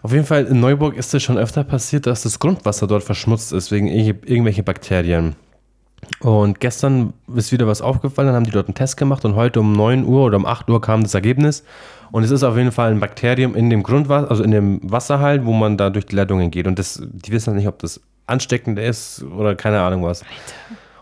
Auf 0.01 0.11
jeden 0.11 0.25
Fall 0.25 0.45
in 0.45 0.59
Neuburg 0.59 0.97
ist 0.97 1.13
es 1.13 1.23
schon 1.23 1.37
öfter 1.37 1.63
passiert, 1.63 2.07
dass 2.07 2.23
das 2.23 2.39
Grundwasser 2.39 2.87
dort 2.87 3.03
verschmutzt 3.03 3.53
ist 3.53 3.71
wegen 3.71 3.87
irg- 3.87 4.25
irgendwelche 4.25 4.63
Bakterien. 4.63 5.35
Und 6.19 6.59
gestern 6.59 7.13
ist 7.35 7.51
wieder 7.51 7.67
was 7.67 7.81
aufgefallen, 7.81 8.27
dann 8.27 8.35
haben 8.35 8.45
die 8.45 8.51
dort 8.51 8.67
einen 8.67 8.75
Test 8.75 8.97
gemacht 8.97 9.25
und 9.25 9.35
heute 9.35 9.59
um 9.59 9.73
9 9.73 10.05
Uhr 10.05 10.25
oder 10.25 10.37
um 10.37 10.45
8 10.45 10.69
Uhr 10.69 10.81
kam 10.81 11.03
das 11.03 11.13
Ergebnis. 11.13 11.63
Und 12.11 12.23
es 12.23 12.31
ist 12.31 12.43
auf 12.43 12.55
jeden 12.55 12.71
Fall 12.71 12.91
ein 12.91 12.99
Bakterium 12.99 13.55
in 13.55 13.69
dem 13.69 13.83
Grundwasser, 13.83 14.29
also 14.29 14.43
in 14.43 14.51
dem 14.51 14.79
Wasser 14.83 15.19
halt, 15.19 15.45
wo 15.45 15.53
man 15.53 15.77
da 15.77 15.89
durch 15.89 16.05
die 16.05 16.15
Leitungen 16.15 16.51
geht. 16.51 16.67
Und 16.67 16.77
das, 16.79 17.01
die 17.03 17.31
wissen 17.31 17.55
nicht, 17.55 17.67
ob 17.67 17.79
das 17.79 18.01
ansteckend 18.27 18.79
ist 18.79 19.23
oder 19.35 19.55
keine 19.55 19.81
Ahnung 19.81 20.03
was. 20.03 20.23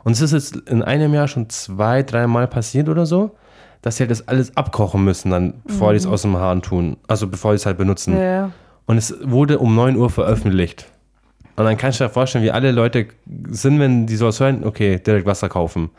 Und 0.04 0.14
es 0.14 0.22
ist 0.22 0.32
jetzt 0.32 0.56
in 0.70 0.82
einem 0.82 1.14
Jahr 1.14 1.28
schon 1.28 1.50
zwei, 1.50 2.02
dreimal 2.04 2.48
passiert 2.48 2.90
oder 2.90 3.06
so, 3.06 3.36
dass 3.82 3.98
sie 3.98 4.04
halt 4.04 4.12
das 4.12 4.28
alles 4.28 4.56
abkochen 4.56 5.04
müssen, 5.04 5.32
dann, 5.32 5.56
bevor 5.66 5.92
die 5.92 5.98
es 5.98 6.08
aus 6.08 6.22
dem 6.24 6.38
Hahn 6.38 6.62
tun. 6.62 6.98
Also 7.08 7.28
bevor 7.28 7.52
die 7.52 7.58
es 7.58 7.66
halt 7.66 7.78
benutzen. 7.78 8.18
Ja. 8.18 8.52
Und 8.86 8.98
es 8.98 9.16
wurde 9.24 9.60
um 9.60 9.76
9 9.76 9.96
Uhr 9.96 10.10
veröffentlicht. 10.10 10.91
Und 11.62 11.68
dann 11.68 11.78
kannst 11.78 12.00
du 12.00 12.04
dir 12.04 12.10
vorstellen, 12.10 12.44
wie 12.44 12.52
alle 12.52 12.72
Leute 12.72 13.08
sind, 13.50 13.80
wenn 13.80 14.08
die 14.08 14.16
sowas 14.16 14.40
hören, 14.40 14.64
okay, 14.64 14.98
direkt 15.00 15.28
Wasser 15.28 15.48
kaufen. 15.48 15.92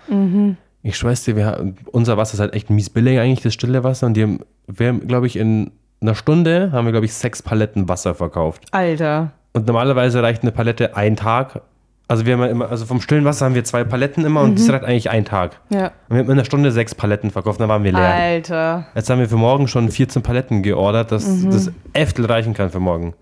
Ich 0.82 0.96
schwör's 0.96 1.22
dir, 1.22 1.36
wir, 1.36 1.72
unser 1.92 2.16
Wasser 2.16 2.34
ist 2.34 2.40
halt 2.40 2.54
echt 2.54 2.68
mies 2.68 2.90
billig 2.90 3.20
eigentlich, 3.20 3.42
das 3.42 3.54
stille 3.54 3.84
Wasser. 3.84 4.06
Und 4.06 4.14
die 4.14 4.24
haben, 4.24 4.40
wir 4.66 4.88
haben, 4.88 5.06
glaube 5.06 5.28
ich, 5.28 5.36
in 5.36 5.70
einer 6.00 6.16
Stunde 6.16 6.72
haben 6.72 6.84
wir, 6.84 6.90
glaube 6.90 7.06
ich, 7.06 7.14
sechs 7.14 7.42
Paletten 7.42 7.88
Wasser 7.88 8.16
verkauft. 8.16 8.64
Alter. 8.72 9.30
Und 9.52 9.68
normalerweise 9.68 10.20
reicht 10.20 10.42
eine 10.42 10.50
Palette 10.50 10.96
ein 10.96 11.14
Tag. 11.14 11.60
Also 12.08 12.26
wir 12.26 12.36
haben 12.36 12.42
immer, 12.42 12.68
also 12.68 12.84
vom 12.84 13.00
stillen 13.00 13.24
Wasser 13.24 13.46
haben 13.46 13.54
wir 13.54 13.62
zwei 13.62 13.84
Paletten 13.84 14.24
immer 14.24 14.40
und 14.40 14.58
das 14.58 14.68
reicht 14.68 14.84
eigentlich 14.84 15.10
ein 15.10 15.24
Tag. 15.24 15.60
Ja. 15.70 15.92
Und 16.08 16.16
wir 16.16 16.18
haben 16.18 16.26
in 16.26 16.32
einer 16.32 16.44
Stunde 16.44 16.72
sechs 16.72 16.94
Paletten 16.94 17.30
verkauft, 17.30 17.60
dann 17.60 17.68
waren 17.68 17.84
wir 17.84 17.92
leer. 17.92 18.00
Alter. 18.00 18.86
Jetzt 18.94 19.08
haben 19.08 19.20
wir 19.20 19.28
für 19.28 19.36
morgen 19.36 19.68
schon 19.68 19.88
14 19.90 20.22
Paletten 20.22 20.62
geordert, 20.62 21.12
dass 21.12 21.24
das 21.48 21.70
Äftel 21.92 22.26
reichen 22.26 22.52
kann 22.54 22.70
für 22.70 22.80
morgen. 22.80 23.14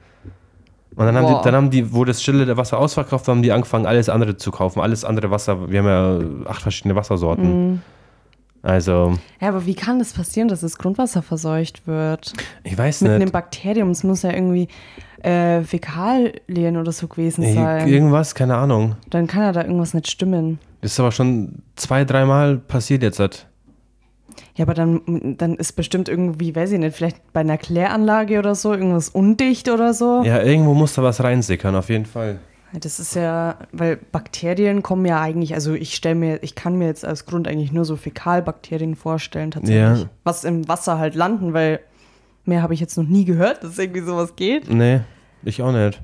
Und 0.96 1.07
dann 1.07 1.16
haben, 1.16 1.26
Boah. 1.26 1.38
die, 1.38 1.44
dann 1.44 1.55
haben 1.55 1.70
die, 1.70 1.92
wo 1.92 2.05
das 2.05 2.22
stille 2.22 2.57
Wasser 2.57 2.79
ausverkauft 2.79 3.26
war, 3.29 3.35
haben 3.35 3.42
die 3.42 3.53
angefangen, 3.53 3.87
alles 3.87 4.09
andere 4.09 4.37
zu 4.37 4.50
kaufen. 4.50 4.81
Alles 4.81 5.05
andere 5.05 5.31
Wasser. 5.31 5.70
Wir 5.70 5.83
haben 5.83 5.87
ja 6.44 6.50
acht 6.50 6.62
verschiedene 6.62 6.96
Wassersorten. 6.96 7.83
Also, 8.62 9.14
Ja, 9.40 9.48
aber 9.48 9.64
wie 9.64 9.74
kann 9.74 9.98
das 9.98 10.12
passieren, 10.12 10.48
dass 10.48 10.61
das 10.61 10.76
Grundwasser 10.76 11.22
verseucht 11.22 11.87
wird? 11.87 12.35
ich 12.64 12.76
weiß 12.76 13.00
Mit 13.03 13.12
einem 13.12 13.22
nicht. 13.22 13.33
Bakterium. 13.33 13.90
Es 13.90 14.05
muss 14.05 14.22
ja 14.22 14.33
irgendwie 14.33 14.68
äh, 15.22 15.62
Fäkalien 15.62 16.76
oder 16.76 16.92
so 16.92 17.09
gewesen 17.09 17.42
sein. 17.55 17.88
Irgendwas, 17.88 18.35
keine 18.35 18.57
Ahnung. 18.57 18.96
Dann 19.09 19.26
kann 19.26 19.42
ja 19.42 19.53
da 19.53 19.62
irgendwas 19.62 19.94
nicht 19.94 20.11
stimmen. 20.11 20.59
Das 20.83 20.92
ist 20.92 21.00
aber 21.00 21.12
schon 21.12 21.62
zwei, 21.76 22.05
dreimal 22.05 22.59
passiert 22.59 23.03
jetzt. 23.03 23.18
Halt. 23.18 23.46
Ja, 24.57 24.64
aber 24.64 24.74
dann, 24.74 25.37
dann 25.38 25.55
ist 25.57 25.72
bestimmt 25.72 26.09
irgendwie, 26.09 26.55
weiß 26.55 26.72
ich 26.72 26.79
nicht, 26.79 26.96
vielleicht 26.96 27.33
bei 27.33 27.40
einer 27.40 27.59
Kläranlage 27.59 28.38
oder 28.38 28.55
so, 28.55 28.72
irgendwas 28.72 29.09
undicht 29.09 29.68
oder 29.68 29.94
so. 29.94 30.22
Ja, 30.24 30.42
irgendwo 30.42 30.74
muss 30.74 30.94
da 30.94 31.03
was 31.03 31.22
reinsickern, 31.22 31.74
auf 31.74 31.88
jeden 31.88 32.07
Fall. 32.07 32.38
Das 32.72 33.00
ist 33.00 33.16
ja, 33.16 33.57
weil 33.72 33.96
Bakterien 33.96 34.83
kommen 34.83 35.05
ja 35.05 35.20
eigentlich, 35.20 35.55
also 35.55 35.74
ich 35.74 35.94
stelle 35.94 36.14
mir, 36.14 36.42
ich 36.42 36.55
kann 36.55 36.76
mir 36.76 36.87
jetzt 36.87 37.05
als 37.05 37.26
Grund 37.26 37.48
eigentlich 37.48 37.72
nur 37.72 37.85
so 37.85 37.96
Fäkalbakterien 37.96 38.94
vorstellen, 38.94 39.50
tatsächlich. 39.50 40.03
Ja. 40.03 40.09
Was 40.22 40.44
im 40.44 40.68
Wasser 40.68 40.98
halt 40.98 41.16
landen, 41.16 41.53
weil 41.53 41.81
mehr 42.44 42.62
habe 42.62 42.74
ich 42.74 42.81
jetzt 42.81 42.96
noch 42.96 43.07
nie 43.07 43.24
gehört, 43.24 43.64
dass 43.64 43.76
irgendwie 43.76 44.03
sowas 44.03 44.37
geht. 44.37 44.72
Nee, 44.72 45.00
ich 45.42 45.62
auch 45.62 45.72
nicht. 45.72 46.00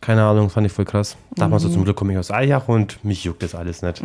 Keine 0.00 0.24
Ahnung, 0.24 0.50
fand 0.50 0.66
ich 0.66 0.72
voll 0.72 0.84
krass. 0.84 1.16
Dachte 1.36 1.50
man 1.50 1.58
so, 1.60 1.68
zum 1.68 1.84
Glück 1.84 1.96
komme 1.96 2.12
ich 2.12 2.18
aus 2.18 2.30
Eichach 2.30 2.68
und 2.68 3.04
mich 3.04 3.24
juckt 3.24 3.42
das 3.42 3.54
alles 3.54 3.82
nicht. 3.82 4.02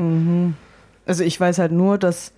Also 1.05 1.23
ich 1.23 1.39
weiß 1.39 1.57
halt 1.57 1.71
nur, 1.71 1.97
dass 1.97 2.33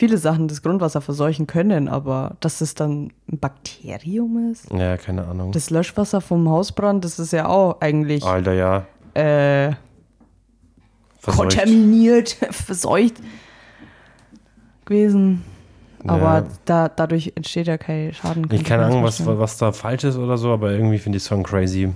viele 0.00 0.16
Sachen 0.18 0.48
das 0.48 0.62
Grundwasser 0.62 1.00
verseuchen 1.02 1.46
können, 1.46 1.86
aber 1.86 2.36
dass 2.40 2.60
es 2.62 2.74
dann 2.74 3.12
ein 3.30 3.38
Bakterium 3.38 4.50
ist. 4.50 4.72
Ja, 4.72 4.96
keine 4.96 5.26
Ahnung. 5.28 5.52
Das 5.52 5.68
Löschwasser 5.70 6.20
vom 6.22 6.48
Hausbrand, 6.48 7.04
das 7.04 7.18
ist 7.18 7.32
ja 7.32 7.46
auch 7.46 7.80
eigentlich 7.80 8.24
Alter, 8.24 8.54
ja. 8.54 8.86
äh, 9.14 9.74
Verseucht. 11.18 11.50
kontaminiert, 11.50 12.30
verseucht 12.50 13.16
gewesen. 14.86 15.42
Aber 16.06 16.18
Ja. 16.38 16.46
da, 16.64 16.88
dadurch 16.88 17.32
entsteht 17.34 17.66
ja 17.66 17.76
kein 17.76 18.14
Schaden. 18.14 18.48
Ich 18.52 18.64
keine 18.64 18.86
Ahnung, 18.86 19.02
was, 19.04 19.24
was 19.26 19.58
da 19.58 19.70
falsch 19.72 20.04
ist 20.04 20.16
oder 20.16 20.38
so, 20.38 20.50
aber 20.50 20.70
irgendwie 20.72 20.96
finde 20.98 21.18
ich 21.18 21.24
es 21.24 21.28
schon 21.28 21.42
crazy. 21.42 21.90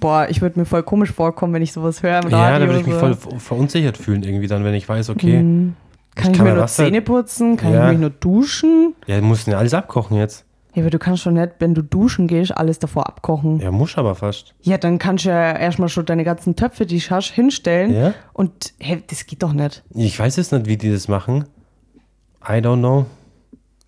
Boah, 0.00 0.26
ich 0.28 0.42
würde 0.42 0.58
mir 0.60 0.66
voll 0.66 0.82
komisch 0.82 1.12
vorkommen, 1.12 1.54
wenn 1.54 1.62
ich 1.62 1.72
sowas 1.72 2.02
höre 2.02 2.18
im 2.18 2.24
Radio. 2.24 2.36
Ja, 2.38 2.58
da 2.58 2.66
würde 2.66 2.80
ich 2.80 2.86
mich 2.86 2.94
voll 2.96 3.14
so. 3.14 3.30
ver- 3.30 3.40
verunsichert 3.40 3.96
fühlen 3.96 4.22
irgendwie 4.22 4.48
dann, 4.48 4.64
wenn 4.64 4.74
ich 4.74 4.86
weiß, 4.86 5.08
okay, 5.08 5.42
Kann 6.16 6.32
ich, 6.32 6.36
kann 6.38 6.44
mir 6.46 6.50
mir 6.52 6.56
nur 6.56 6.64
Wasser- 6.64 6.84
Zähne 6.84 7.02
putzen? 7.02 7.56
Kann 7.56 7.72
Ja. 7.72 7.84
ich 7.86 7.92
mich 7.92 8.00
nur 8.00 8.10
duschen? 8.10 8.94
ja, 9.06 9.16
die 9.16 9.22
mussten 9.24 9.50
ja 9.50 9.58
alles 9.58 9.72
abkochen 9.74 10.16
jetzt. 10.16 10.44
Ja, 10.74 10.82
aber 10.82 10.90
du 10.90 10.98
kannst 10.98 11.22
schon 11.22 11.34
nicht, 11.34 11.52
wenn 11.58 11.72
du 11.74 11.80
duschen 11.82 12.26
gehst, 12.26 12.54
alles 12.54 12.78
davor 12.78 13.06
abkochen. 13.08 13.60
Ja, 13.60 13.70
muss 13.70 13.96
aber 13.96 14.14
fast. 14.14 14.54
Ja, 14.60 14.76
dann 14.76 14.98
kannst 14.98 15.24
du 15.24 15.30
ja 15.30 15.52
erstmal 15.56 15.88
schon 15.88 16.04
deine 16.04 16.22
ganzen 16.24 16.54
Töpfe, 16.56 16.84
die 16.84 16.98
du 16.98 17.10
hast, 17.10 17.28
hinstellen. 17.30 17.94
Ja? 17.94 18.14
Und 18.34 18.74
hey, 18.78 19.02
das 19.06 19.24
geht 19.26 19.42
doch 19.42 19.54
nicht. 19.54 19.84
Ich 19.94 20.18
weiß 20.18 20.36
jetzt 20.36 20.52
nicht, 20.52 20.66
wie 20.66 20.76
die 20.76 20.90
das 20.92 21.08
machen. 21.08 21.44
I 22.46 22.58
don't 22.60 22.78
know. 22.80 23.06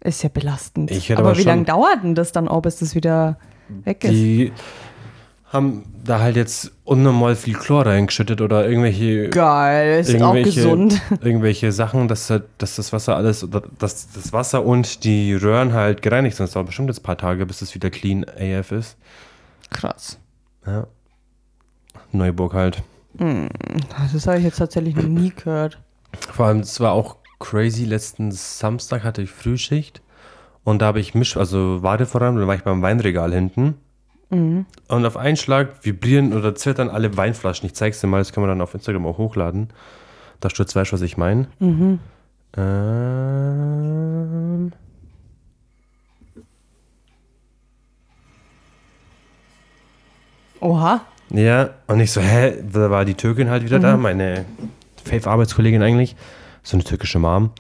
Ist 0.01 0.23
ja 0.23 0.31
belastend. 0.31 0.91
Ich 0.91 1.13
aber 1.13 1.31
aber 1.31 1.39
wie 1.39 1.43
lange 1.43 1.65
dauert 1.65 2.03
denn 2.05 2.15
das 2.15 2.33
dann 2.33 2.49
auch, 2.49 2.63
bis 2.63 2.79
das 2.79 2.95
wieder 2.95 3.37
weg 3.85 4.05
ist? 4.05 4.13
Die 4.13 4.53
haben 5.53 5.85
da 6.05 6.21
halt 6.21 6.37
jetzt 6.37 6.73
unnormal 6.85 7.35
viel 7.37 7.55
Chlor 7.55 7.87
reingeschüttet 7.87 8.41
oder 8.43 8.69
irgendwelche 8.69 9.31
Geil, 9.31 10.01
ist 10.01 10.11
auch 10.11 10.35
irgendwelche, 10.35 10.61
gesund. 10.63 11.01
irgendwelche 11.23 11.73
Sachen, 11.73 12.07
dass, 12.09 12.29
halt- 12.29 12.45
dass 12.59 12.77
das 12.77 12.93
Wasser 12.93 13.17
alles, 13.17 13.47
dass 13.79 14.13
das 14.13 14.33
Wasser 14.33 14.65
und 14.65 15.05
die 15.05 15.35
Röhren 15.35 15.73
halt 15.73 16.03
gereinigt 16.03 16.37
sind. 16.37 16.45
Es 16.47 16.53
dauert 16.53 16.67
bestimmt 16.67 16.89
jetzt 16.89 17.01
ein 17.01 17.03
paar 17.05 17.17
Tage, 17.17 17.47
bis 17.47 17.63
es 17.63 17.75
wieder 17.75 17.89
clean 17.91 18.25
AF 18.29 18.73
ist. 18.73 18.97
Krass. 19.71 20.19
Ja. 20.67 20.87
Neuburg 22.13 22.55
halt. 22.55 22.83
Das 23.19 24.27
habe 24.27 24.39
ich 24.39 24.45
jetzt 24.45 24.59
tatsächlich 24.59 24.95
noch 24.97 25.03
nie 25.05 25.31
gehört. 25.31 25.79
Vor 26.33 26.47
allem, 26.47 26.61
es 26.61 26.79
war 26.81 26.93
auch 26.93 27.17
crazy. 27.39 27.85
Letzten 27.85 28.31
Samstag 28.33 29.03
hatte 29.03 29.23
ich 29.23 29.31
Frühschicht 29.31 30.01
und 30.65 30.81
da 30.83 30.87
habe 30.87 31.01
ich 31.01 31.15
Misch, 31.15 31.37
also 31.37 31.83
Ware 31.83 32.07
voran, 32.07 32.37
dann 32.37 32.47
war 32.47 32.55
ich 32.55 32.63
beim 32.63 32.83
Weinregal 32.83 33.33
hinten. 33.33 33.75
Und 34.89 35.07
auf 35.07 35.17
einen 35.17 35.37
Schlag 35.37 35.85
vibrieren 35.85 36.35
oder 36.35 36.55
zittern 36.55 36.91
alle 36.91 37.17
Weinflaschen. 37.17 37.67
Ich 37.67 37.75
zeig's 37.75 38.01
dir 38.01 38.07
mal, 38.07 38.19
das 38.19 38.33
kann 38.33 38.43
man 38.43 38.51
dann 38.51 38.61
auf 38.61 38.75
Instagram 38.75 39.07
auch 39.07 39.19
hochladen. 39.19 39.69
Da 40.41 40.51
stürzt 40.51 40.77
weißt 40.77 40.93
was 40.93 41.03
ich 41.03 41.17
meine. 41.17 41.49
Ähm. 42.57 44.73
Oha. 50.61 51.03
Ja, 51.31 51.71
und 51.87 52.01
ich 52.01 52.11
so, 52.11 52.21
hä, 52.21 52.63
da 52.73 52.91
war 52.91 53.05
die 53.05 53.15
Türkin 53.15 53.51
halt 53.51 53.63
wieder 53.63 53.79
da, 53.79 53.97
meine 53.97 54.45
Faith-Arbeitskollegin 55.05 55.83
eigentlich, 55.83 56.17
so 56.63 56.77
eine 56.77 56.85
türkische 56.85 57.19
Mom. 57.19 57.51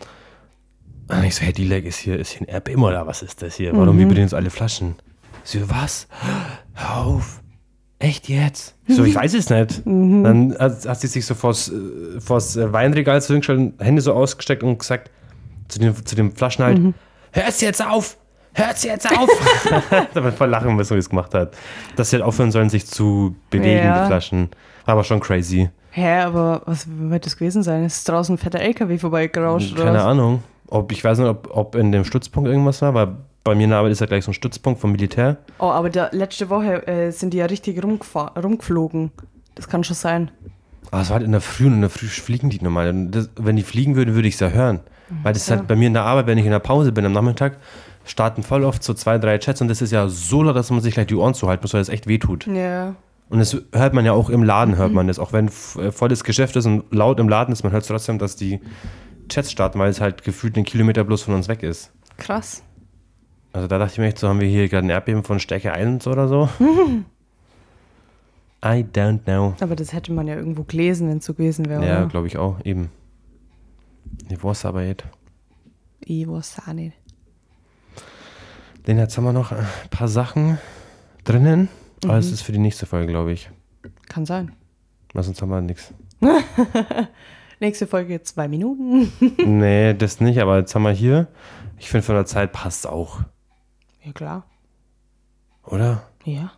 Und 1.09 1.25
ich 1.25 1.35
so, 1.35 1.43
hey, 1.43 1.53
die 1.53 1.65
Leg 1.65 1.85
ist 1.85 1.99
hier, 1.99 2.19
ist 2.19 2.31
hier 2.31 2.43
ein 2.43 2.51
Erdbeben 2.51 2.83
oder 2.83 3.07
was 3.07 3.23
ist 3.23 3.43
das 3.43 3.57
hier? 3.57 3.73
Warum 3.75 3.99
vibrieren 3.99 4.23
jetzt 4.23 4.35
alle 4.35 4.51
Flaschen? 4.51 4.97
Sie 5.49 5.61
so, 5.61 5.71
was? 5.71 6.07
Hör 6.75 7.07
auf. 7.07 7.41
Echt 7.99 8.29
jetzt? 8.29 8.75
Ich 8.87 8.97
So, 8.97 9.05
ich 9.05 9.15
weiß 9.15 9.33
es 9.33 9.49
nicht. 9.49 9.81
Dann 9.87 10.55
hat, 10.59 10.87
hat 10.87 11.01
sie 11.01 11.07
sich 11.07 11.25
so 11.25 11.35
vors, 11.35 11.73
äh, 11.73 12.21
vors 12.21 12.55
äh, 12.57 12.71
Weinregal 12.71 13.19
so 13.23 13.33
hingestellt, 13.33 13.73
Hände 13.79 14.03
so 14.03 14.13
ausgesteckt 14.13 14.63
und 14.63 14.79
gesagt 14.79 15.11
zu 15.69 15.79
den, 15.79 15.95
zu 16.05 16.15
den 16.15 16.33
Flaschen 16.33 16.65
halt, 16.67 16.81
hört's 17.33 17.63
jetzt 17.63 17.83
auf! 17.83 18.19
Hört's 18.53 18.83
jetzt 18.85 19.11
auf! 19.11 19.31
da 20.13 20.23
hat 20.23 20.35
voll 20.35 20.51
lachen 20.51 20.77
müssen, 20.77 20.97
wie 20.97 20.99
es 20.99 21.09
gemacht 21.09 21.33
hat. 21.33 21.57
Dass 21.97 22.11
sie 22.11 22.17
halt 22.17 22.25
aufhören 22.27 22.53
sollen, 22.53 22.69
sich 22.69 22.87
zu 22.87 23.35
bewegen, 23.49 23.87
Ja. 23.87 24.03
die 24.03 24.07
Flaschen. 24.07 24.51
War 24.85 24.93
aber 24.93 25.05
schon 25.05 25.21
crazy. 25.21 25.71
Hä, 25.93 26.21
aber 26.21 26.61
was 26.67 26.87
wird 26.91 27.25
das 27.25 27.39
gewesen 27.39 27.63
sein? 27.63 27.87
Ist 27.87 28.07
draußen 28.07 28.35
ein 28.35 28.39
fetter 28.39 28.61
LKW 28.61 28.99
vorbeigerauscht 28.99 29.73
oder 29.73 29.85
Keine 29.85 29.99
was? 29.99 30.05
Ahnung. 30.05 30.43
Ob, 30.67 30.93
ich 30.93 31.03
weiß 31.03 31.19
nicht, 31.19 31.29
ob, 31.29 31.49
ob 31.51 31.75
in 31.75 31.91
dem 31.91 32.05
Stützpunkt 32.05 32.51
irgendwas 32.51 32.83
war, 32.83 32.93
weil 32.93 33.17
bei 33.45 33.55
mir 33.55 33.65
in 33.65 33.71
der 33.71 33.79
Arbeit 33.79 33.93
ist 33.93 34.01
ja 34.01 34.07
gleich 34.07 34.25
so 34.25 34.31
ein 34.31 34.35
Stützpunkt 34.35 34.81
vom 34.81 34.93
Militär. 34.93 35.39
Oh, 35.59 35.67
aber 35.67 35.91
da, 35.91 36.09
letzte 36.13 36.51
Woche 36.51 36.87
äh, 36.87 37.11
sind 37.11 37.33
die 37.33 37.39
ja 37.39 37.47
richtig 37.47 37.83
rumgeflogen. 37.83 39.11
Das 39.55 39.69
kann 39.69 39.85
schon 39.85 39.97
sein. 39.97 40.31
Aber 40.91 41.03
es 41.03 41.09
war 41.09 41.17
halt 41.17 41.25
in 41.25 41.33
der 41.33 41.41
Früh 41.41 41.67
und 41.67 41.75
in 41.75 41.81
der 41.81 41.91
Früh 41.91 42.07
fliegen 42.07 42.51
die 42.51 42.63
normal. 42.63 42.91
Und 42.91 43.11
das, 43.13 43.31
wenn 43.37 43.57
die 43.57 43.63
fliegen 43.63 43.97
würden, 43.97 44.15
würde 44.15 44.29
ich 44.29 44.35
es 44.35 44.41
ja 44.41 44.51
hören. 44.51 44.81
Weil 45.23 45.33
das 45.33 45.43
ist 45.43 45.51
halt 45.51 45.67
bei 45.67 45.77
mir 45.77 45.87
in 45.87 45.95
der 45.95 46.05
Arbeit, 46.05 46.27
wenn 46.27 46.39
ich 46.39 46.45
in 46.45 46.51
der 46.51 46.59
Pause 46.59 46.93
bin 46.93 47.05
am 47.07 47.13
Nachmittag, 47.13 47.57
starten 48.05 48.43
voll 48.43 48.65
oft 48.65 48.83
so 48.83 48.95
zwei, 48.95 49.19
drei 49.19 49.39
Chats 49.39 49.61
und 49.61 49.69
das 49.69 49.81
ist 49.83 49.91
ja 49.91 50.09
so 50.09 50.43
laut, 50.43 50.57
dass 50.57 50.71
man 50.71 50.81
sich 50.81 50.95
gleich 50.95 51.07
die 51.07 51.15
Ohren 51.15 51.35
zuhalten 51.35 51.63
muss, 51.63 51.73
weil 51.73 51.81
das 51.81 51.89
echt 51.89 52.07
wehtut. 52.07 52.47
Ja. 52.47 52.95
Und 53.31 53.39
das 53.39 53.57
hört 53.73 53.93
man 53.93 54.05
ja 54.05 54.13
auch 54.13 54.31
im 54.31 54.43
Laden, 54.43 54.77
hört 54.77 54.93
man 54.93 55.07
das. 55.07 55.19
Auch 55.19 55.33
wenn 55.33 55.49
äh, 55.49 55.93
volles 55.93 56.25
Geschäft 56.25 56.57
ist 56.57 56.67
und 56.67 56.85
laut 56.93 57.21
im 57.21 57.29
Laden 57.29 57.53
ist, 57.53 57.63
man 57.63 57.73
hört 57.73 57.87
trotzdem, 57.87 58.19
dass 58.19 58.37
die 58.37 58.61
Chats 59.29 59.51
starten, 59.51 59.79
weil 59.79 59.91
es 59.91 60.01
halt 60.01 60.25
gefühlt 60.25 60.57
einen 60.57 60.65
Kilometer 60.65 61.05
bloß 61.05 61.23
von 61.23 61.35
uns 61.35 61.49
weg 61.49 61.63
ist. 61.63 61.93
Krass. 62.17 62.63
Also 63.59 63.67
da 63.67 63.79
dachte 63.79 63.95
ich 63.95 63.99
mir 63.99 64.07
echt 64.07 64.21
so, 64.21 64.29
haben 64.29 64.39
wir 64.39 64.47
hier 64.47 64.69
gerade 64.69 64.87
ein 64.87 64.91
Erdbeben 64.91 65.25
von 65.25 65.41
Stärke 65.41 65.73
1 65.73 66.07
oder 66.07 66.29
so? 66.29 66.49
I 68.65 68.85
don't 68.85 69.25
know. 69.25 69.57
Aber 69.59 69.75
das 69.75 69.93
hätte 69.93 70.13
man 70.13 70.29
ja 70.29 70.37
irgendwo 70.37 70.63
gelesen, 70.63 71.09
wenn 71.09 71.19
es 71.19 71.25
so 71.25 71.35
gewesen 71.35 71.69
wäre. 71.69 71.85
Ja, 71.85 71.99
oder? 71.99 72.07
glaube 72.07 72.29
ich 72.29 72.39
auch, 72.39 72.65
eben. 72.65 72.93
Ich 74.29 74.45
weiß 74.45 74.65
aber 74.65 74.85
jetzt. 74.85 75.07
Ich 75.99 76.29
weiß 76.29 76.61
auch 76.69 76.73
nicht. 76.73 76.93
Lena, 78.87 79.03
jetzt 79.03 79.17
haben 79.17 79.25
wir 79.25 79.33
noch 79.33 79.51
ein 79.51 79.67
paar 79.91 80.07
Sachen 80.07 80.59
drinnen. 81.25 81.69
Aber 82.05 82.15
das 82.15 82.31
ist 82.31 82.43
für 82.43 82.53
die 82.53 82.59
nächste 82.59 82.87
Folge, 82.87 83.09
glaube 83.09 83.33
ich. 83.33 83.51
Kann 84.09 84.25
sein. 84.25 84.53
Weil 85.15 85.25
sonst 85.25 85.43
haben 85.43 85.49
wir 85.49 85.61
nichts. 85.61 85.93
Nächste 87.59 87.89
Folge 87.89 88.23
zwei 88.23 88.47
Minuten. 88.47 89.11
Nee, 89.45 89.95
das 89.95 90.21
nicht, 90.21 90.39
aber 90.39 90.59
jetzt 90.59 90.77
haben 90.77 90.85
wir 90.85 90.93
hier. 90.93 91.27
Ich 91.77 91.89
finde, 91.91 92.07
von 92.07 92.15
der 92.15 92.25
Zeit 92.25 92.53
passt 92.53 92.87
auch. 92.87 93.23
Ja, 94.05 94.13
klar. 94.13 94.45
Oder? 95.67 96.03
Ja. 96.25 96.53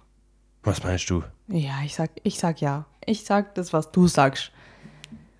Was 0.62 0.83
meinst 0.85 1.09
du? 1.11 1.22
Ja, 1.48 1.72
ich 1.85 1.94
sag, 1.94 2.11
ich 2.22 2.38
sag 2.38 2.61
ja. 2.61 2.85
Ich 3.07 3.24
sag 3.24 3.55
das, 3.55 3.72
was 3.72 3.90
du 3.90 4.07
sagst. 4.07 4.53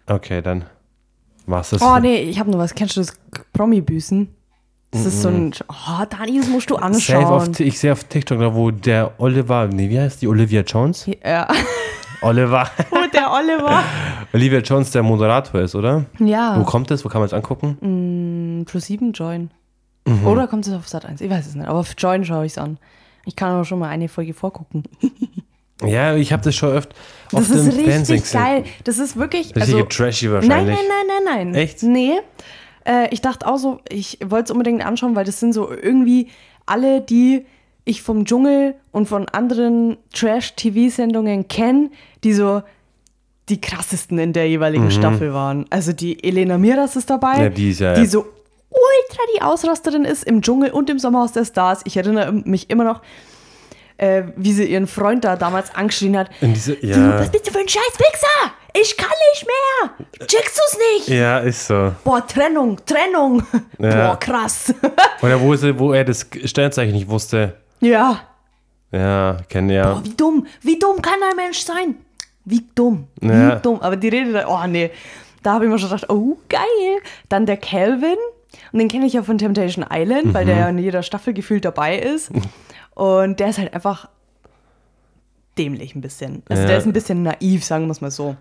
Okay, 0.07 0.41
dann 0.43 0.65
war's 1.47 1.71
das. 1.71 1.83
Oh, 1.83 1.99
nee, 2.01 2.17
ich 2.23 2.39
habe 2.41 2.51
noch 2.51 2.59
was. 2.59 2.75
Kennst 2.75 2.97
du 2.97 3.01
das 3.01 3.13
Promi-Büßen? 3.53 4.29
Das 4.93 5.07
ist 5.07 5.23
so 5.23 5.29
ein. 5.29 5.55
Oh, 5.69 6.05
Dani, 6.09 6.39
das 6.41 6.49
musst 6.49 6.69
du 6.71 6.75
Safe 6.75 6.85
auf, 6.85 6.93
anschauen. 7.43 7.53
Ti- 7.53 7.65
ich 7.65 7.79
sehe 7.79 7.93
auf 7.93 8.03
TikTok, 8.05 8.41
da 8.41 8.53
wo 8.55 8.73
der 8.73 9.13
Oliver, 9.19 9.69
nee, 9.69 9.89
wie 9.89 10.01
heißt 10.01 10.21
die? 10.23 10.27
Olivia 10.27 10.63
Jones? 10.63 11.07
Ja, 11.25 11.47
Oliver. 12.23 12.69
wo 12.91 12.97
der 13.13 13.31
Oliver. 13.31 13.85
Olivia 14.33 14.59
Jones, 14.61 14.91
der 14.91 15.05
Moderator 15.05 15.61
ist, 15.61 15.77
oder? 15.77 16.07
Ja. 16.19 16.59
Wo 16.59 16.65
kommt 16.65 16.91
das? 16.91 17.05
Wo 17.05 17.09
kann 17.09 17.21
man 17.21 17.27
es 17.27 17.33
angucken? 17.33 18.65
Pro 18.67 18.79
7 18.81 19.13
Join. 19.13 19.51
Mhm. 20.07 20.27
Oder 20.27 20.47
kommt 20.47 20.67
es 20.67 20.73
auf 20.73 20.89
Sat 20.89 21.05
1? 21.05 21.21
Ich 21.21 21.31
weiß 21.31 21.47
es 21.47 21.55
nicht. 21.55 21.67
Aber 21.69 21.79
auf 21.81 21.95
Join 21.97 22.25
schaue 22.25 22.47
ich 22.47 22.53
es 22.53 22.59
an. 22.59 22.79
Ich 23.27 23.37
kann 23.37 23.51
aber 23.53 23.65
schon 23.65 23.79
mal 23.79 23.89
eine 23.89 24.09
Folge 24.09 24.35
vorgucken. 24.35 24.85
Ja, 25.83 26.15
ich 26.15 26.31
habe 26.31 26.43
das 26.43 26.55
schon 26.55 26.73
öfter 26.73 26.95
Das 27.33 27.49
ist 27.49 27.53
Fernsehen 27.75 27.87
richtig 27.87 28.21
gesehen. 28.21 28.39
geil. 28.43 28.65
Das 28.85 28.99
ist 28.99 29.17
wirklich. 29.17 29.57
Richtige 29.57 29.61
Also, 29.79 29.83
Trashy 29.85 30.27
nein, 30.27 30.35
wahrscheinlich. 30.35 30.77
nein, 30.77 30.85
nein, 31.09 31.23
nein, 31.25 31.47
nein. 31.53 31.55
Echt? 31.55 31.83
Nee. 31.83 32.19
Äh, 32.85 33.09
ich 33.15 33.23
dachte 33.23 33.47
auch 33.49 33.57
so, 33.57 33.81
ich 33.89 34.19
wollte 34.23 34.45
es 34.45 34.51
unbedingt 34.51 34.85
anschauen, 34.85 35.17
weil 35.17 35.25
das 35.25 35.41
sind 35.41 35.55
so 35.55 35.73
irgendwie 35.73 36.29
alle, 36.67 37.01
die 37.01 37.47
ich 37.87 38.03
vom 38.03 38.27
Dschungel 38.27 38.75
und 38.93 39.09
von 39.09 39.27
anderen 39.31 39.97
Trash-TV-Sendungen 40.13 41.49
kenne, 41.49 41.91
die 42.25 42.33
so 42.35 42.63
die 43.49 43.59
krassesten 43.61 44.19
in 44.19 44.33
der 44.33 44.49
jeweiligen 44.49 44.91
Staffel 44.91 45.33
waren. 45.33 45.65
Also 45.71 45.93
die 45.93 46.23
Elena 46.23 46.59
Miras 46.59 46.95
ist 46.97 47.09
dabei, 47.11 47.37
Mhm. 47.37 47.43
Ja, 47.43 47.49
die 47.49 47.71
ist 47.71 47.81
ja- 47.81 47.95
die 47.95 48.05
so 48.07 48.27
ultra 48.71 49.23
die 49.37 49.43
Ausrasterin 49.43 50.05
ist 50.05 50.25
im 50.25 50.43
Dschungel 50.43 50.71
und 50.71 50.89
im 50.91 50.99
Sommerhaus 50.99 51.33
der 51.33 51.45
Stars. 51.45 51.81
Ich 51.85 51.97
erinnere 51.97 52.33
mich 52.33 52.71
immer 52.71 52.85
noch, 52.85 53.03
äh, 53.97 54.23
wie 54.37 54.53
sie 54.53 54.65
ihren 54.65 54.87
Freund 54.87 55.25
da 55.25 55.37
damals 55.37 55.75
angeschrien 55.75 56.17
hat. 56.17 56.31
Diese, 56.41 56.75
Du, 56.77 56.87
ja, 56.87 57.19
was 57.21 57.31
bist 57.31 57.47
du 57.47 57.53
für 57.53 57.59
ein 57.59 57.69
scheiß 57.69 57.99
Wichser? 57.99 58.53
Ich 58.73 58.97
kann 58.97 59.11
nicht 59.33 59.47
mehr. 59.47 60.27
Checkst 60.27 60.57
du's 60.59 60.79
nicht? 60.95 61.09
ja, 61.09 61.39
ist 61.41 61.67
so. 61.67 61.93
Boah, 62.05 62.25
Trennung, 62.27 62.79
Trennung. 62.87 63.43
Ja. 63.79 64.09
Boah, 64.11 64.19
krass. 64.19 64.73
Oder 65.23 65.41
wo, 65.41 65.55
sie, 65.57 65.77
wo 65.79 65.93
er 65.93 66.05
das 66.05 66.27
Sternzeichen 66.45 66.95
nicht 66.95 67.09
wusste. 67.09 67.57
ja. 67.81 68.21
Ja, 68.93 69.37
kenne 69.49 69.75
ja. 69.75 69.93
Boah, 69.93 70.05
wie 70.05 70.15
dumm. 70.17 70.47
Wie 70.63 70.77
dumm 70.77 71.01
kann 71.01 71.15
ein 71.23 71.37
Mensch 71.37 71.61
sein? 71.61 71.95
Wie 72.45 72.67
dumm. 72.75 73.07
Ja. 73.21 73.57
Wie 73.57 73.63
dumm. 73.63 73.81
Aber 73.83 73.95
die 73.97 74.09
Rede 74.09 74.33
da, 74.33 74.49
oh 74.49 74.67
nee. 74.67 74.91
Da 75.45 75.53
habe 75.53 75.67
ich 75.67 75.71
mir 75.71 75.79
schon 75.79 75.91
gedacht, 75.91 76.11
oh, 76.11 76.37
geil. 76.49 76.99
Dann 77.29 77.47
der 77.47 77.57
Calvin. 77.57 78.17
Und 78.73 78.79
den 78.79 78.89
kenne 78.89 79.07
ich 79.07 79.13
ja 79.13 79.23
von 79.23 79.39
Temptation 79.39 79.85
Island, 79.93 80.35
weil 80.35 80.45
der 80.47 80.55
Mhm. 80.57 80.61
ja 80.61 80.69
in 80.69 80.79
jeder 80.79 81.03
Staffel 81.03 81.33
gefühlt 81.35 81.65
dabei 81.65 81.99
ist. 81.99 82.31
Und 82.95 83.41
der 83.41 83.49
ist 83.49 83.59
halt 83.59 83.73
einfach 83.75 84.09
dämlich 85.59 85.95
ein 85.95 86.01
bisschen. 86.01 86.43
Also 86.49 86.63
Ja. 86.63 86.69
der 86.69 86.79
ist 86.79 86.87
ein 86.87 86.93
bisschen 86.93 87.23
naiv, 87.23 87.65
sagen 87.65 87.87
wir 87.87 87.93
es 87.93 88.01
mal 88.01 88.11
so. 88.11 88.37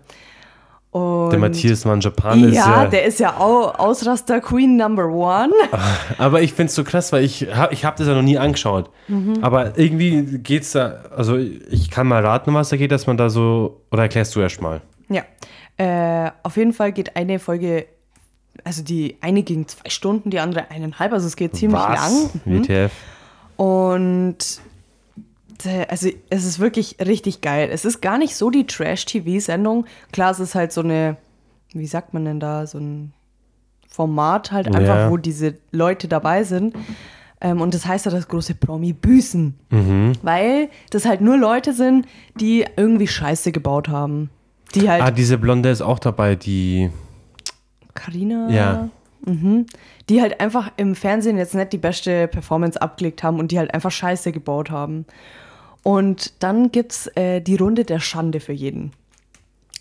Und 0.92 1.30
Der 1.30 1.38
Matthias 1.38 1.84
Mann 1.84 2.00
Japan 2.00 2.42
ist 2.42 2.56
ja, 2.56 2.82
ja. 2.82 2.86
der 2.88 3.04
ist 3.04 3.20
ja 3.20 3.36
auch 3.36 3.78
Ausraster 3.78 4.40
Queen 4.40 4.76
Number 4.76 5.06
One. 5.06 5.52
aber 6.18 6.42
ich 6.42 6.52
finde 6.52 6.70
es 6.70 6.74
so 6.74 6.82
krass, 6.82 7.12
weil 7.12 7.22
ich 7.22 7.46
habe 7.54 7.72
ich 7.72 7.84
hab 7.84 7.94
das 7.96 8.08
ja 8.08 8.14
noch 8.14 8.22
nie 8.22 8.38
angeschaut. 8.38 8.90
Mhm. 9.06 9.38
Aber 9.40 9.78
irgendwie 9.78 10.38
geht's 10.38 10.72
da, 10.72 11.02
also 11.16 11.36
ich 11.36 11.90
kann 11.92 12.08
mal 12.08 12.24
raten, 12.26 12.52
was 12.54 12.70
da 12.70 12.76
geht, 12.76 12.90
dass 12.90 13.06
man 13.06 13.16
da 13.16 13.30
so, 13.30 13.82
oder 13.92 14.02
erklärst 14.02 14.34
du 14.34 14.40
erst 14.40 14.60
mal? 14.60 14.80
Ja, 15.08 15.22
äh, 15.76 16.32
auf 16.42 16.56
jeden 16.56 16.72
Fall 16.72 16.90
geht 16.90 17.14
eine 17.14 17.38
Folge, 17.38 17.86
also 18.64 18.82
die 18.82 19.16
eine 19.20 19.42
ging 19.42 19.66
zwei 19.68 19.88
Stunden, 19.90 20.30
die 20.30 20.40
andere 20.40 20.70
eineinhalb, 20.70 21.12
also 21.12 21.26
es 21.26 21.36
geht 21.36 21.54
ziemlich 21.56 21.80
lang. 21.80 22.30
Mhm. 22.44 22.62
WTF? 22.64 22.92
Und 23.56 24.36
äh, 25.64 25.86
also 25.88 26.08
es 26.30 26.44
ist 26.44 26.58
wirklich 26.58 26.96
richtig 27.04 27.40
geil. 27.40 27.68
Es 27.72 27.84
ist 27.84 28.00
gar 28.00 28.18
nicht 28.18 28.34
so 28.36 28.50
die 28.50 28.66
Trash-TV-Sendung. 28.66 29.86
Klar, 30.12 30.30
es 30.30 30.40
ist 30.40 30.54
halt 30.54 30.72
so 30.72 30.80
eine, 30.80 31.16
wie 31.72 31.86
sagt 31.86 32.14
man 32.14 32.24
denn 32.24 32.40
da, 32.40 32.66
so 32.66 32.78
ein 32.78 33.12
Format 33.88 34.52
halt 34.52 34.68
einfach, 34.68 34.96
Ja. 34.96 35.10
wo 35.10 35.16
diese 35.16 35.54
Leute 35.72 36.08
dabei 36.08 36.44
sind. 36.44 36.74
Ähm, 37.42 37.60
und 37.60 37.74
das 37.74 37.86
heißt 37.86 38.04
ja 38.06 38.10
das 38.12 38.28
große 38.28 38.54
Promi-Büßen. 38.54 39.54
Mhm. 39.70 40.12
Weil 40.22 40.68
das 40.90 41.04
halt 41.06 41.20
nur 41.20 41.36
Leute 41.36 41.72
sind, 41.72 42.06
die 42.36 42.64
irgendwie 42.76 43.08
Scheiße 43.08 43.50
gebaut 43.52 43.88
haben. 43.88 44.30
Die 44.74 44.88
halt 44.88 45.02
Ah, 45.02 45.10
diese 45.10 45.36
Blonde 45.38 45.70
ist 45.70 45.82
auch 45.82 45.98
dabei, 45.98 46.36
die. 46.36 46.90
Carina. 47.94 48.48
Ja. 48.50 48.88
Mhm. 49.24 49.66
Die 50.08 50.22
halt 50.22 50.40
einfach 50.40 50.72
im 50.76 50.94
Fernsehen 50.94 51.36
jetzt 51.36 51.54
nicht 51.54 51.72
die 51.72 51.78
beste 51.78 52.26
Performance 52.28 52.80
abgelegt 52.80 53.22
haben 53.22 53.38
und 53.38 53.52
die 53.52 53.58
halt 53.58 53.74
einfach 53.74 53.90
Scheiße 53.90 54.32
gebaut 54.32 54.70
haben. 54.70 55.04
Und 55.82 56.42
dann 56.42 56.72
gibt's 56.72 57.06
äh, 57.16 57.40
die 57.40 57.56
Runde 57.56 57.84
der 57.84 58.00
Schande 58.00 58.40
für 58.40 58.52
jeden. 58.52 58.92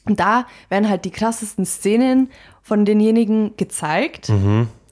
Und 0.06 0.20
da 0.20 0.46
werden 0.70 0.90
halt 0.90 1.06
die 1.06 1.12
krassesten 1.12 1.66
Szenen 1.66 2.30
von 2.64 2.86
denjenigen 2.86 3.56
gezeigt 3.58 4.30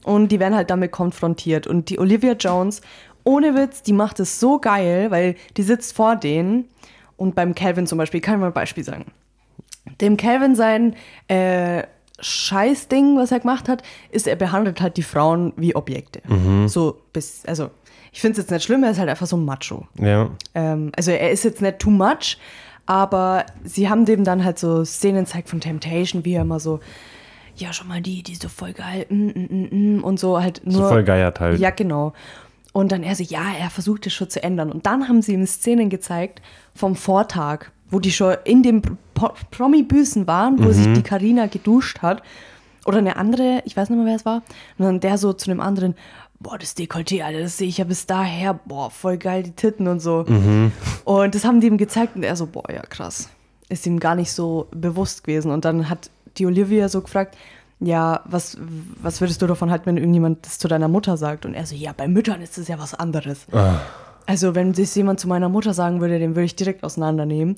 und 0.04 0.32
die 0.32 0.40
werden 0.40 0.56
halt 0.56 0.70
damit 0.70 0.92
konfrontiert. 0.92 1.66
Und 1.66 1.90
die 1.90 2.00
Olivia 2.00 2.34
Jones, 2.34 2.82
ohne 3.24 3.56
Witz, 3.56 3.82
die 3.82 3.94
macht 3.94 4.20
es 4.20 4.40
so 4.40 4.60
geil, 4.60 5.10
weil 5.10 5.36
die 5.58 5.64
sitzt 5.64 5.96
vor 5.96 6.16
denen 6.16 6.66
und 7.18 7.36
beim 7.36 7.56
Calvin 7.56 7.88
zum 7.88 7.98
Beispiel, 7.98 8.22
kann 8.22 8.36
ich 8.36 8.42
mal 8.42 8.48
ein 8.48 8.54
Beispiel 8.54 8.84
sagen. 8.84 9.06
Dem 10.00 10.18
Calvin 10.18 10.56
sein 10.56 10.96
äh, 11.28 11.84
Scheißding, 12.20 13.18
was 13.18 13.32
er 13.32 13.40
gemacht 13.40 13.70
hat, 13.70 13.84
ist, 14.12 14.28
er 14.28 14.36
behandelt 14.36 14.82
halt 14.82 14.98
die 14.98 15.04
Frauen 15.04 15.54
wie 15.56 15.76
Objekte. 15.76 16.22
So 16.68 17.00
bis, 17.14 17.44
also 17.46 17.70
ich 18.12 18.22
finde 18.22 18.34
es 18.34 18.38
jetzt 18.40 18.52
nicht 18.52 18.64
schlimm, 18.64 18.84
er 18.84 18.92
ist 18.92 19.00
halt 19.00 19.10
einfach 19.10 19.28
so 19.28 19.38
ein 19.38 19.46
Macho. 19.46 19.88
Ja. 20.00 20.32
Ähm, 20.56 20.92
also 20.96 21.12
er 21.12 21.30
ist 21.30 21.44
jetzt 21.44 21.62
nicht 21.62 21.80
too 21.80 21.92
much, 21.92 22.38
aber 22.88 23.46
sie 23.64 23.90
haben 23.90 24.06
dem 24.06 24.24
dann 24.24 24.44
halt 24.44 24.58
so 24.58 24.84
Szenen 24.84 25.26
gezeigt 25.26 25.50
von 25.50 25.60
Temptation, 25.60 26.26
wie 26.26 26.34
er 26.34 26.42
immer 26.42 26.60
so, 26.60 26.80
ja, 27.56 27.74
schon 27.74 27.88
mal 27.88 28.02
die, 28.02 28.24
die 28.24 28.36
so 28.36 28.50
voll 28.50 28.74
geil, 28.74 29.06
mm, 29.10 29.16
mm, 29.16 29.48
mm, 29.50 29.98
mm, 29.98 30.04
und 30.04 30.20
so 30.20 30.42
halt 30.42 30.62
nur. 30.66 30.74
So 30.74 30.88
voll 30.88 31.04
geiert 31.04 31.40
halt. 31.40 31.60
Ja, 31.60 31.70
genau. 31.70 32.14
Und 32.74 32.92
dann 32.92 33.04
er 33.04 33.16
so, 33.16 33.24
ja, 33.24 33.54
er 33.60 33.70
versucht 33.70 34.06
es 34.08 34.14
schon 34.14 34.30
zu 34.30 34.42
ändern. 34.44 34.72
Und 34.72 34.86
dann 34.86 35.08
haben 35.08 35.22
sie 35.22 35.34
ihm 35.34 35.46
Szenen 35.46 35.90
gezeigt 35.90 36.42
vom 36.76 36.96
Vortag, 36.96 37.72
wo 37.90 38.00
die 38.00 38.12
schon 38.12 38.36
in 38.44 38.64
dem 38.64 38.82
Promi-Büßen 39.52 40.28
waren, 40.28 40.64
wo 40.64 40.72
sich 40.72 40.92
die 40.94 41.04
Karina 41.04 41.48
geduscht 41.48 42.02
hat. 42.02 42.22
Oder 42.86 43.00
eine 43.00 43.18
andere, 43.18 43.62
ich 43.66 43.76
weiß 43.76 43.90
nicht 43.90 43.98
mehr, 43.98 44.08
wer 44.08 44.16
es 44.16 44.26
war. 44.26 44.44
Und 44.78 44.86
dann 44.86 45.00
der 45.00 45.18
so 45.18 45.34
zu 45.34 45.50
dem 45.50 45.60
anderen, 45.60 45.96
boah, 46.40 46.58
das 46.58 46.78
Dekolleté, 46.78 47.24
Alter, 47.24 47.42
das 47.42 47.58
sehe 47.58 47.68
ich 47.68 47.80
ja 47.80 47.84
bis 47.84 48.06
daher, 48.06 48.54
boah, 48.54 48.90
voll 48.90 49.18
geil, 49.18 49.44
die 49.44 49.52
Titten 49.52 49.88
und 49.88 50.00
so. 50.00 50.26
Und 51.04 51.36
das 51.36 51.44
haben 51.44 51.60
die 51.60 51.68
ihm 51.68 51.78
gezeigt 51.78 52.16
und 52.16 52.24
er 52.24 52.36
so, 52.36 52.46
boah, 52.46 52.72
ja, 52.72 52.82
krass. 52.82 53.30
Ist 53.70 53.86
ihm 53.86 54.00
gar 54.00 54.16
nicht 54.16 54.32
so 54.32 54.68
bewusst 54.72 55.26
gewesen. 55.26 55.52
Und 55.52 55.66
dann 55.66 55.90
hat 55.90 56.10
die 56.38 56.46
Olivia 56.46 56.88
so 56.88 57.02
gefragt, 57.02 57.36
ja, 57.80 58.22
was, 58.26 58.58
was 59.02 59.20
würdest 59.22 59.42
du 59.42 59.48
davon 59.48 59.70
halten, 59.70 59.86
wenn 59.88 59.98
irgendjemand 59.98 60.46
das 60.46 60.58
zu 60.58 60.68
deiner 60.68 60.88
Mutter 60.88 61.18
sagt? 61.18 61.46
Und 61.46 61.54
er 61.54 61.66
so, 61.66 61.76
ja, 61.76 61.92
bei 61.96 62.08
Müttern 62.08 62.42
ist 62.42 62.58
das 62.58 62.68
ja 62.68 62.80
was 62.80 62.94
anderes. 62.94 63.46
Also, 64.26 64.56
wenn 64.56 64.74
das 64.74 64.96
jemand 64.96 65.20
zu 65.20 65.28
meiner 65.28 65.50
Mutter 65.50 65.74
sagen 65.74 66.02
würde, 66.02 66.20
den 66.20 66.36
würde 66.36 66.46
ich 66.46 66.56
direkt 66.56 66.84
auseinandernehmen. 66.84 67.58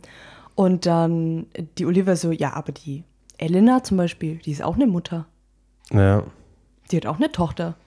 Und 0.59 0.85
dann 0.85 1.45
die 1.77 1.85
Olivia 1.85 2.17
so, 2.17 2.33
ja, 2.33 2.51
aber 2.51 2.73
die 2.73 3.05
Elena 3.37 3.81
zum 3.81 3.95
Beispiel, 3.95 4.39
die 4.39 4.51
ist 4.51 4.61
auch 4.61 4.75
eine 4.75 4.87
Mutter. 4.87 5.25
Ja. 5.89 6.23
Die 6.91 6.97
hat 6.97 7.05
auch 7.05 7.15
eine 7.15 7.31
Tochter. 7.31 7.77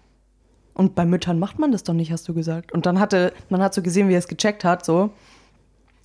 Und 0.73 0.95
bei 0.95 1.05
Müttern 1.05 1.39
macht 1.39 1.59
man 1.59 1.71
das 1.71 1.83
doch 1.83 1.93
nicht, 1.93 2.11
hast 2.11 2.27
du 2.29 2.33
gesagt. 2.33 2.73
Und 2.73 2.87
dann 2.87 2.99
hatte, 2.99 3.35
man 3.51 3.61
hat 3.61 3.75
so 3.75 3.83
gesehen, 3.83 4.09
wie 4.09 4.15
er 4.15 4.21
es 4.21 4.27
gecheckt 4.27 4.65
hat, 4.65 4.87
so. 4.87 5.11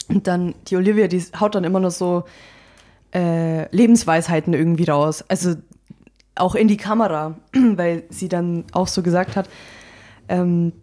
Und 0.09 0.27
dann, 0.27 0.55
die 0.67 0.75
Olivia, 0.75 1.07
die 1.07 1.23
haut 1.39 1.55
dann 1.55 1.63
immer 1.63 1.79
noch 1.79 1.91
so 1.91 2.25
äh, 3.15 3.73
Lebensweisheiten 3.73 4.53
irgendwie 4.53 4.89
raus. 4.89 5.23
Also 5.29 5.55
auch 6.35 6.53
in 6.53 6.67
die 6.67 6.75
Kamera, 6.75 7.37
weil 7.53 8.03
sie 8.09 8.27
dann 8.27 8.65
auch 8.73 8.89
so 8.89 9.03
gesagt 9.03 9.37
hat, 9.37 9.49
ähm, 10.27 10.73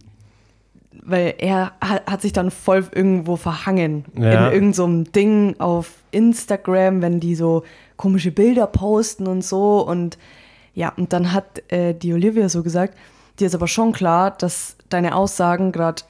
weil 1.02 1.35
er 1.38 1.72
hat, 1.80 2.07
hat 2.07 2.22
sich 2.22 2.33
dann 2.33 2.50
voll 2.50 2.87
irgendwo 2.92 3.37
verhangen. 3.37 4.04
Ja. 4.16 4.48
In 4.48 4.52
irgendeinem 4.52 5.04
so 5.04 5.11
Ding 5.12 5.57
auf 5.59 5.90
Instagram, 6.11 7.02
wenn 7.02 7.20
die 7.20 7.35
so 7.35 7.64
komische 7.96 8.30
Bilder 8.30 8.66
posten 8.66 9.26
und 9.26 9.42
so. 9.42 9.80
Und 9.80 10.18
ja, 10.74 10.92
und 10.96 11.12
dann 11.12 11.33
hat 11.33 11.70
äh, 11.72 11.94
die 11.94 12.12
Olivia 12.12 12.48
so 12.48 12.62
gesagt, 12.62 12.96
dir 13.38 13.46
ist 13.46 13.54
aber 13.54 13.68
schon 13.68 13.92
klar, 13.92 14.30
dass 14.33 14.76
deine 14.88 15.14
Aussagen 15.14 15.72
gerade 15.72 16.02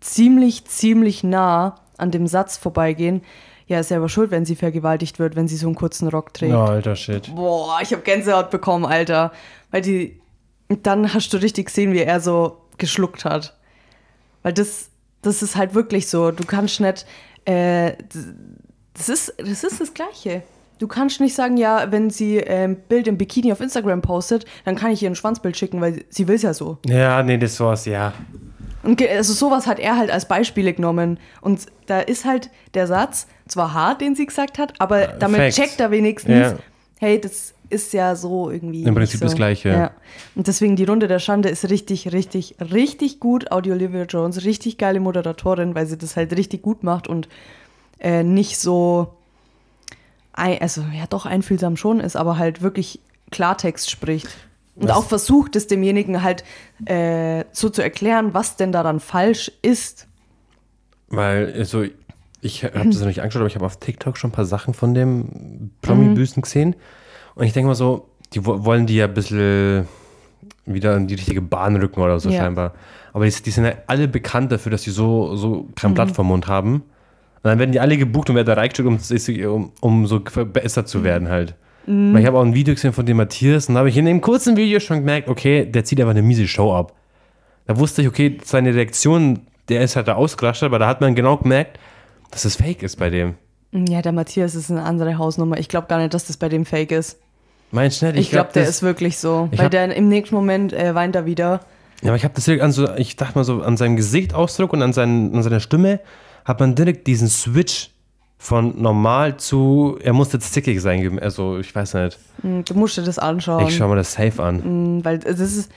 ziemlich, 0.00 0.64
ziemlich 0.66 1.24
nah 1.24 1.76
an 1.96 2.10
dem 2.10 2.26
Satz 2.26 2.56
vorbeigehen. 2.56 3.22
Ja, 3.66 3.80
ist 3.80 3.88
selber 3.88 4.08
schuld, 4.08 4.30
wenn 4.30 4.46
sie 4.46 4.56
vergewaltigt 4.56 5.18
wird, 5.18 5.36
wenn 5.36 5.46
sie 5.46 5.56
so 5.56 5.66
einen 5.66 5.76
kurzen 5.76 6.08
Rock 6.08 6.32
trägt. 6.32 6.52
Ja, 6.52 6.64
alter 6.64 6.96
Shit. 6.96 7.34
Boah, 7.34 7.78
ich 7.82 7.92
habe 7.92 8.02
Gänsehaut 8.02 8.50
bekommen, 8.50 8.86
Alter. 8.86 9.32
Weil 9.70 9.82
die. 9.82 10.20
Dann 10.82 11.14
hast 11.14 11.32
du 11.32 11.38
richtig 11.38 11.66
gesehen, 11.66 11.92
wie 11.92 12.00
er 12.00 12.20
so 12.20 12.58
geschluckt 12.78 13.24
hat. 13.24 13.57
Weil 14.48 14.54
das, 14.54 14.88
das 15.20 15.42
ist 15.42 15.56
halt 15.56 15.74
wirklich 15.74 16.08
so. 16.08 16.30
Du 16.30 16.42
kannst 16.42 16.80
nicht. 16.80 17.04
Äh, 17.44 17.92
das, 18.94 19.10
ist, 19.10 19.34
das 19.36 19.62
ist 19.62 19.78
das 19.78 19.92
Gleiche. 19.92 20.42
Du 20.78 20.88
kannst 20.88 21.20
nicht 21.20 21.34
sagen, 21.34 21.58
ja, 21.58 21.92
wenn 21.92 22.08
sie 22.08 22.42
ein 22.42 22.76
Bild 22.76 23.06
im 23.08 23.18
Bikini 23.18 23.52
auf 23.52 23.60
Instagram 23.60 24.00
postet, 24.00 24.46
dann 24.64 24.74
kann 24.74 24.90
ich 24.90 25.02
ihr 25.02 25.10
ein 25.10 25.16
Schwanzbild 25.16 25.54
schicken, 25.58 25.82
weil 25.82 26.02
sie 26.08 26.28
will 26.28 26.36
es 26.36 26.40
ja 26.42 26.54
so. 26.54 26.78
Ja, 26.86 27.22
nee, 27.22 27.36
das 27.36 27.60
war's, 27.60 27.84
ja. 27.84 28.14
Und 28.82 29.02
also 29.06 29.34
sowas 29.34 29.66
hat 29.66 29.78
er 29.80 29.98
halt 29.98 30.10
als 30.10 30.26
Beispiele 30.26 30.72
genommen. 30.72 31.20
Und 31.42 31.66
da 31.84 32.00
ist 32.00 32.24
halt 32.24 32.48
der 32.72 32.86
Satz, 32.86 33.26
zwar 33.48 33.74
hart, 33.74 34.00
den 34.00 34.14
sie 34.14 34.24
gesagt 34.24 34.56
hat, 34.56 34.72
aber 34.80 35.08
damit 35.08 35.40
Facts. 35.40 35.56
checkt 35.56 35.78
er 35.80 35.90
wenigstens, 35.90 36.32
Ja. 36.52 36.54
hey, 37.00 37.20
das 37.20 37.52
ist 37.70 37.92
ja 37.92 38.16
so 38.16 38.50
irgendwie. 38.50 38.82
Im 38.84 38.94
Prinzip 38.94 39.20
so. 39.20 39.26
das 39.26 39.34
Gleiche. 39.34 39.68
Ja. 39.68 39.90
Und 40.34 40.46
deswegen 40.46 40.76
die 40.76 40.84
Runde 40.84 41.08
der 41.08 41.18
Schande 41.18 41.48
ist 41.48 41.68
richtig, 41.70 42.12
richtig, 42.12 42.56
richtig 42.60 43.20
gut. 43.20 43.50
Audi 43.52 43.72
Olivia 43.72 44.04
Jones, 44.04 44.44
richtig 44.44 44.78
geile 44.78 45.00
Moderatorin, 45.00 45.74
weil 45.74 45.86
sie 45.86 45.98
das 45.98 46.16
halt 46.16 46.36
richtig 46.36 46.62
gut 46.62 46.82
macht 46.82 47.08
und 47.08 47.28
äh, 48.00 48.22
nicht 48.22 48.58
so, 48.58 49.14
also 50.32 50.82
ja 50.96 51.06
doch 51.08 51.26
einfühlsam 51.26 51.76
schon 51.76 52.00
ist, 52.00 52.16
aber 52.16 52.38
halt 52.38 52.62
wirklich 52.62 53.00
Klartext 53.30 53.90
spricht. 53.90 54.28
Und 54.76 54.88
Was- 54.88 54.96
auch 54.96 55.04
versucht, 55.04 55.56
es 55.56 55.66
demjenigen 55.66 56.22
halt 56.22 56.44
äh, 56.84 57.44
so 57.52 57.68
zu 57.68 57.82
erklären, 57.82 58.34
was 58.34 58.56
denn 58.56 58.70
daran 58.70 59.00
falsch 59.00 59.50
ist. 59.62 60.06
Weil, 61.08 61.52
also, 61.52 61.84
ich 62.40 62.64
habe 62.64 62.86
das 62.86 62.96
noch 63.00 63.06
nicht 63.06 63.20
angeschaut, 63.20 63.40
aber 63.40 63.48
ich 63.48 63.56
habe 63.56 63.66
auf 63.66 63.78
TikTok 63.78 64.16
schon 64.16 64.30
ein 64.30 64.32
paar 64.32 64.44
Sachen 64.44 64.74
von 64.74 64.94
dem 64.94 65.70
Promi-Büßen 65.82 66.42
gesehen. 66.42 66.76
Und 67.38 67.46
ich 67.46 67.52
denke 67.52 67.68
mal 67.68 67.74
so, 67.74 68.08
die 68.34 68.44
wo- 68.44 68.64
wollen 68.64 68.86
die 68.86 68.96
ja 68.96 69.06
ein 69.06 69.14
bisschen 69.14 69.86
wieder 70.66 70.96
in 70.96 71.06
die 71.06 71.14
richtige 71.14 71.40
Bahn 71.40 71.76
rücken 71.76 72.00
oder 72.00 72.18
so 72.20 72.28
Ja. 72.30 72.40
scheinbar. 72.42 72.74
Aber 73.12 73.24
die, 73.26 73.42
die 73.42 73.50
sind 73.50 73.64
ja 73.64 73.72
alle 73.86 74.06
bekannt 74.08 74.52
dafür, 74.52 74.70
dass 74.70 74.82
sie 74.82 74.90
so, 74.90 75.34
so 75.36 75.66
kein 75.76 75.94
Blatt 75.94 76.10
vom 76.10 76.26
Mund 76.26 76.46
haben. 76.46 76.74
Und 76.74 76.82
dann 77.44 77.58
werden 77.58 77.72
die 77.72 77.80
alle 77.80 77.96
gebucht 77.96 78.28
und 78.28 78.36
werden 78.36 78.46
da 78.46 78.54
reingestellt, 78.54 78.88
um, 78.88 78.98
um, 79.50 79.72
um 79.80 80.06
so 80.06 80.20
verbessert 80.24 80.88
zu 80.88 81.04
werden 81.04 81.28
halt. 81.28 81.54
Weil 81.86 82.18
ich 82.20 82.26
habe 82.26 82.36
auch 82.38 82.44
ein 82.44 82.52
Video 82.52 82.74
gesehen 82.74 82.92
von 82.92 83.06
dem 83.06 83.16
Matthias 83.16 83.68
und 83.70 83.74
da 83.74 83.78
habe 83.78 83.88
ich 83.88 83.96
in 83.96 84.04
dem 84.04 84.20
kurzen 84.20 84.58
Video 84.58 84.78
schon 84.78 84.98
gemerkt, 84.98 85.26
okay, 85.30 85.64
der 85.64 85.84
zieht 85.84 85.98
einfach 86.00 86.10
eine 86.10 86.20
miese 86.20 86.46
Show 86.46 86.74
ab. 86.74 86.92
Da 87.66 87.78
wusste 87.78 88.02
ich, 88.02 88.08
okay, 88.08 88.36
seine 88.44 88.74
Reaktion, 88.74 89.40
der 89.70 89.80
ist 89.80 89.96
halt 89.96 90.06
da 90.06 90.14
ausgerastet, 90.16 90.66
aber 90.66 90.78
da 90.78 90.86
hat 90.86 91.00
man 91.00 91.14
genau 91.14 91.38
gemerkt, 91.38 91.78
dass 92.30 92.44
es 92.44 92.56
fake 92.56 92.82
ist 92.82 92.96
bei 92.96 93.08
dem. 93.08 93.36
Ja, 93.72 94.02
der 94.02 94.12
Matthias 94.12 94.54
ist 94.54 94.70
eine 94.70 94.82
andere 94.82 95.16
Hausnummer. 95.16 95.58
Ich 95.58 95.70
glaube 95.70 95.86
gar 95.86 95.98
nicht, 95.98 96.12
dass 96.12 96.26
das 96.26 96.36
bei 96.36 96.50
dem 96.50 96.66
fake 96.66 96.92
ist. 96.92 97.18
Meinst 97.70 98.00
du 98.02 98.06
nicht? 98.06 98.18
Ich, 98.18 98.30
glaube, 98.30 98.50
der 98.54 98.62
das- 98.62 98.76
ist 98.76 98.82
wirklich 98.82 99.18
so. 99.18 99.48
Ich 99.52 99.58
Weil 99.58 99.66
hab- 99.66 99.70
der 99.72 99.94
im 99.94 100.08
nächsten 100.08 100.34
Moment 100.34 100.72
äh, 100.72 100.94
weint 100.94 101.14
er 101.16 101.26
wieder. 101.26 101.60
Ja, 102.02 102.10
aber 102.10 102.16
ich 102.16 102.24
habe 102.24 102.34
das 102.34 102.44
direkt 102.44 102.62
an 102.62 102.72
so, 102.72 102.88
ich 102.96 103.16
dachte 103.16 103.36
mal 103.36 103.44
so, 103.44 103.60
an 103.62 103.76
seinem 103.76 103.96
Gesichtsausdruck 103.96 104.72
und 104.72 104.82
an, 104.82 104.92
seinen, 104.92 105.34
an 105.34 105.42
seiner 105.42 105.60
Stimme 105.60 106.00
hat 106.44 106.60
man 106.60 106.74
direkt 106.74 107.06
diesen 107.06 107.28
Switch 107.28 107.90
von 108.38 108.80
normal 108.80 109.36
zu, 109.36 109.98
er 110.00 110.12
muss 110.12 110.32
jetzt 110.32 110.52
zickig 110.52 110.80
sein. 110.80 111.18
Also, 111.18 111.58
ich 111.58 111.74
weiß 111.74 111.94
nicht. 111.94 112.18
Hm, 112.42 112.64
Du 112.64 112.74
musst 112.74 112.96
dir 112.96 113.02
das 113.02 113.18
anschauen. 113.18 113.66
Ich 113.66 113.76
schaue 113.76 113.88
mir 113.88 113.96
das 113.96 114.12
safe 114.12 114.40
an. 114.42 114.62
Hm, 114.62 115.04
Weil 115.04 115.18
das 115.18 115.40
ist, 115.40 115.72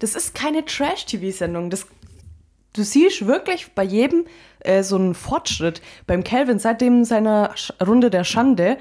das 0.00 0.16
ist 0.16 0.34
keine 0.34 0.64
Trash-TV-Sendung. 0.64 1.70
Das, 1.70 1.86
du 2.72 2.82
siehst 2.82 3.26
wirklich 3.26 3.70
bei 3.76 3.84
jedem 3.84 4.24
äh, 4.58 4.82
so 4.82 4.96
einen 4.96 5.14
Fortschritt. 5.14 5.80
Beim 6.08 6.24
Calvin, 6.24 6.58
seitdem 6.58 7.04
seiner 7.04 7.54
Runde 7.86 8.10
der 8.10 8.24
Schande, 8.24 8.76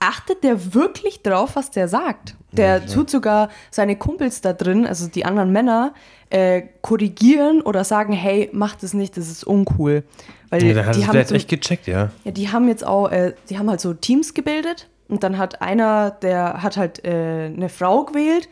achtet 0.00 0.44
der 0.44 0.74
wirklich 0.74 1.22
drauf, 1.22 1.56
was 1.56 1.70
der 1.70 1.88
sagt. 1.88 2.34
Der 2.52 2.86
tut 2.86 3.10
sogar 3.10 3.50
seine 3.70 3.96
Kumpels 3.96 4.40
da 4.40 4.52
drin, 4.54 4.86
also 4.86 5.06
die 5.08 5.24
anderen 5.26 5.52
Männer, 5.52 5.92
äh, 6.30 6.62
korrigieren 6.82 7.60
oder 7.60 7.84
sagen, 7.84 8.12
hey, 8.12 8.48
mach 8.52 8.74
das 8.76 8.94
nicht, 8.94 9.16
das 9.16 9.28
ist 9.28 9.44
uncool. 9.44 10.02
Weil 10.50 10.64
Ja, 10.64 10.74
der 10.74 10.86
hat 10.86 10.96
die 10.96 11.06
haben 11.06 11.24
so, 11.26 11.34
echt 11.34 11.48
gecheckt, 11.48 11.86
ja. 11.86 12.10
ja, 12.24 12.30
die 12.30 12.50
haben 12.50 12.68
jetzt 12.68 12.86
auch, 12.86 13.10
äh, 13.10 13.34
die 13.50 13.58
haben 13.58 13.68
halt 13.68 13.80
so 13.80 13.92
Teams 13.92 14.32
gebildet 14.32 14.88
und 15.08 15.22
dann 15.24 15.36
hat 15.36 15.60
einer, 15.60 16.10
der 16.10 16.62
hat 16.62 16.76
halt 16.78 17.04
äh, 17.04 17.46
eine 17.54 17.68
Frau 17.68 18.04
gewählt 18.04 18.48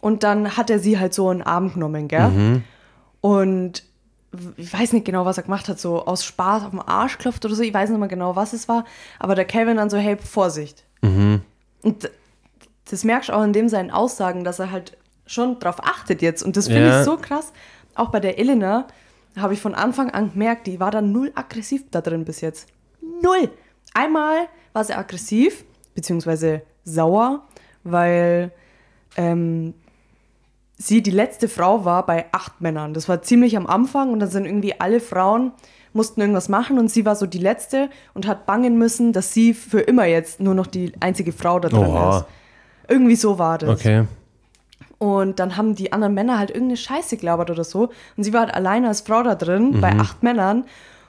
und 0.00 0.24
dann 0.24 0.56
hat 0.56 0.70
er 0.70 0.78
sie 0.80 0.98
halt 0.98 1.14
so 1.14 1.30
in 1.30 1.38
den 1.38 1.46
Arm 1.46 1.72
genommen, 1.72 2.08
gell? 2.08 2.62
Und 3.20 3.82
w- 3.82 3.82
ich 4.56 4.72
weiß 4.72 4.92
nicht 4.92 5.04
genau, 5.04 5.24
was 5.24 5.36
er 5.38 5.42
gemacht 5.42 5.68
hat, 5.68 5.78
so 5.80 6.04
aus 6.06 6.24
Spaß 6.24 6.64
auf 6.64 6.70
den 6.70 6.80
Arsch 6.80 7.18
klopft 7.18 7.44
oder 7.44 7.54
so, 7.54 7.62
ich 7.62 7.74
weiß 7.74 7.90
nicht 7.90 7.98
mehr 7.98 8.08
genau, 8.08 8.36
was 8.36 8.52
es 8.52 8.68
war, 8.68 8.84
aber 9.18 9.34
der 9.34 9.44
Calvin 9.44 9.76
dann 9.76 9.90
so, 9.90 9.96
hey, 9.96 10.16
Vorsicht. 10.16 10.84
Und 11.02 11.42
d- 11.82 12.08
das 12.90 13.04
merkst 13.04 13.28
du 13.28 13.32
auch 13.32 13.42
in 13.42 13.52
dem 13.52 13.68
seinen 13.68 13.90
Aussagen, 13.90 14.44
dass 14.44 14.58
er 14.58 14.70
halt 14.70 14.96
schon 15.26 15.58
drauf 15.58 15.76
achtet 15.82 16.22
jetzt 16.22 16.42
und 16.42 16.56
das 16.56 16.66
finde 16.66 16.88
Ja. 16.88 16.98
ich 17.00 17.04
so 17.04 17.16
krass. 17.16 17.52
Auch 17.94 18.10
bei 18.10 18.20
der 18.20 18.38
Elena 18.38 18.86
habe 19.36 19.54
ich 19.54 19.60
von 19.60 19.74
Anfang 19.74 20.10
an 20.10 20.32
gemerkt, 20.32 20.66
die 20.66 20.78
war 20.80 20.90
dann 20.90 21.12
null 21.12 21.32
aggressiv 21.34 21.84
da 21.90 22.00
drin 22.00 22.24
bis 22.24 22.40
jetzt. 22.40 22.68
Null. 23.22 23.50
Einmal 23.94 24.46
war 24.72 24.84
sie 24.84 24.94
aggressiv, 24.94 25.64
beziehungsweise 25.94 26.62
sauer, 26.84 27.42
weil 27.84 28.52
ähm, 29.16 29.74
sie 30.80 31.02
die 31.02 31.10
letzte 31.10 31.48
Frau 31.48 31.84
war 31.84 32.06
bei 32.06 32.26
acht 32.32 32.60
Männern. 32.60 32.94
Das 32.94 33.08
war 33.08 33.22
ziemlich 33.22 33.56
am 33.56 33.66
Anfang 33.66 34.12
und 34.12 34.20
dann 34.20 34.30
sind 34.30 34.46
irgendwie 34.46 34.80
alle 34.80 35.00
Frauen 35.00 35.52
mussten 35.92 36.20
irgendwas 36.20 36.48
machen 36.48 36.78
und 36.78 36.88
sie 36.88 37.04
war 37.04 37.16
so 37.16 37.26
die 37.26 37.38
letzte 37.38 37.90
und 38.14 38.26
hat 38.26 38.46
bangen 38.46 38.78
müssen, 38.78 39.12
dass 39.12 39.34
sie 39.34 39.54
für 39.54 39.80
immer 39.80 40.04
jetzt 40.04 40.40
nur 40.40 40.54
noch 40.54 40.66
die 40.66 40.92
einzige 41.00 41.32
Frau 41.32 41.58
da 41.58 41.68
drin 41.68 41.86
Oha. 41.86 42.18
ist. 42.18 42.26
Irgendwie 42.88 43.16
so 43.16 43.38
war 43.38 43.58
das. 43.58 43.70
Okay. 43.70 44.04
Und 44.98 45.38
dann 45.40 45.56
haben 45.56 45.74
die 45.74 45.92
anderen 45.92 46.14
Männer 46.14 46.38
halt 46.38 46.50
irgendeine 46.50 46.76
Scheiße 46.76 47.16
gelabert 47.16 47.50
oder 47.50 47.64
so. 47.64 47.90
Und 48.16 48.24
sie 48.24 48.32
war 48.32 48.42
halt 48.42 48.54
alleine 48.54 48.88
als 48.88 49.00
Frau 49.00 49.22
da 49.22 49.34
drin, 49.34 49.80
bei 49.80 49.92
acht 49.98 50.22
Männern. 50.22 50.64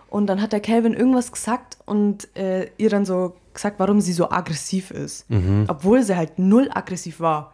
Und 0.09 0.28
dann 0.28 0.41
hat 0.41 0.53
der 0.53 0.61
Calvin 0.61 0.93
irgendwas 0.93 1.32
gesagt 1.32 1.78
und 1.86 2.36
äh, 2.36 2.69
ihr 2.78 2.89
dann 2.89 3.05
so 3.05 3.36
gesagt, 3.53 3.80
warum 3.80 3.99
sie 4.01 4.13
so 4.13 4.30
aggressiv 4.30 4.91
ist. 4.91 5.26
Obwohl 5.67 6.03
sie 6.03 6.15
halt 6.15 6.39
null 6.39 6.69
aggressiv 6.74 7.19
war. 7.19 7.53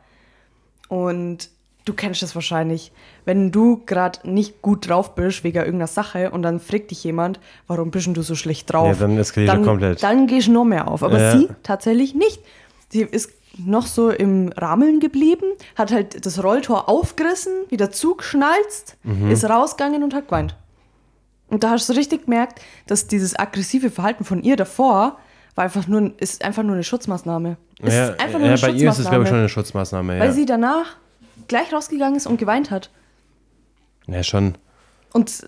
Und 0.90 1.50
du 1.88 1.94
kennst 1.94 2.22
das 2.22 2.36
wahrscheinlich. 2.36 2.92
Wenn 3.26 3.52
du 3.52 3.82
gerade 3.86 4.20
nicht 4.30 4.62
gut 4.62 4.88
drauf 4.90 5.16
bist 5.16 5.44
wegen 5.44 5.58
irgendeiner 5.58 5.88
Sache 5.88 6.32
und 6.32 6.42
dann 6.44 6.60
fragt 6.60 6.92
dich 6.92 7.04
jemand, 7.04 7.40
warum 7.68 7.92
bist 7.92 8.08
du 8.08 8.22
so 8.22 8.36
schlecht 8.36 8.72
drauf? 8.72 8.88
Ja, 8.88 9.08
dann 9.08 9.18
er 9.18 9.46
dann, 9.46 9.64
komplett. 9.64 10.04
Dann 10.04 10.28
gehst 10.28 10.48
du 10.48 10.52
noch 10.52 10.66
mehr 10.66 10.88
auf. 10.88 11.04
Aber 11.04 11.20
Ja. 11.20 11.32
sie 11.38 11.48
tatsächlich 11.64 12.14
nicht. 12.16 12.42
Sie 12.90 13.02
ist 13.02 13.32
noch 13.58 13.88
so 13.88 14.10
im 14.12 14.50
Rahmen 14.56 15.00
geblieben, 15.00 15.46
hat 15.76 15.92
halt 15.92 16.26
das 16.26 16.44
Rolltor 16.44 16.88
aufgerissen, 16.90 17.54
wieder 17.70 17.92
zugeschnalzt, 17.92 18.98
Mhm. 19.04 19.32
ist 19.32 19.44
rausgegangen 19.46 20.04
und 20.04 20.14
hat 20.14 20.28
geweint. 20.28 20.56
Und 21.50 21.64
da 21.64 21.72
hast 21.72 21.88
du 21.90 21.94
richtig 21.94 22.26
gemerkt, 22.26 22.62
dass 22.88 23.08
dieses 23.08 23.38
aggressive 23.38 23.90
Verhalten 23.90 24.26
von 24.26 24.44
ihr 24.44 24.58
davor 24.58 25.18
war 25.56 25.64
einfach 25.64 25.88
nur, 25.88 26.12
ist 26.20 26.44
einfach 26.46 26.62
nur 26.62 26.74
eine 26.74 26.84
Schutzmaßnahme. 26.84 27.58
Ist 27.82 27.94
ja, 27.94 28.10
einfach 28.12 28.34
nur 28.40 28.42
ja, 28.42 28.54
eine 28.54 28.58
bei 28.62 28.70
ihr 28.72 28.90
ist 28.90 29.00
es, 29.00 29.08
glaube 29.10 29.24
ich, 29.24 29.30
schon 29.30 29.40
eine 29.40 29.50
Schutzmaßnahme. 29.50 30.20
Weil 30.20 30.28
Ja. 30.28 30.34
sie 30.34 30.46
danach 30.46 30.98
gleich 31.48 31.72
rausgegangen 31.74 32.16
ist 32.16 32.28
und 32.28 32.38
geweint 32.38 32.72
hat. 32.72 32.90
ja, 34.08 34.24
schon. 34.24 34.58
Und 35.14 35.46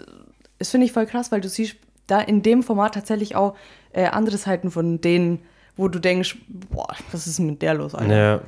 das 0.58 0.70
finde 0.72 0.86
ich 0.86 0.92
voll 0.94 1.06
krass, 1.06 1.32
weil 1.32 1.42
du 1.42 1.50
siehst 1.50 1.76
da 2.08 2.20
in 2.22 2.42
dem 2.42 2.64
Format 2.64 2.96
tatsächlich 2.96 3.36
auch 3.36 3.56
äh, 3.94 4.06
andere 4.06 4.38
Seiten 4.38 4.72
von 4.72 5.00
denen, 5.02 5.40
wo 5.78 5.88
du 5.88 6.00
denkst, 6.00 6.38
boah, 6.48 6.96
was 7.12 7.28
ist 7.28 7.40
mit 7.40 7.62
der 7.62 7.74
los, 7.76 7.94
Alter? 7.96 8.16
Ja. 8.16 8.42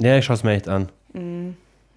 Ja, 0.00 0.18
ich 0.18 0.24
schaue 0.24 0.34
es 0.34 0.42
mir 0.42 0.52
echt 0.52 0.68
an. 0.68 0.90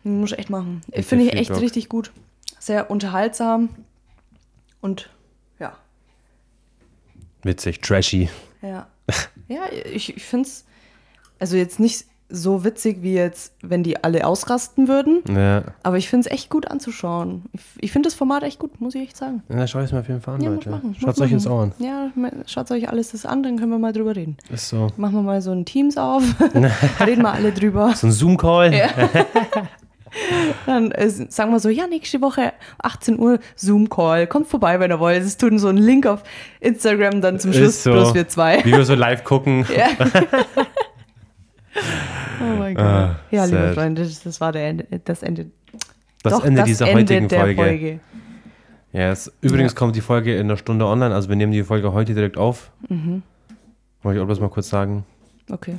Muss 0.04 0.32
ich 0.32 0.38
echt 0.38 0.50
machen. 0.50 0.82
Ich 0.92 1.06
Finde 1.08 1.26
ich 1.26 1.34
echt 1.34 1.52
Bock. 1.52 1.62
richtig 1.62 1.90
gut. 1.90 2.12
Sehr 2.60 2.92
unterhaltsam 2.92 3.70
und 4.82 5.10
ja, 5.60 5.76
Witzig, 7.44 7.82
trashy. 7.82 8.30
ja. 8.62 8.88
ja, 9.48 9.62
ich, 9.92 10.16
ich 10.16 10.24
finde 10.24 10.48
es 10.48 10.66
also 11.40 11.58
jetzt 11.58 11.80
nicht 11.80 12.06
so 12.28 12.64
witzig 12.64 13.04
wie 13.04 13.14
jetzt, 13.14 13.54
wenn 13.62 13.84
die 13.84 14.04
alle 14.04 14.26
ausrasten 14.26 14.88
würden, 14.88 15.22
Ja. 15.30 15.64
aber 15.84 15.98
ich 15.98 16.10
finde 16.10 16.28
es 16.28 16.34
echt 16.34 16.50
gut 16.50 16.70
anzuschauen. 16.70 17.44
Ich, 17.54 17.62
ich 17.82 17.92
finde 17.92 18.08
das 18.08 18.16
Format 18.16 18.42
echt 18.44 18.58
gut, 18.60 18.82
muss 18.82 18.96
ich 18.96 19.04
echt 19.04 19.16
sagen. 19.18 19.44
Ja, 19.50 19.68
schau 19.68 19.80
ich 19.80 19.86
es 19.86 19.92
mir 19.92 20.00
auf 20.00 20.08
jeden 20.08 20.22
Fall 20.22 20.36
an, 20.36 20.42
Ja, 20.42 20.50
Leute. 20.50 20.70
Schaut 21.00 21.16
es 21.16 21.22
euch 21.22 21.32
ins 21.32 21.46
machen. 21.46 21.54
Ohr 21.56 21.64
an. 21.64 21.74
Ja, 21.78 22.12
schaut 22.48 22.72
euch 22.72 22.90
alles 22.90 23.12
das 23.12 23.26
an, 23.26 23.44
dann 23.44 23.58
können 23.58 23.72
wir 23.72 23.78
mal 23.80 23.94
drüber 23.94 24.16
reden. 24.16 24.38
Ist 24.52 24.70
so. 24.70 24.88
Machen 24.98 25.14
wir 25.16 25.22
mal 25.22 25.42
so 25.42 25.52
ein 25.52 25.66
Teams 25.66 25.98
auf, 25.98 26.24
reden 27.00 27.22
wir 27.22 27.32
alle 27.34 27.52
drüber. 27.52 27.94
So 27.96 28.08
ein 28.08 28.12
Zoom-Call. 28.12 28.74
Dann 30.66 30.92
äh, 30.92 31.10
sagen 31.10 31.52
wir 31.52 31.60
so, 31.60 31.68
ja, 31.70 31.88
nächste 31.88 32.22
Woche 32.22 32.54
18 32.82 33.20
Uhr 33.20 33.40
Zoom-Call. 33.58 34.28
Kommt 34.28 34.48
vorbei, 34.48 34.80
wenn 34.80 34.90
ihr 34.90 35.00
wollt. 35.00 35.22
Es 35.22 35.36
tun 35.38 35.60
so 35.60 35.68
einen 35.68 35.78
Link 35.78 36.06
auf 36.08 36.24
Instagram 36.62 37.20
dann 37.22 37.38
zum 37.40 37.52
Schluss, 37.52 37.84
so. 37.84 37.92
bloß 37.92 38.14
wir 38.14 38.28
zwei. 38.30 38.64
Wie 38.64 38.72
wir 38.72 38.86
so 38.86 38.96
live 38.96 39.24
gucken. 39.26 39.66
Ja. 39.76 39.88
oh 42.42 42.58
mein 42.60 42.76
Gott. 42.76 42.84
Ah, 42.86 43.16
ja, 43.32 43.46
liebe 43.46 43.58
sad. 43.58 43.74
Freunde, 43.76 44.04
das, 44.04 44.24
das 44.24 44.42
war 44.42 44.52
der 44.52 44.68
Ende, 44.70 44.86
das 45.04 45.24
Ende. 45.24 45.48
Das 46.24 46.34
doch, 46.34 46.46
Ende 46.46 46.62
das 46.62 46.68
dieser 46.68 46.88
Ende 46.88 47.14
heutigen 47.14 47.30
Folge. 47.30 47.56
Folge. 47.56 48.00
Ja, 48.94 49.12
es, 49.12 49.32
übrigens 49.42 49.74
Ja. 49.74 49.78
kommt 49.80 49.96
die 49.96 50.02
Folge 50.02 50.36
in 50.36 50.42
einer 50.48 50.58
Stunde 50.58 50.86
online, 50.86 51.14
also 51.14 51.30
wir 51.30 51.36
nehmen 51.36 51.52
die 51.52 51.64
Folge 51.64 51.92
heute 51.94 52.14
direkt 52.14 52.38
auf. 52.38 52.72
Mhm. 52.90 53.24
Wollte 54.02 54.18
ich 54.20 54.24
auch 54.24 54.28
bloß 54.28 54.40
mal 54.40 54.50
kurz 54.50 54.70
sagen. 54.70 55.06
Okay. 55.52 55.78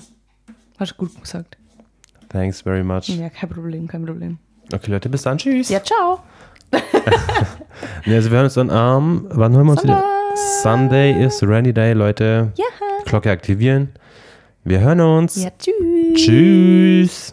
Hast 0.79 0.93
du 0.93 0.97
gut 0.97 1.21
gesagt. 1.21 1.57
Thanks 2.29 2.61
very 2.61 2.83
much. 2.85 3.09
Ja, 3.09 3.31
kein 3.31 3.49
Problem, 3.49 3.89
kein 3.89 4.05
Problem. 4.05 4.39
Okay, 4.73 4.91
Leute, 4.91 5.09
bis 5.09 5.23
dann. 5.23 5.39
Tschüss. 5.39 5.69
Ja, 5.69 5.81
ciao. 5.83 6.21
Nee, 8.07 8.15
also 8.15 8.31
wir 8.31 8.37
hören 8.37 8.45
uns 8.47 8.55
dann 8.55 8.71
am, 8.71 9.27
wann 9.31 9.53
hören 9.55 9.67
wir 9.67 9.73
uns 9.73 9.83
wieder? 9.83 10.03
Sunday 10.63 11.25
ist 11.25 11.43
Rainy 11.43 11.73
Day, 11.73 11.93
Leute. 11.93 12.53
Ja. 12.57 12.65
Glocke 13.05 13.31
aktivieren. 13.31 13.91
Wir 14.67 14.81
hören 14.81 15.01
uns. 15.01 15.37
Ja, 15.37 15.51
tschüss. 15.57 16.21
Tschüss. 16.21 17.33